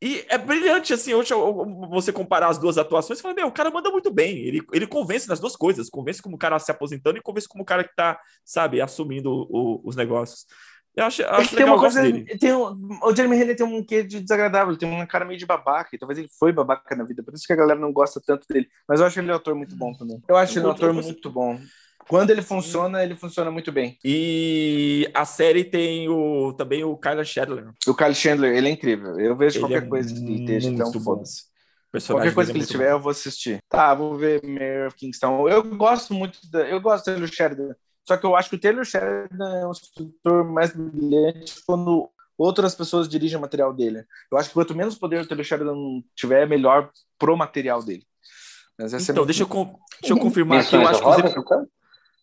[0.00, 1.32] E é brilhante, assim, hoje
[1.88, 4.36] você comparar as duas atuações e falar, meu, o cara manda muito bem.
[4.38, 5.88] Ele, ele convence nas duas coisas.
[5.88, 9.30] Convence como o cara se aposentando e convence como o cara que tá, sabe, assumindo
[9.30, 10.44] o, os negócios.
[10.94, 13.64] Eu acho, eu é acho legal, tem uma coisa, tem um, o Jeremy Renner tem
[13.64, 16.94] um quê de desagradável, tem uma cara meio de babaca, e talvez ele foi babaca
[16.94, 18.68] na vida, por isso que a galera não gosta tanto dele.
[18.86, 20.22] Mas eu acho ele um ator muito bom também.
[20.28, 21.58] Eu acho ele um ator muito bom.
[22.08, 23.98] Quando ele funciona, ele funciona muito bem.
[24.04, 27.70] E a série tem o, também o Kyle Chandler.
[27.86, 29.18] O Kyle Chandler, ele é incrível.
[29.18, 31.52] Eu vejo ele qualquer é coisa que esteja, então foda-se.
[32.06, 32.96] Qualquer coisa que ele tiver, bom.
[32.96, 33.62] eu vou assistir.
[33.68, 35.48] Tá, vou ver Mayor of Kingston.
[35.48, 37.74] Eu gosto muito da, eu gosto do Sheridan.
[38.06, 42.74] Só que eu acho que o Taylor Sheridan é um escritor mais brilhante quando outras
[42.74, 44.04] pessoas dirigem o material dele.
[44.30, 45.74] Eu acho que quanto menos poder o Taylor Sheridan
[46.16, 48.04] tiver, melhor pro material dele.
[48.78, 49.26] Mas então, é...
[49.26, 49.48] deixa, eu,
[50.00, 50.74] deixa eu confirmar aqui.
[50.74, 51.66] Eu acho que os...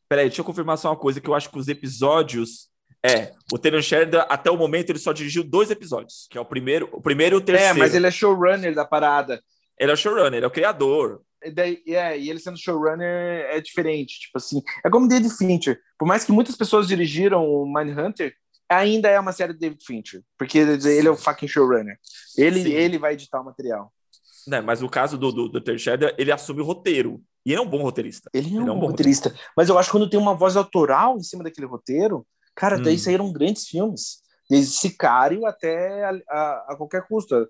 [0.10, 2.68] Peraí, deixa eu confirmar só uma coisa, que eu acho que os episódios...
[3.06, 6.45] É, o Taylor Sheridan, até o momento, ele só dirigiu dois episódios, que é o
[6.45, 7.77] primeiro, o primeiro e o terceiro.
[7.77, 9.41] É, mas ele é showrunner da parada.
[9.80, 11.22] Ele é o showrunner, ele é o criador.
[11.41, 14.61] E, daí, é, e ele sendo showrunner é diferente, tipo assim.
[14.84, 15.80] É como David Fincher.
[15.98, 18.34] Por mais que muitas pessoas dirigiram o Mindhunter,
[18.68, 21.98] ainda é uma série de David Fincher, porque ele é o fucking showrunner.
[22.38, 23.94] Ele, ele vai editar o material.
[24.45, 25.77] Não, mas no caso do, do, do Ter
[26.18, 27.22] ele assume o roteiro.
[27.49, 28.30] E ele é um bom roteirista.
[28.31, 29.30] Ele é um, ele é um bom roteirista.
[29.30, 29.53] roteirista.
[29.57, 32.23] Mas eu acho que quando tem uma voz autoral em cima daquele roteiro,
[32.55, 32.84] cara, hum.
[32.84, 34.21] daí saíram grandes filmes.
[34.47, 37.49] Desde Sicário até a, a, a qualquer custo.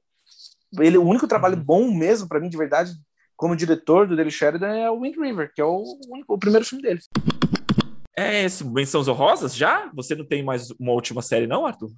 [0.80, 1.64] Ele, o único trabalho uhum.
[1.64, 2.94] bom mesmo, para mim, de verdade,
[3.36, 6.66] como diretor do Daily Sheridan, é o Wind River, que é o, único, o primeiro
[6.66, 7.02] filme dele.
[8.16, 9.92] É esse, Menções Honrosas já?
[9.96, 11.92] Você não tem mais uma última série, não, Arthur?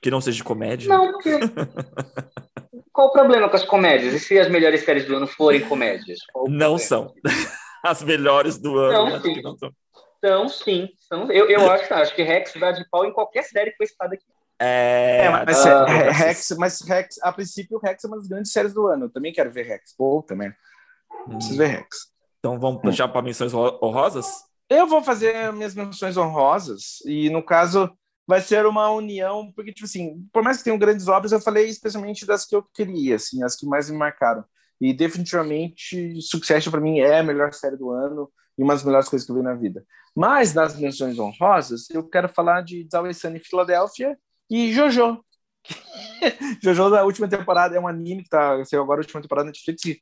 [0.00, 0.88] Que não seja de comédia?
[0.88, 1.32] Não, porque...
[2.96, 4.14] Qual o problema com as comédias?
[4.14, 6.18] E se as melhores séries do ano forem comédias?
[6.48, 7.12] Não são.
[7.84, 9.10] As melhores do ano.
[9.10, 9.42] Não, sim.
[9.42, 9.70] Não são.
[10.24, 10.88] São, sim.
[11.06, 11.30] São.
[11.30, 14.14] Eu, eu acho, acho que Rex dá de pau em qualquer série que foi citada
[14.14, 14.24] aqui.
[14.58, 18.72] É, é mas, uh, Rex, mas Rex, a princípio, Rex é uma das grandes séries
[18.72, 19.04] do ano.
[19.04, 19.94] Eu também quero ver Rex.
[19.94, 20.48] Pô, também.
[21.28, 21.34] Hum.
[21.36, 21.96] Preciso ver Rex.
[22.38, 24.26] Então vamos puxar para menções honrosas?
[24.70, 27.02] Eu vou fazer minhas menções honrosas.
[27.04, 27.94] E no caso,
[28.26, 31.68] vai ser uma união, porque, tipo assim, por mais que tenham grandes obras, eu falei
[31.68, 34.44] especialmente das que eu queria, assim, as que mais me marcaram.
[34.80, 39.08] E definitivamente, Succession para mim é a melhor série do ano e uma das melhores
[39.08, 39.84] coisas que eu vi na vida.
[40.14, 44.18] Mas nas menções honrosas, eu quero falar de It's em Filadélfia
[44.50, 45.22] e Jojo.
[46.62, 49.50] Jojo da última temporada é um anime que tá, saiu agora a última temporada na
[49.50, 49.84] Netflix.
[49.84, 50.00] E,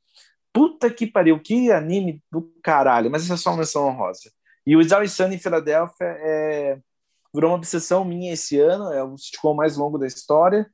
[0.53, 3.11] puta que pariu, que anime do caralho.
[3.11, 4.31] Mas essa é só uma menção honrosa.
[4.67, 6.79] E o It's Sun em Filadélfia é
[7.35, 10.70] virou uma obsessão minha esse ano, é o sitcom mais longo da história,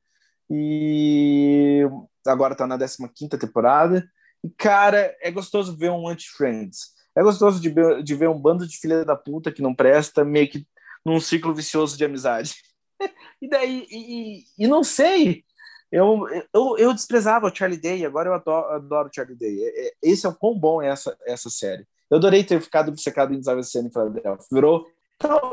[0.49, 1.81] e
[2.27, 4.07] agora tá na 15 temporada.
[4.43, 6.91] E, cara, é gostoso ver um anti-Friends.
[7.15, 10.23] É gostoso de ver, de ver um bando de filha da puta que não presta,
[10.23, 10.65] meio que
[11.05, 12.53] num ciclo vicioso de amizade.
[13.41, 15.43] e daí, e, e, não sei,
[15.91, 19.63] eu, eu, eu desprezava o Charlie Day, agora eu adoro, o Charlie Day.
[19.63, 21.85] É, é, esse é o quão bom é essa, essa série.
[22.09, 24.37] Eu adorei ter ficado obcecado em Desavença em Philadelphia.
[24.51, 24.85] Virou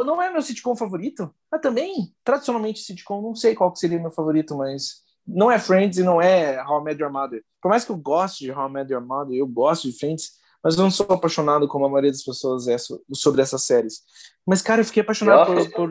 [0.05, 4.11] não é meu sitcom favorito, mas também, tradicionalmente, sitcom, não sei qual que seria meu
[4.11, 7.45] favorito, mas não é Friends e não é How I Met Your Mother.
[7.61, 10.33] Por mais que eu goste de How I Met Your Mother, eu gosto de Friends,
[10.63, 12.77] mas eu não sou apaixonado como a maioria das pessoas é
[13.13, 14.01] sobre essas séries.
[14.47, 15.91] Mas, cara, eu fiquei apaixonado por, por,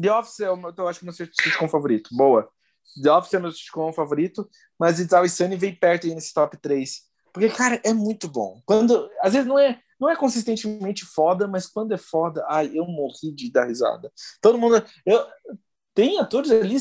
[0.00, 2.10] The Office é o meu, eu acho que é o meu sitcom favorito.
[2.12, 2.48] Boa.
[3.02, 4.48] The Office é meu sitcom favorito,
[4.78, 7.02] mas It's Always Sunny vem perto aí nesse top 3.
[7.32, 8.62] Porque, cara, é muito bom.
[8.64, 12.86] Quando, às vezes não é não é consistentemente foda, mas quando é foda, ai, eu
[12.86, 14.12] morri de dar risada.
[14.40, 14.82] Todo mundo.
[15.04, 15.26] Eu,
[15.94, 16.76] tem atores ali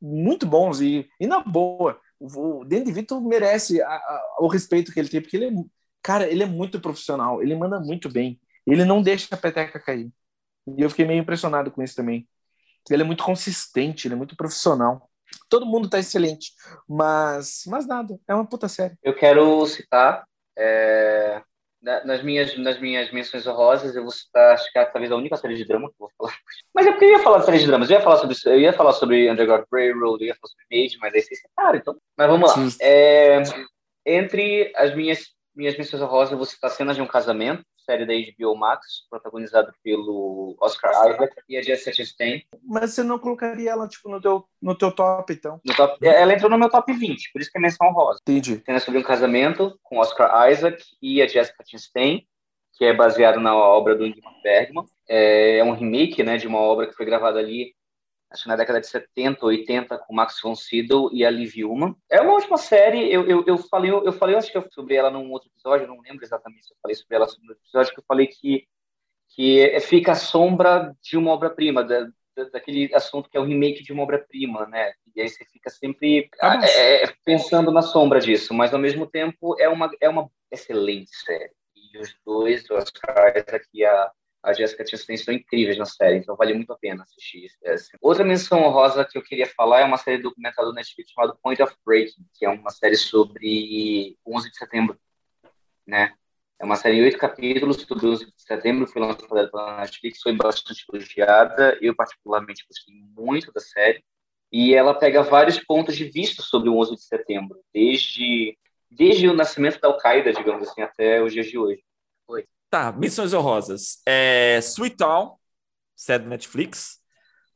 [0.00, 1.98] muito bons e, e na boa.
[2.20, 5.64] O Danny Vito merece a, a, o respeito que ele tem, porque ele é,
[6.02, 8.40] cara, ele é muito profissional, ele manda muito bem.
[8.66, 10.12] Ele não deixa a peteca cair.
[10.76, 12.28] E eu fiquei meio impressionado com isso também.
[12.90, 15.10] Ele é muito consistente, ele é muito profissional.
[15.48, 16.52] Todo mundo tá excelente,
[16.88, 18.96] mas, mas nada, é uma puta série.
[19.02, 20.26] Eu quero citar
[20.58, 21.42] é,
[21.80, 25.36] nas minhas, nas minhas menções honrosas, eu vou citar, acho que é talvez a única
[25.36, 26.36] série de drama que eu vou falar.
[26.74, 28.60] Mas é porque eu ia falar de série de dramas, eu ia falar sobre, eu
[28.60, 31.96] ia falar sobre Underground Railroad, eu ia falar sobre Mage, mas aí vocês separaram, então.
[32.16, 32.56] Mas vamos lá.
[32.80, 33.42] É,
[34.04, 38.12] entre as minhas, minhas menções honrosas, eu vou citar Cenas de um Casamento, série da
[38.12, 42.42] HBO Max, protagonizada pelo Oscar Isaac e a Jessica Chastain.
[42.62, 45.58] Mas você não colocaria ela tipo no teu no teu top então?
[45.74, 48.18] Top, ela entrou no meu top 20, por isso que é menção rosa.
[48.20, 48.62] Entendi.
[48.66, 52.26] Cena sobre um casamento com Oscar Isaac e a Jessica Chastain,
[52.74, 54.84] que é baseado na obra do Ingmar Bergman.
[55.08, 57.72] É, é um remake, né, de uma obra que foi gravada ali
[58.30, 61.94] acho que na década de 70, 80, com Max von Sydow e a Liv Ullmann.
[62.10, 65.10] É uma ótima série, eu, eu, eu falei, eu falei, acho que eu sobre ela
[65.10, 68.04] num outro episódio, não lembro exatamente se eu falei sobre ela no episódio, que eu
[68.06, 68.66] falei que,
[69.34, 72.06] que fica a sombra de uma obra-prima, da,
[72.52, 74.92] daquele assunto que é o remake de uma obra-prima, né?
[75.14, 79.06] E aí você fica sempre ah, é, é, pensando na sombra disso, mas ao mesmo
[79.06, 81.52] tempo é uma, é uma excelente série.
[81.74, 84.10] E os dois, os caras aqui, a
[84.42, 87.50] a Jessica Chastain são incríveis na série, então vale muito a pena assistir.
[88.00, 91.62] Outra menção honrosa que eu queria falar é uma série documental do Netflix chamada Point
[91.62, 94.98] of Breaking, que é uma série sobre 11 de setembro,
[95.86, 96.14] né?
[96.60, 100.32] É uma série em oito capítulos sobre 11 de setembro, foi lançada pela Netflix, foi
[100.32, 104.02] bastante elogiada, eu particularmente gostei muito da série,
[104.50, 108.58] e ela pega vários pontos de vista sobre o 11 de setembro, desde,
[108.90, 111.82] desde o nascimento da Al-Qaeda, digamos assim, até os dias de hoje.
[112.26, 112.44] Foi.
[112.70, 114.00] Tá, menções honrosas.
[114.06, 115.36] É, Sweet Town,
[115.96, 116.98] série do Netflix,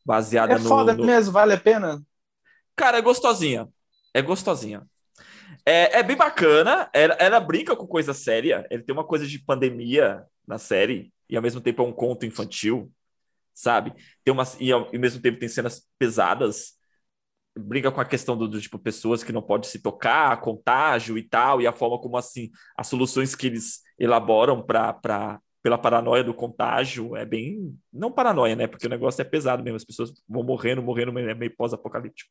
[0.05, 0.65] baseada é no...
[0.65, 1.05] É foda no...
[1.05, 2.03] mesmo, vale a pena?
[2.75, 3.69] Cara, é gostosinha.
[4.15, 4.83] É gostosinha.
[5.65, 6.91] É, é bem bacana.
[6.93, 8.67] Ela, ela brinca com coisa séria.
[8.71, 12.27] Ele tem uma coisa de pandemia na série e ao mesmo tempo é um conto
[12.27, 12.91] infantil,
[13.55, 13.95] sabe?
[14.25, 16.75] Tem uma, e ao, ao mesmo tempo tem cenas pesadas
[17.57, 21.23] briga com a questão do, do, tipo pessoas que não podem se tocar, contágio e
[21.23, 26.35] tal, e a forma como assim as soluções que eles elaboram para pela paranoia do
[26.35, 28.67] contágio é bem não paranoia, né?
[28.67, 32.31] Porque o negócio é pesado mesmo, as pessoas vão morrendo, morrendo, é meio pós-apocalíptico.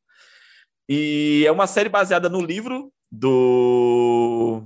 [0.90, 4.66] E é uma série baseada no livro do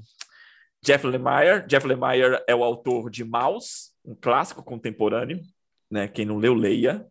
[0.84, 1.68] Jeff Lemire.
[1.68, 5.41] Jeff Lemire é o autor de Mouse, um clássico contemporâneo,
[5.90, 6.07] né?
[6.07, 7.06] Quem não leu, leia.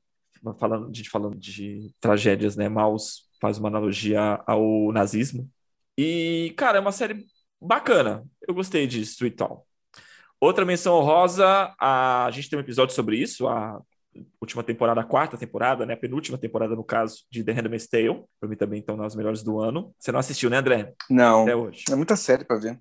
[0.58, 2.68] Falando de, falando de tragédias, né?
[2.68, 5.50] Mouse faz uma analogia ao nazismo.
[5.98, 7.26] E, cara, é uma série
[7.60, 8.24] bacana.
[8.48, 9.60] Eu gostei de Street Town.
[10.40, 13.82] Outra menção honrosa, a, a gente tem um episódio sobre isso, a
[14.40, 15.92] última temporada, a quarta temporada, né?
[15.92, 18.24] A penúltima temporada, no caso, de The Handmaid's Tale.
[18.40, 19.94] Pra mim também estão nas melhores do ano.
[19.98, 20.94] Você não assistiu, né, André?
[21.10, 21.42] Não.
[21.42, 21.84] Até hoje.
[21.90, 22.80] É muita série para ver.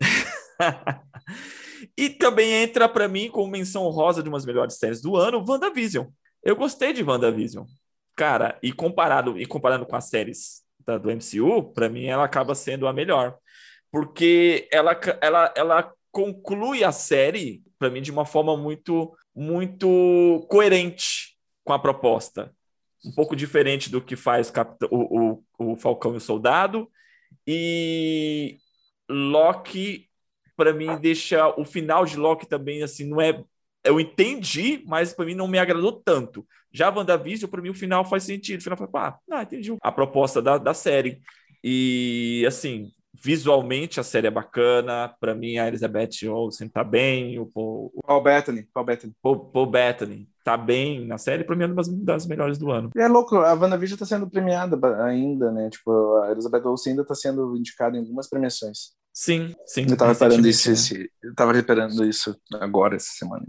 [1.98, 6.06] e também entra para mim como menção honrosa de umas melhores séries do ano, WandaVision.
[6.44, 7.66] Eu gostei de WandaVision.
[8.16, 12.54] Cara, e comparado e comparando com as séries da, do MCU, para mim ela acaba
[12.54, 13.36] sendo a melhor,
[13.92, 21.36] porque ela, ela, ela conclui a série para mim de uma forma muito muito coerente
[21.62, 22.54] com a proposta,
[23.04, 24.50] um pouco diferente do que faz
[24.90, 26.90] o, o, o Falcão e o Soldado.
[27.46, 28.56] E
[29.10, 30.08] Loki
[30.56, 33.44] para mim deixa o final de Loki também assim não é
[33.86, 36.46] eu entendi, mas para mim não me agradou tanto.
[36.72, 38.60] Já WandaVision, para mim, o final faz sentido.
[38.60, 41.22] O final foi, ah, ah, entendi a proposta da, da série.
[41.64, 45.14] E, assim, visualmente a série é bacana.
[45.18, 47.38] Para mim, a Elizabeth Olsen tá bem.
[47.38, 48.68] O Paul, Paul Bettany.
[48.74, 49.12] Paul Bettany.
[49.22, 51.44] Paul, Paul Bettany tá bem na série.
[51.44, 52.90] Para mim, é uma das melhores do ano.
[52.94, 55.70] E é louco, a WandaVision tá sendo premiada ainda, né?
[55.70, 58.94] Tipo, a Elizabeth Olsen ainda tá sendo indicada em algumas premiações.
[59.18, 59.86] Sim, sim.
[59.88, 63.46] Eu tava reparando isso, esse, eu tava reparando isso agora, essa semana.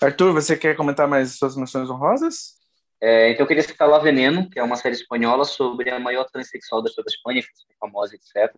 [0.00, 2.56] Arthur, você quer comentar mais suas menções honrosas?
[3.00, 6.24] É, então eu queria citar La Veneno, que é uma série espanhola sobre a maior
[6.24, 7.44] transexual da história da Espanha,
[7.78, 8.52] famosa, etc.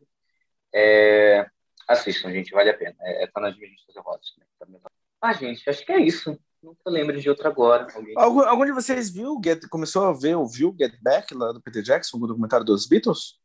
[0.75, 1.47] É,
[1.87, 2.97] assistam, gente, vale a pena.
[3.03, 4.33] É, tá nas minhas listas honrosas.
[4.39, 4.79] Né?
[5.21, 6.41] Ah, gente, acho que é isso.
[6.63, 7.87] Não lembro de outra agora.
[8.17, 11.61] Algum, algum de vocês viu, get, começou a ver ou viu Get Back, lá do
[11.61, 13.39] Peter Jackson, o documentário dos Beatles?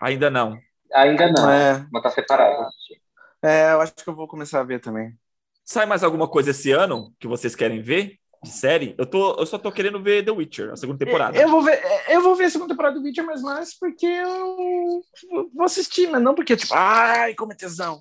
[0.00, 0.56] Ainda não.
[0.94, 1.84] Ainda não, é.
[1.90, 2.68] mas tá separado.
[3.42, 5.12] É, eu acho que eu vou começar a ver também.
[5.64, 8.18] Sai mais alguma coisa esse ano que vocês querem ver?
[8.42, 8.94] De série?
[8.98, 11.36] Eu, tô, eu só tô querendo ver The Witcher, a segunda temporada.
[11.36, 15.02] Eu vou ver, eu vou ver a segunda temporada do Witcher, mas mais porque eu
[15.54, 17.98] vou assistir, mas não porque, tipo, ai, como é tesão.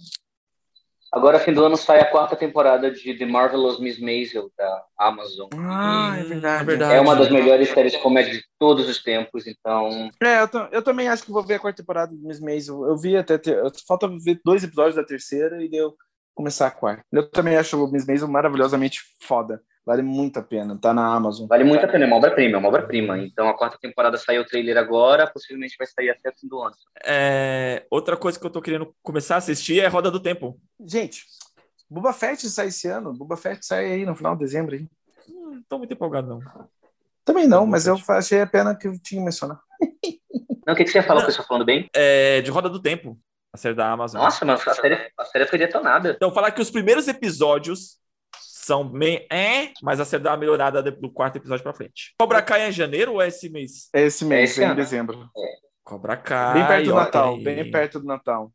[1.13, 5.47] Agora, fim do ano, sai a quarta temporada de The Marvelous Miss Maisel, da Amazon.
[5.53, 6.63] Ah, é verdade.
[6.63, 6.93] É, verdade.
[6.95, 10.09] é uma das melhores séries de comédia de todos os tempos, então...
[10.19, 12.83] É, eu, eu também acho que vou ver a quarta temporada de Miss Maisel.
[12.87, 13.37] Eu vi até...
[13.37, 15.95] Ter, falta ver dois episódios da terceira e deu
[16.33, 17.03] começar a quarta.
[17.11, 19.61] Eu também acho o Miss Maisel maravilhosamente foda.
[19.85, 21.45] Vale muito a pena, tá na Amazon.
[21.45, 23.19] Vale muito a pena, é uma obra-prima, é uma obra-prima.
[23.19, 26.61] Então a quarta temporada saiu o trailer agora, possivelmente vai sair até o fim do
[26.61, 26.75] ano.
[27.05, 27.85] É...
[27.89, 30.57] Outra coisa que eu tô querendo começar a assistir é Roda do Tempo.
[30.85, 31.25] Gente,
[31.89, 34.73] Boba Fett sai esse ano, Boba Fett sai aí no final de dezembro.
[34.73, 34.89] Hein?
[35.27, 36.69] Não tô muito empolgado, não.
[37.25, 39.59] Também não, mas eu achei a pena que eu tinha que mencionar.
[40.65, 41.89] Não, o que, que você ia falar, o pessoal falando bem?
[41.93, 43.19] É, de Roda do Tempo,
[43.51, 44.21] a série da Amazon.
[44.21, 46.11] Nossa, mas a série, a série foi detonada.
[46.11, 47.97] Então, falar que os primeiros episódios
[48.65, 52.13] são bem é, mas a série dá uma melhorada do quarto episódio pra frente.
[52.17, 53.89] Cobra Kai é em janeiro ou é esse mês?
[53.93, 55.29] É esse mês, é, é em dezembro.
[55.37, 55.63] É.
[55.83, 56.53] Cobra Kai.
[56.53, 58.51] Bem perto do Natal, bem perto do Natal.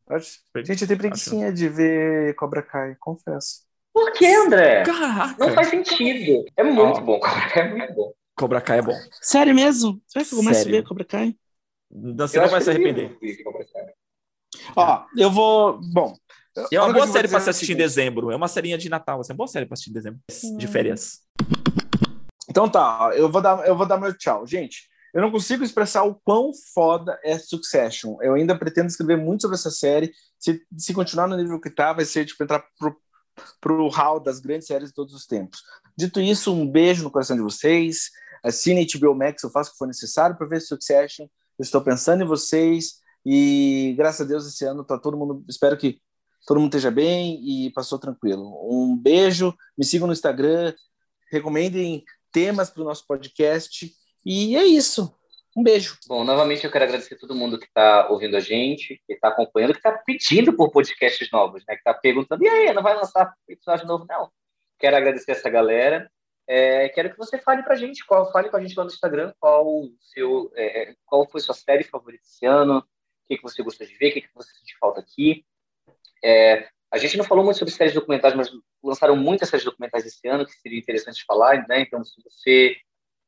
[0.65, 3.67] Gente, eu tenho preguiçinha de ver Cobra Kai, confesso.
[3.93, 4.83] Por que, André?
[4.83, 5.35] Caraca.
[5.37, 6.45] Não faz sentido.
[6.57, 7.01] É muito oh.
[7.01, 8.13] bom, Cobra Kai é muito bom.
[8.35, 8.95] Cobra Kai é bom.
[9.21, 10.01] Sério mesmo?
[10.07, 10.77] Será que eu começo Sério?
[10.77, 11.35] a ver Cobra Kai?
[11.91, 13.17] Você eu não vai se arrepender.
[14.75, 15.79] Ó, eu vou.
[15.91, 16.15] Bom,
[16.71, 18.31] é uma boa série para se assistir em dezembro.
[18.31, 19.21] É uma serinha de Natal.
[19.21, 20.19] É uma boa série para assistir em dezembro.
[20.57, 20.71] De hum.
[20.71, 21.19] férias.
[22.49, 24.45] Então tá, eu vou dar, eu vou dar meu tchau.
[24.45, 28.17] Gente, eu não consigo expressar o quão foda é Succession.
[28.21, 30.11] Eu ainda pretendo escrever muito sobre essa série.
[30.39, 32.95] Se, se continuar no nível que tá, vai ser tipo entrar pro,
[33.61, 35.61] pro hall das grandes séries de todos os tempos.
[35.97, 38.09] Dito isso, um beijo no coração de vocês.
[38.43, 41.25] Assine HBO Max, eu faço o que for necessário para ver Succession.
[41.57, 42.99] Eu estou pensando em vocês.
[43.25, 45.43] E graças a Deus esse ano tá todo mundo.
[45.47, 45.99] Espero que
[46.45, 48.43] todo mundo esteja bem e passou tranquilo.
[48.63, 50.73] Um beijo, me sigam no Instagram,
[51.31, 53.91] recomendem temas para o nosso podcast.
[54.25, 55.15] E é isso.
[55.55, 55.97] Um beijo.
[56.07, 59.29] Bom, novamente eu quero agradecer a todo mundo que está ouvindo a gente, que está
[59.29, 61.73] acompanhando, que está pedindo por podcasts novos, né?
[61.73, 64.05] Que está perguntando, e aí, não vai lançar episódio novo?
[64.07, 64.31] Não.
[64.77, 66.09] Quero agradecer essa galera.
[66.47, 68.89] É, quero que você fale para a gente, qual, fale com a gente lá no
[68.89, 72.83] Instagram, qual seu, é, qual foi sua série favorita esse ano, o
[73.27, 75.45] que, que você gostou de ver, o que, que você sente falta aqui.
[76.23, 78.49] É, a gente não falou muito sobre séries documentais, mas
[78.83, 81.81] lançaram muitas séries documentais esse ano que seria interessante falar, né?
[81.81, 82.77] Então, se você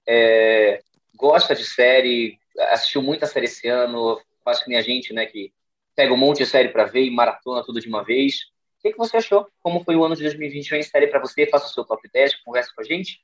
[0.07, 0.81] é,
[1.15, 2.37] gosta de série,
[2.69, 5.25] assistiu muita série esse ano, faz que nem a gente, né?
[5.25, 5.53] Que
[5.95, 8.35] pega um monte de série para ver e maratona tudo de uma vez.
[8.79, 9.47] O que, que você achou?
[9.61, 11.45] Como foi o ano de 2021 em série para você?
[11.45, 13.19] Faça o seu top 10, converse com a gente.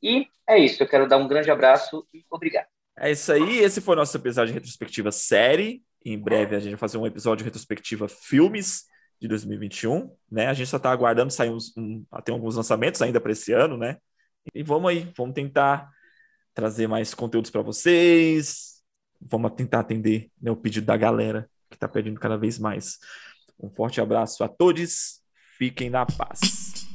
[0.00, 0.82] E é isso.
[0.82, 2.66] Eu quero dar um grande abraço e obrigado.
[2.96, 3.58] É isso aí.
[3.58, 5.82] Esse foi nosso episódio de retrospectiva série.
[6.04, 8.84] Em breve a gente vai fazer um episódio retrospectiva filmes
[9.20, 10.46] de 2021, né?
[10.46, 13.76] A gente só está aguardando sair uns, um, tem alguns lançamentos ainda para esse ano,
[13.76, 13.98] né?
[14.54, 15.90] E vamos aí, vamos tentar
[16.54, 18.82] trazer mais conteúdos para vocês,
[19.20, 22.98] vamos tentar atender né, o pedido da galera que está pedindo cada vez mais.
[23.58, 25.20] Um forte abraço a todos,
[25.58, 26.88] fiquem na paz.